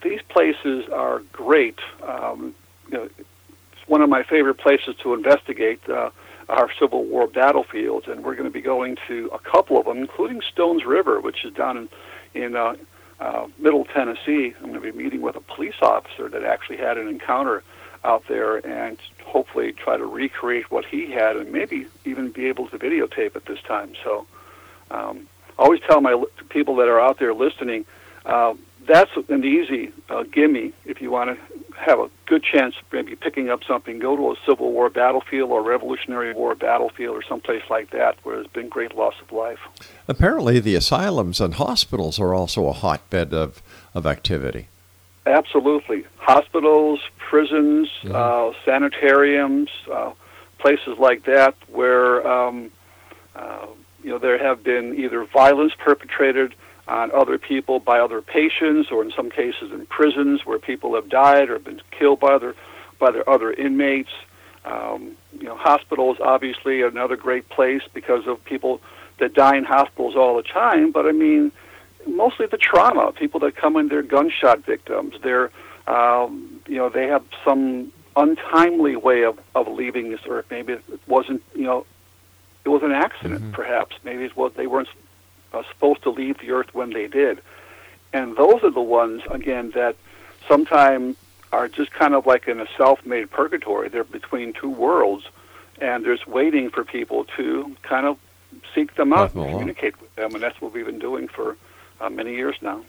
these 0.00 0.22
places 0.30 0.88
are 0.88 1.18
great. 1.30 1.78
Um, 2.02 2.54
you 2.88 2.94
know, 2.96 3.04
it's 3.04 3.88
one 3.88 4.00
of 4.00 4.08
my 4.08 4.22
favorite 4.22 4.54
places 4.54 4.96
to 5.02 5.12
investigate 5.12 5.86
uh, 5.86 6.08
our 6.48 6.70
Civil 6.78 7.04
War 7.04 7.26
battlefields, 7.26 8.06
and 8.08 8.24
we're 8.24 8.34
going 8.34 8.48
to 8.48 8.52
be 8.52 8.60
going 8.60 8.96
to 9.08 9.30
a 9.32 9.38
couple 9.38 9.78
of 9.78 9.86
them, 9.86 9.98
including 9.98 10.40
Stones 10.42 10.84
River, 10.84 11.20
which 11.20 11.44
is 11.44 11.52
down 11.52 11.76
in 11.76 11.88
in 12.34 12.56
uh, 12.56 12.74
uh, 13.20 13.46
Middle 13.58 13.84
Tennessee. 13.84 14.54
I'm 14.56 14.70
going 14.72 14.74
to 14.74 14.80
be 14.80 14.92
meeting 14.92 15.22
with 15.22 15.36
a 15.36 15.40
police 15.40 15.80
officer 15.80 16.28
that 16.28 16.44
actually 16.44 16.78
had 16.78 16.98
an 16.98 17.08
encounter 17.08 17.62
out 18.04 18.24
there, 18.28 18.56
and 18.66 18.98
hopefully 19.24 19.72
try 19.72 19.96
to 19.96 20.04
recreate 20.04 20.70
what 20.70 20.84
he 20.84 21.10
had, 21.10 21.36
and 21.36 21.50
maybe 21.52 21.86
even 22.04 22.30
be 22.30 22.46
able 22.46 22.68
to 22.68 22.78
videotape 22.78 23.34
it 23.36 23.46
this 23.46 23.60
time. 23.62 23.94
So, 24.02 24.26
um, 24.90 25.26
I 25.58 25.62
always 25.62 25.80
tell 25.80 26.00
my 26.00 26.22
people 26.50 26.76
that 26.76 26.88
are 26.88 27.00
out 27.00 27.18
there 27.18 27.32
listening. 27.32 27.86
Uh, 28.26 28.54
that's 28.86 29.10
an 29.28 29.44
easy 29.44 29.92
uh, 30.08 30.22
gimme 30.24 30.72
if 30.84 31.00
you 31.00 31.10
want 31.10 31.30
to 31.30 31.76
have 31.76 31.98
a 31.98 32.08
good 32.26 32.42
chance 32.42 32.74
of 32.76 32.84
maybe 32.92 33.14
picking 33.16 33.50
up 33.50 33.64
something. 33.64 33.98
Go 33.98 34.16
to 34.16 34.32
a 34.32 34.36
Civil 34.46 34.72
War 34.72 34.88
battlefield 34.90 35.50
or 35.50 35.62
Revolutionary 35.62 36.32
War 36.32 36.54
battlefield 36.54 37.16
or 37.16 37.22
someplace 37.22 37.62
like 37.68 37.90
that 37.90 38.16
where 38.22 38.36
there's 38.36 38.46
been 38.48 38.68
great 38.68 38.94
loss 38.94 39.14
of 39.20 39.32
life. 39.32 39.58
Apparently, 40.08 40.60
the 40.60 40.74
asylums 40.74 41.40
and 41.40 41.54
hospitals 41.54 42.18
are 42.18 42.32
also 42.34 42.66
a 42.66 42.72
hotbed 42.72 43.34
of, 43.34 43.62
of 43.94 44.06
activity. 44.06 44.68
Absolutely. 45.26 46.04
Hospitals, 46.18 47.00
prisons, 47.18 47.88
Mhm. 48.04 48.14
uh, 48.14 48.54
sanitariums, 48.64 49.70
uh, 49.90 50.12
places 50.58 50.98
like 50.98 51.24
that 51.24 51.54
where 51.68 52.26
um, 52.26 52.70
uh, 53.34 53.66
you 54.02 54.10
know 54.10 54.18
there 54.18 54.38
have 54.38 54.62
been 54.62 54.94
either 54.98 55.24
violence 55.24 55.72
perpetrated 55.78 56.54
on 56.86 57.10
other 57.12 57.38
people 57.38 57.80
by 57.80 57.98
other 57.98 58.20
patients, 58.20 58.90
or 58.90 59.02
in 59.02 59.10
some 59.12 59.30
cases 59.30 59.72
in 59.72 59.86
prisons 59.86 60.44
where 60.44 60.58
people 60.58 60.94
have 60.94 61.08
died 61.08 61.48
or 61.48 61.58
been 61.58 61.80
killed 61.90 62.20
by 62.20 62.32
other 62.34 62.54
by 62.98 63.10
their 63.10 63.28
other 63.28 63.52
inmates. 63.52 64.10
Um, 64.64 65.16
you 65.38 65.44
know, 65.44 65.56
hospitals 65.56 66.18
obviously 66.20 66.82
another 66.82 67.16
great 67.16 67.48
place 67.48 67.82
because 67.92 68.26
of 68.26 68.42
people 68.44 68.80
that 69.18 69.34
die 69.34 69.56
in 69.56 69.64
hospitals 69.64 70.16
all 70.16 70.36
the 70.36 70.42
time. 70.42 70.90
But 70.90 71.06
I 71.06 71.12
mean, 71.12 71.52
mostly 72.06 72.46
the 72.46 72.56
trauma. 72.56 73.12
People 73.12 73.40
that 73.40 73.56
come 73.56 73.76
in, 73.76 73.88
they're 73.88 74.02
gunshot 74.02 74.64
victims. 74.64 75.16
They're, 75.22 75.50
um, 75.86 76.60
you 76.66 76.76
know, 76.76 76.88
they 76.88 77.06
have 77.06 77.24
some 77.44 77.92
untimely 78.16 78.96
way 78.96 79.24
of, 79.24 79.38
of 79.54 79.68
leaving 79.68 80.10
this 80.10 80.20
earth. 80.28 80.46
Maybe 80.50 80.74
it 80.74 80.82
wasn't, 81.06 81.42
you 81.54 81.64
know, 81.64 81.86
it 82.64 82.68
was 82.68 82.82
an 82.82 82.92
accident, 82.92 83.52
perhaps. 83.52 83.96
Maybe 84.04 84.24
it 84.24 84.36
was 84.36 84.52
they 84.56 84.66
weren't 84.66 84.88
uh, 85.54 85.62
supposed 85.72 86.02
to 86.02 86.10
leave 86.10 86.38
the 86.38 86.50
earth 86.50 86.74
when 86.74 86.90
they 86.90 87.06
did. 87.06 87.40
And 88.12 88.36
those 88.36 88.62
are 88.62 88.70
the 88.70 88.82
ones, 88.82 89.22
again, 89.30 89.70
that 89.74 89.96
sometimes 90.48 91.16
are 91.52 91.68
just 91.68 91.92
kind 91.92 92.14
of 92.14 92.26
like 92.26 92.48
in 92.48 92.60
a 92.60 92.66
self-made 92.76 93.30
purgatory. 93.30 93.88
They're 93.88 94.04
between 94.04 94.52
two 94.52 94.70
worlds, 94.70 95.24
and 95.80 96.04
there's 96.04 96.26
waiting 96.26 96.70
for 96.70 96.84
people 96.84 97.24
to 97.36 97.76
kind 97.82 98.06
of 98.06 98.18
seek 98.74 98.94
them 98.96 99.12
out 99.12 99.34
and 99.34 99.50
communicate 99.50 100.00
with 100.00 100.14
them, 100.16 100.34
and 100.34 100.42
that's 100.42 100.60
what 100.60 100.72
we've 100.72 100.86
been 100.86 100.98
doing 100.98 101.28
for 101.28 101.56
uh, 102.00 102.10
many 102.10 102.34
years 102.34 102.56
now. 102.60 102.84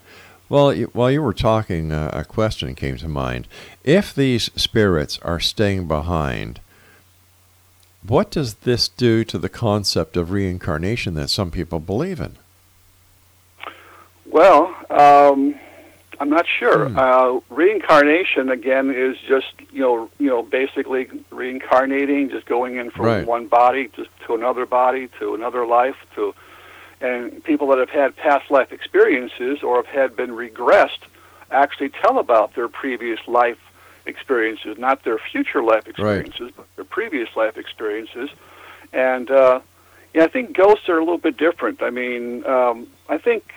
Well, 0.48 0.76
while 0.94 1.10
you 1.10 1.24
were 1.24 1.34
talking, 1.34 1.92
uh, 1.92 2.12
a 2.14 2.24
question 2.24 2.76
came 2.76 2.98
to 2.98 3.08
mind. 3.08 3.48
If 3.84 4.14
these 4.14 4.52
spirits 4.56 5.18
are 5.24 5.40
staying 5.40 5.88
behind, 5.88 6.60
what 8.06 8.30
does 8.30 8.56
this 8.56 8.88
do 8.88 9.24
to 9.24 9.40
the 9.40 9.50
concept 9.50 10.16
of 10.16 10.30
reincarnation 10.30 11.16
that 11.16 11.32
some 11.32 11.50
people 11.50 11.80
believe 11.80 12.20
in? 12.20 12.38
Well, 14.36 14.76
um, 14.90 15.56
I'm 16.20 16.30
not 16.30 16.46
sure. 16.60 16.90
Hmm. 16.90 16.98
Uh, 17.00 17.40
reincarnation 17.50 18.50
again 18.50 18.94
is 18.94 19.16
just 19.26 19.54
you 19.72 19.80
know 19.80 20.10
you 20.20 20.28
know 20.28 20.44
basically 20.44 21.08
reincarnating, 21.32 22.32
just 22.32 22.46
going 22.46 22.76
in 22.76 22.92
from 22.92 23.06
Right. 23.06 23.26
one 23.26 23.48
body 23.48 23.90
just 23.96 24.10
to 24.28 24.36
another 24.36 24.66
body 24.66 25.08
to 25.20 25.36
another 25.36 25.66
life 25.66 25.96
to, 26.16 26.36
and 27.00 27.42
people 27.46 27.68
that 27.68 27.78
have 27.78 27.90
had 27.90 28.18
past 28.18 28.52
life 28.52 28.74
experiences 28.74 29.64
or 29.64 29.78
have 29.78 29.86
had 29.86 30.18
been 30.18 30.32
regressed 30.32 31.04
actually 31.50 31.92
tell 32.04 32.20
about 32.20 32.56
their 32.56 32.68
previous 32.68 33.22
life 33.28 33.60
experiences, 34.06 34.78
not 34.78 35.06
their 35.06 35.18
future 35.32 35.64
life 35.64 35.88
experiences, 35.88 36.52
but 36.58 36.68
their 36.76 36.84
previous 36.84 37.30
life 37.38 37.56
experiences, 37.56 38.30
and 38.92 39.32
uh, 39.32 39.62
yeah, 40.14 40.26
I 40.26 40.28
think 40.28 40.58
ghosts 40.58 40.90
are 40.90 40.98
a 40.98 41.06
little 41.06 41.24
bit 41.30 41.38
different. 41.38 41.82
I 41.82 41.90
mean, 41.90 42.46
um, 42.46 42.88
I 43.08 43.18
think 43.18 43.54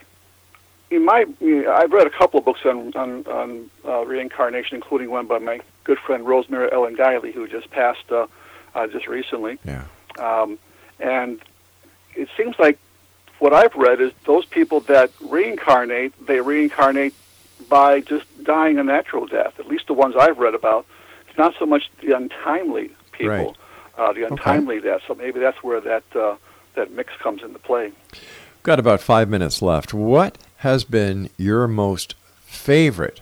in 0.90 1.04
my, 1.04 1.26
I've 1.70 1.92
read 1.92 2.06
a 2.06 2.10
couple 2.10 2.38
of 2.38 2.44
books 2.44 2.60
on 2.64 2.92
on, 2.94 3.26
on 3.26 3.70
uh, 3.86 4.04
reincarnation, 4.04 4.76
including 4.76 5.10
one 5.10 5.26
by 5.26 5.38
my 5.38 5.60
good 5.84 5.98
friend 5.98 6.26
Rosemary 6.26 6.70
Ellen 6.72 6.96
Guiley, 6.96 7.32
who 7.32 7.46
just 7.48 7.70
passed 7.70 8.10
uh, 8.10 8.26
uh, 8.74 8.86
just 8.86 9.06
recently. 9.06 9.58
Yeah. 9.64 9.84
Um, 10.18 10.58
and 11.00 11.40
it 12.14 12.28
seems 12.36 12.58
like 12.58 12.78
what 13.38 13.52
I've 13.52 13.74
read 13.74 14.00
is 14.00 14.12
those 14.24 14.44
people 14.46 14.80
that 14.80 15.10
reincarnate, 15.20 16.12
they 16.26 16.40
reincarnate 16.40 17.14
by 17.68 18.00
just 18.00 18.26
dying 18.44 18.78
a 18.78 18.84
natural 18.84 19.26
death. 19.26 19.60
At 19.60 19.68
least 19.68 19.86
the 19.86 19.94
ones 19.94 20.14
I've 20.18 20.38
read 20.38 20.54
about. 20.54 20.86
It's 21.28 21.38
not 21.38 21.54
so 21.58 21.66
much 21.66 21.90
the 22.00 22.16
untimely 22.16 22.90
people, 23.12 23.30
Right. 23.30 23.56
uh, 23.96 24.12
the 24.12 24.26
untimely 24.26 24.80
death. 24.80 25.02
So 25.06 25.14
maybe 25.14 25.38
that's 25.38 25.62
where 25.62 25.80
that 25.80 26.04
uh, 26.16 26.36
that 26.74 26.92
mix 26.92 27.12
comes 27.20 27.42
into 27.42 27.58
play. 27.58 27.92
Got 28.62 28.80
about 28.80 29.00
five 29.00 29.28
minutes 29.28 29.62
left. 29.62 29.94
What 29.94 30.38
has 30.58 30.84
been 30.84 31.30
your 31.36 31.68
most 31.68 32.14
favorite 32.44 33.20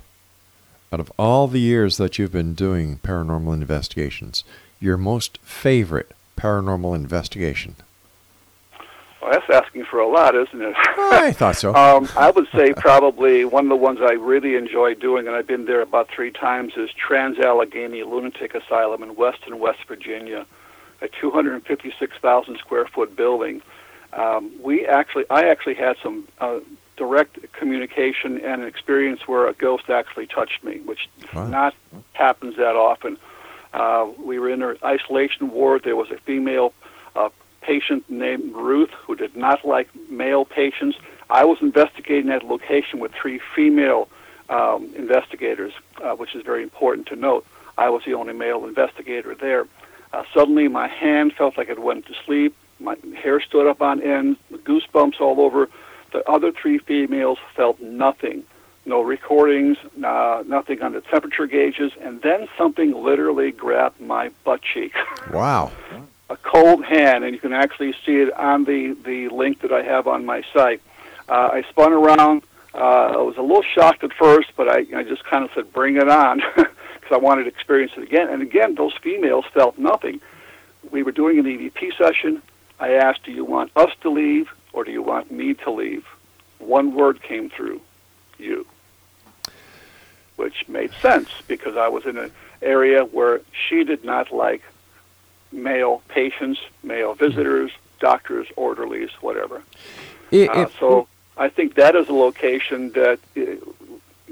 out 0.92 1.00
of 1.00 1.12
all 1.18 1.48
the 1.48 1.60
years 1.60 1.98
that 1.98 2.18
you've 2.18 2.32
been 2.32 2.54
doing 2.54 2.98
paranormal 2.98 3.52
investigations? 3.52 4.42
Your 4.80 4.96
most 4.96 5.38
favorite 5.38 6.12
paranormal 6.36 6.94
investigation? 6.94 7.76
Well, 9.20 9.32
that's 9.32 9.50
asking 9.50 9.84
for 9.84 9.98
a 9.98 10.08
lot, 10.08 10.34
isn't 10.34 10.62
it? 10.62 10.74
I 10.76 11.32
thought 11.32 11.56
so. 11.56 11.74
Um, 11.76 12.08
I 12.16 12.30
would 12.30 12.48
say 12.54 12.72
probably 12.72 13.44
one 13.44 13.64
of 13.64 13.70
the 13.70 13.76
ones 13.76 13.98
I 14.00 14.12
really 14.12 14.54
enjoy 14.54 14.94
doing, 14.94 15.26
and 15.26 15.36
I've 15.36 15.46
been 15.46 15.66
there 15.66 15.82
about 15.82 16.08
three 16.08 16.30
times, 16.30 16.74
is 16.76 16.90
Trans 16.92 17.38
Allegheny 17.38 18.02
Lunatic 18.02 18.54
Asylum 18.54 19.02
in 19.02 19.14
Weston, 19.14 19.58
West 19.58 19.80
Virginia, 19.88 20.46
a 21.02 21.08
256,000 21.08 22.58
square 22.58 22.86
foot 22.86 23.14
building. 23.14 23.60
Um, 24.12 24.52
we 24.62 24.86
actually, 24.86 25.24
I 25.28 25.48
actually 25.48 25.74
had 25.74 25.96
some 26.02 26.28
uh, 26.38 26.60
direct 26.96 27.52
communication 27.52 28.38
and 28.40 28.62
an 28.62 28.68
experience 28.68 29.26
where 29.26 29.46
a 29.46 29.52
ghost 29.52 29.90
actually 29.90 30.26
touched 30.26 30.64
me, 30.64 30.80
which 30.80 31.08
Wow. 31.34 31.46
not 31.48 31.74
happens 32.12 32.56
that 32.56 32.76
often. 32.76 33.18
Uh, 33.74 34.06
we 34.18 34.38
were 34.38 34.48
in 34.48 34.62
an 34.62 34.76
isolation 34.82 35.50
ward. 35.50 35.82
There 35.84 35.96
was 35.96 36.10
a 36.10 36.16
female 36.18 36.72
uh, 37.14 37.28
patient 37.60 38.08
named 38.08 38.54
Ruth 38.54 38.90
who 38.90 39.14
did 39.14 39.36
not 39.36 39.64
like 39.64 39.88
male 40.08 40.44
patients. 40.44 40.96
I 41.28 41.44
was 41.44 41.58
investigating 41.60 42.26
that 42.28 42.44
location 42.44 43.00
with 43.00 43.12
three 43.12 43.40
female 43.54 44.08
um, 44.48 44.90
investigators, 44.96 45.72
uh, 46.02 46.14
which 46.14 46.34
is 46.34 46.42
very 46.44 46.62
important 46.62 47.06
to 47.08 47.16
note. 47.16 47.44
I 47.76 47.90
was 47.90 48.02
the 48.06 48.14
only 48.14 48.32
male 48.32 48.64
investigator 48.64 49.34
there. 49.34 49.66
Uh, 50.12 50.22
suddenly, 50.32 50.68
my 50.68 50.86
hand 50.88 51.34
felt 51.34 51.58
like 51.58 51.68
it 51.68 51.78
went 51.80 52.06
to 52.06 52.14
sleep. 52.24 52.54
My 52.78 52.96
hair 53.20 53.40
stood 53.40 53.66
up 53.66 53.82
on 53.82 54.00
end, 54.00 54.36
goosebumps 54.52 55.20
all 55.20 55.40
over. 55.40 55.68
The 56.12 56.28
other 56.28 56.52
three 56.52 56.78
females 56.78 57.38
felt 57.54 57.80
nothing 57.80 58.44
no 58.86 59.02
recordings, 59.02 59.76
uh, 60.04 60.44
nothing 60.46 60.80
on 60.80 60.92
the 60.92 61.00
temperature 61.00 61.46
gauges, 61.46 61.92
and 62.00 62.22
then 62.22 62.48
something 62.56 62.92
literally 62.92 63.50
grabbed 63.50 64.00
my 64.00 64.30
butt 64.44 64.62
cheek. 64.62 64.94
Wow. 65.32 65.72
a 66.30 66.36
cold 66.36 66.84
hand, 66.84 67.24
and 67.24 67.34
you 67.34 67.40
can 67.40 67.52
actually 67.52 67.92
see 68.04 68.20
it 68.20 68.32
on 68.34 68.64
the, 68.64 68.96
the 69.04 69.28
link 69.28 69.60
that 69.62 69.72
I 69.72 69.82
have 69.82 70.06
on 70.06 70.24
my 70.24 70.42
site. 70.54 70.80
Uh, 71.28 71.50
I 71.52 71.62
spun 71.68 71.92
around. 71.92 72.42
Uh, 72.72 72.78
I 72.78 73.16
was 73.16 73.36
a 73.36 73.42
little 73.42 73.64
shocked 73.74 74.04
at 74.04 74.12
first, 74.12 74.52
but 74.56 74.68
I, 74.68 74.86
I 74.96 75.02
just 75.02 75.24
kind 75.24 75.44
of 75.44 75.50
said, 75.52 75.72
bring 75.72 75.96
it 75.96 76.08
on, 76.08 76.42
because 76.56 77.10
I 77.10 77.16
wanted 77.16 77.44
to 77.44 77.48
experience 77.48 77.92
it 77.96 78.04
again. 78.04 78.28
And 78.30 78.40
again, 78.40 78.76
those 78.76 78.94
females 79.02 79.44
felt 79.52 79.78
nothing. 79.78 80.20
We 80.92 81.02
were 81.02 81.12
doing 81.12 81.40
an 81.40 81.44
EVP 81.44 81.98
session. 81.98 82.40
I 82.78 82.92
asked, 82.92 83.24
do 83.24 83.32
you 83.32 83.44
want 83.44 83.72
us 83.74 83.90
to 84.02 84.10
leave, 84.10 84.48
or 84.76 84.84
do 84.84 84.92
you 84.92 85.02
want 85.02 85.32
me 85.32 85.54
to 85.54 85.70
leave? 85.72 86.04
One 86.58 86.94
word 86.94 87.20
came 87.22 87.50
through, 87.50 87.80
you 88.38 88.64
which 90.36 90.68
made 90.68 90.92
sense 91.00 91.30
because 91.48 91.78
I 91.78 91.88
was 91.88 92.04
in 92.04 92.18
an 92.18 92.30
area 92.60 93.04
where 93.06 93.40
she 93.66 93.84
did 93.84 94.04
not 94.04 94.30
like 94.30 94.60
male 95.50 96.02
patients, 96.08 96.60
male 96.82 97.14
visitors, 97.14 97.70
doctors, 98.00 98.46
orderlies, 98.54 99.08
whatever. 99.22 99.62
I- 100.30 100.46
Uh, 100.64 100.66
so 100.78 101.08
I 101.38 101.48
think 101.48 101.74
that 101.76 101.96
is 101.96 102.10
a 102.10 102.12
location 102.12 102.90
that 102.92 103.18
uh, 103.34 103.42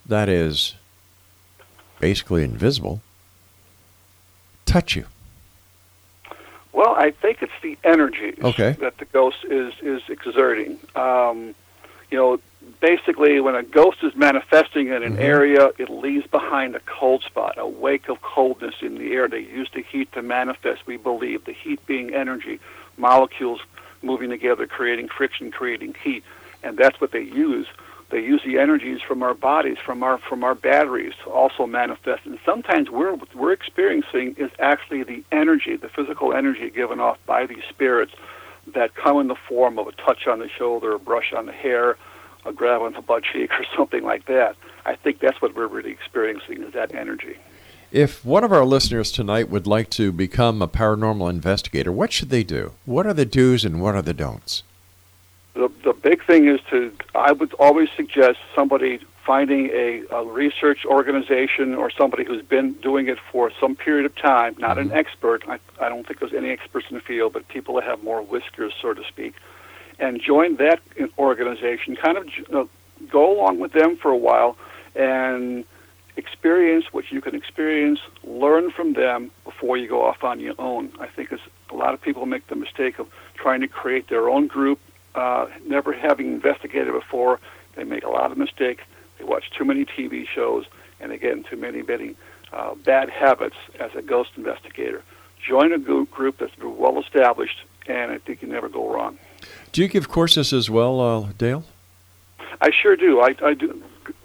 that 0.07 0.29
is 0.29 0.75
basically 2.01 2.45
invisible 2.45 3.01
touch 4.67 4.95
you? 4.97 5.07
Well, 6.73 6.95
I 6.97 7.11
think 7.11 7.43
it's 7.43 7.53
the 7.63 7.77
energy 7.85 8.35
Okay. 8.43 8.73
that 8.81 8.99
the 8.99 9.05
ghost 9.07 9.39
is 9.45 9.73
is 9.83 10.03
exerting. 10.09 10.79
Um, 10.95 11.55
you 12.11 12.19
know, 12.19 12.41
basically, 12.81 13.41
when 13.41 13.55
a 13.55 13.63
ghost 13.63 13.99
is 14.03 14.15
manifesting 14.17 14.89
in 14.89 15.03
an 15.03 15.17
Mhm. 15.17 15.21
area, 15.23 15.71
it 15.79 15.91
leaves 15.91 16.27
behind 16.27 16.75
a 16.75 16.81
cold 16.81 17.23
spot, 17.23 17.55
a 17.59 17.67
wake 17.67 18.09
of 18.09 18.21
coldness 18.23 18.75
in 18.81 18.97
the 18.97 19.13
air. 19.15 19.29
They 19.29 19.41
use 19.41 19.69
the 19.73 19.83
heat 19.83 20.11
to 20.13 20.23
manifest. 20.23 20.87
We 20.87 20.97
believe 20.97 21.45
the 21.45 21.53
heat 21.53 21.85
being 21.87 22.15
energy, 22.15 22.61
molecules 22.97 23.61
moving 24.03 24.31
together, 24.31 24.67
creating 24.67 25.09
friction, 25.09 25.51
creating 25.51 25.95
heat, 26.03 26.25
and 26.63 26.77
that's 26.77 27.01
what 27.01 27.13
they 27.13 27.23
use. 27.23 27.67
They 28.11 28.21
use 28.21 28.43
the 28.43 28.59
energies 28.59 29.03
from 29.03 29.23
our 29.23 29.35
bodies, 29.35 29.77
from 29.79 30.03
our 30.03 30.17
from 30.17 30.43
our 30.43 30.55
batteries, 30.55 31.13
to 31.25 31.31
also 31.31 31.67
manifest. 31.67 32.25
And 32.25 32.39
sometimes 32.45 32.89
we're 32.91 33.19
we're 33.35 33.53
experiencing 33.53 34.35
is 34.39 34.51
actually 34.59 35.03
the 35.03 35.23
energy, 35.31 35.77
the 35.77 35.91
physical 35.91 36.33
energy 36.33 36.71
given 36.71 37.01
off 37.01 37.19
by 37.27 37.45
these 37.45 37.65
spirits 37.69 38.13
that 38.75 38.95
come 38.95 39.19
in 39.21 39.29
the 39.29 39.37
form 39.49 39.79
of 39.79 39.87
a 39.87 39.93
touch 39.93 40.27
on 40.27 40.39
the 40.39 40.49
shoulder, 40.49 40.95
a 40.95 40.99
brush 40.99 41.33
on 41.33 41.47
the 41.47 41.53
hair, 41.53 41.97
a 42.45 42.53
grab 42.53 42.83
on 42.83 42.93
the 42.93 43.03
butt 43.03 43.25
cheek, 43.25 43.51
or 43.59 43.65
something 43.77 44.05
like 44.05 44.27
that. 44.27 44.57
I 44.85 44.97
think 44.97 45.21
that's 45.21 45.41
what 45.43 45.55
we're 45.55 45.67
really 45.67 45.91
experiencing 45.91 46.63
is 46.63 46.73
that 46.73 46.95
energy. 46.95 47.37
If 47.91 48.25
one 48.25 48.45
of 48.45 48.53
our 48.53 48.67
listeners 48.67 49.11
tonight 49.11 49.49
would 49.49 49.67
like 49.67 49.89
to 49.91 50.13
become 50.13 50.61
a 50.61 50.69
paranormal 50.69 51.31
investigator, 51.31 51.91
what 51.91 52.13
should 52.13 52.29
they 52.29 52.45
do? 52.45 52.73
What 52.85 53.07
are 53.07 53.15
the 53.15 53.25
do's 53.25 53.65
and 53.65 53.81
what 53.81 53.95
are 53.95 54.03
the 54.03 54.13
don'ts? 54.13 54.63
The, 55.55 55.71
the 55.85 55.95
big 55.95 56.25
thing 56.25 56.47
is 56.47 56.61
to, 56.71 56.93
I 57.15 57.33
would 57.33 57.55
always 57.55 57.89
suggest 57.97 58.39
somebody 58.55 59.01
finding 59.29 59.67
a, 59.75 60.03
a 60.11 60.25
research 60.25 60.87
organization 60.87 61.75
or 61.75 61.91
somebody 61.91 62.25
who's 62.25 62.43
been 62.43 62.73
doing 62.81 63.09
it 63.09 63.19
for 63.31 63.53
some 63.61 63.77
period 63.77 64.07
of 64.07 64.17
time, 64.17 64.57
not 64.59 64.79
an 64.79 64.91
expert. 64.91 65.45
I, 65.47 65.59
I 65.79 65.91
don't 65.91 66.07
think 66.07 66.19
there's 66.21 66.33
any 66.33 66.49
experts 66.49 66.87
in 66.89 66.95
the 66.97 67.03
field, 67.03 67.35
but 67.35 67.47
people 67.49 67.75
that 67.75 67.85
have 67.85 68.03
more 68.03 68.23
whiskers, 68.23 68.73
so 68.81 68.95
to 68.95 69.05
speak, 69.05 69.35
and 69.99 70.19
join 70.19 70.57
that 70.57 70.81
organization. 71.19 71.95
Kind 71.95 72.17
of 72.17 72.27
uh, 72.55 72.65
go 73.11 73.37
along 73.37 73.61
with 73.61 73.73
them 73.75 73.99
for 73.99 74.11
a 74.11 74.17
while 74.17 74.57
and 74.97 75.67
experience 76.17 76.87
what 76.93 77.13
you 77.13 77.21
can 77.21 77.35
experience, 77.35 78.01
learn 78.25 78.71
from 78.71 78.95
them 78.95 79.31
before 79.45 79.77
you 79.77 79.89
go 79.91 80.07
off 80.07 80.25
on 80.25 80.41
your 80.41 80.55
own. 80.59 80.91
I 81.01 81.07
think 81.07 81.33
it's, 81.33 81.43
a 81.71 81.75
lot 81.75 81.93
of 81.93 82.01
people 82.01 82.25
make 82.25 82.47
the 82.47 82.57
mistake 82.57 82.99
of 82.99 83.07
trying 83.35 83.61
to 83.61 83.69
create 83.69 84.09
their 84.09 84.31
own 84.31 84.47
group, 84.47 84.81
uh, 85.15 85.49
never 85.67 85.93
having 85.93 86.33
investigated 86.33 86.95
before. 86.95 87.39
They 87.77 87.85
make 87.85 88.05
a 88.05 88.09
lot 88.09 88.33
of 88.33 88.39
mistakes. 88.39 88.85
Watch 89.29 89.51
too 89.51 89.65
many 89.65 89.85
TV 89.85 90.27
shows, 90.27 90.65
and 91.01 91.13
again, 91.13 91.45
too 91.45 91.57
many, 91.57 91.83
many 91.83 92.17
uh, 92.53 92.75
bad 92.75 93.11
habits 93.11 93.57
as 93.79 93.95
a 93.95 94.03
ghost 94.03 94.31
investigator. 94.37 95.03
Join 95.47 95.73
a 95.73 95.79
group 95.79 96.11
group 96.11 96.39
that's 96.39 96.57
well 96.59 96.99
established, 96.99 97.63
and 97.87 98.11
I 98.11 98.19
think 98.19 98.43
you 98.43 98.49
never 98.49 98.69
go 98.69 98.93
wrong. 98.93 99.19
Do 99.73 99.83
you 99.83 99.89
give 99.89 100.09
courses 100.09 100.53
as 100.53 100.69
well, 100.69 101.01
uh, 101.01 101.33
Dale? 101.37 101.65
I 102.61 102.71
sure 102.71 102.97
do. 102.97 103.21
I, 103.21 103.35
I 103.43 103.55
do 103.55 103.83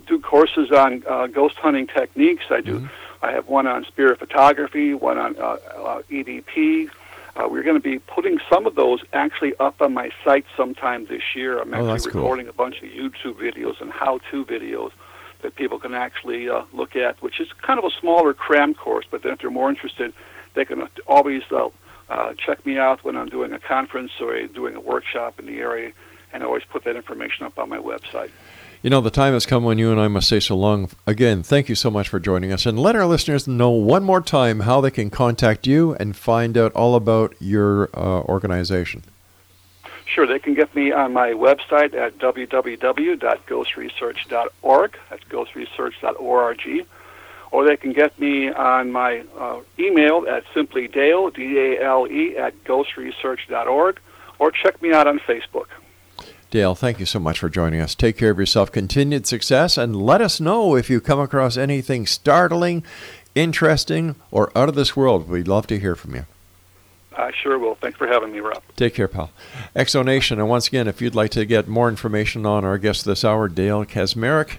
do 0.08 0.20
courses 0.20 0.72
on 0.72 1.04
uh, 1.08 1.28
ghost 1.28 1.56
hunting 1.56 1.88
techniques. 1.88 2.45
I 2.49 2.62
do. 2.62 2.89
I 3.22 3.32
have 3.32 3.47
one 3.47 3.68
on 3.68 3.86
spirit 3.86 4.20
photography, 4.20 4.93
one 4.93 5.18
on 5.18 5.38
uh, 5.38 5.41
uh, 5.41 6.01
EVP. 6.10 6.89
Uh, 7.36 7.47
we're 7.49 7.63
going 7.63 7.75
to 7.75 7.81
be 7.81 7.97
putting 7.99 8.39
some 8.49 8.67
of 8.67 8.75
those 8.75 8.99
actually 9.11 9.55
up 9.59 9.81
on 9.81 9.93
my 9.93 10.11
site 10.23 10.45
sometime 10.55 11.05
this 11.07 11.23
year. 11.36 11.59
I'm 11.59 11.73
Oh, 11.73 11.93
actually 11.93 12.11
cool. 12.11 12.21
recording 12.21 12.47
a 12.47 12.53
bunch 12.53 12.77
of 12.84 12.89
YouTube 12.89 13.36
videos 13.36 13.81
and 13.81 13.91
how-to 13.91 14.45
videos 14.45 14.91
that 15.41 15.55
people 15.55 15.79
can 15.79 15.93
actually 15.95 16.47
uh, 16.47 16.63
look 16.73 16.95
at, 16.95 17.21
which 17.23 17.39
is 17.39 17.47
kind 17.61 17.79
of 17.79 17.86
a 17.86 17.91
smaller 17.99 18.34
cram 18.34 18.73
course. 18.75 19.05
But 19.09 19.23
then 19.23 19.34
if 19.34 19.39
they're 19.39 19.49
more 19.49 19.69
interested, 19.69 20.13
they 20.53 20.63
can 20.63 20.88
always 21.07 21.41
uh, 21.51 21.69
uh, 22.09 22.34
check 22.38 22.63
me 22.65 22.77
out 22.77 23.03
when 23.03 23.17
I'm 23.17 23.29
doing 23.29 23.51
a 23.51 23.59
conference 23.59 24.11
or 24.21 24.39
doing 24.47 24.75
a 24.75 24.79
workshop 24.79 25.39
in 25.39 25.47
the 25.47 25.57
area, 25.59 25.91
and 26.31 26.43
I 26.43 26.45
always 26.45 26.63
put 26.65 26.84
that 26.84 26.95
information 26.95 27.45
up 27.47 27.57
on 27.57 27.67
my 27.67 27.79
website. 27.79 28.29
You 28.84 28.89
know, 28.89 28.99
the 28.99 29.09
time 29.09 29.34
has 29.34 29.45
come 29.45 29.63
when 29.63 29.77
you 29.77 29.93
and 29.93 30.01
I 30.01 30.09
must 30.09 30.27
say 30.27 30.41
so 30.41 30.57
long. 30.57 30.89
Again, 31.07 31.41
thank 31.41 31.69
you 31.69 31.75
so 31.75 31.89
much 31.89 32.09
for 32.09 32.19
joining 32.19 32.51
us. 32.51 32.65
And 32.65 32.77
let 32.77 32.97
our 32.97 33.05
listeners 33.05 33.47
know 33.47 33.69
one 33.69 34.03
more 34.03 34.19
time 34.19 34.59
how 34.59 34.81
they 34.81 34.91
can 34.91 35.09
contact 35.09 35.65
you 35.65 35.93
and 35.93 36.17
find 36.17 36.57
out 36.57 36.73
all 36.73 36.95
about 36.95 37.34
your 37.39 37.89
uh, 37.93 38.23
organization. 38.23 39.05
Sure, 40.05 40.27
they 40.27 40.38
can 40.38 40.53
get 40.53 40.75
me 40.75 40.91
on 40.91 41.13
my 41.13 41.29
website 41.29 41.93
at 41.93 42.17
www.ghostresearch.org. 42.17 44.97
That's 45.09 45.23
ghostresearch.org. 45.23 46.86
Or 47.51 47.65
they 47.65 47.77
can 47.77 47.93
get 47.93 48.19
me 48.19 48.51
on 48.51 48.91
my 48.91 49.23
uh, 49.39 49.61
email 49.79 50.25
at 50.27 50.43
simply 50.53 50.89
Dale, 50.89 51.29
D-A-L-E, 51.29 52.36
at 52.36 52.61
ghostresearch.org. 52.65 54.01
Or 54.39 54.51
check 54.51 54.81
me 54.81 54.91
out 54.91 55.07
on 55.07 55.19
Facebook. 55.19 55.67
Dale, 56.54 56.76
thank 56.76 56.99
you 56.99 57.08
so 57.08 57.18
much 57.18 57.39
for 57.39 57.49
joining 57.49 57.82
us. 57.82 57.95
Take 57.95 58.16
care 58.16 58.30
of 58.30 58.38
yourself, 58.38 58.72
continued 58.72 59.26
success, 59.26 59.76
and 59.76 59.95
let 59.95 60.22
us 60.22 60.39
know 60.39 60.76
if 60.76 60.88
you 60.88 61.01
come 61.01 61.20
across 61.20 61.58
anything 61.58 62.06
startling, 62.06 62.84
interesting, 63.34 64.14
or 64.30 64.56
out 64.56 64.70
of 64.70 64.76
this 64.76 64.95
world. 64.95 65.28
We'd 65.28 65.47
love 65.47 65.66
to 65.66 65.80
hear 65.80 65.95
from 65.95 66.14
you. 66.14 66.28
I 67.18 67.32
sure 67.41 67.58
will. 67.58 67.74
Thanks 67.74 67.97
for 67.97 68.06
having 68.06 68.32
me, 68.32 68.39
Rob. 68.39 68.62
Take 68.76 68.93
care, 68.93 69.08
pal. 69.08 69.32
Exonation, 69.76 70.34
and 70.34 70.47
once 70.47 70.68
again, 70.68 70.88
if 70.88 71.01
you'd 71.01 71.16
like 71.16 71.32
to 71.32 71.43
get 71.43 71.68
more 71.68 71.89
information 71.89 72.45
on 72.45 72.64
our 72.64 72.78
guest 72.78 73.04
this 73.04 73.26
hour, 73.26 73.47
Dale 73.47 73.84
Kaczmarek, 73.84 74.58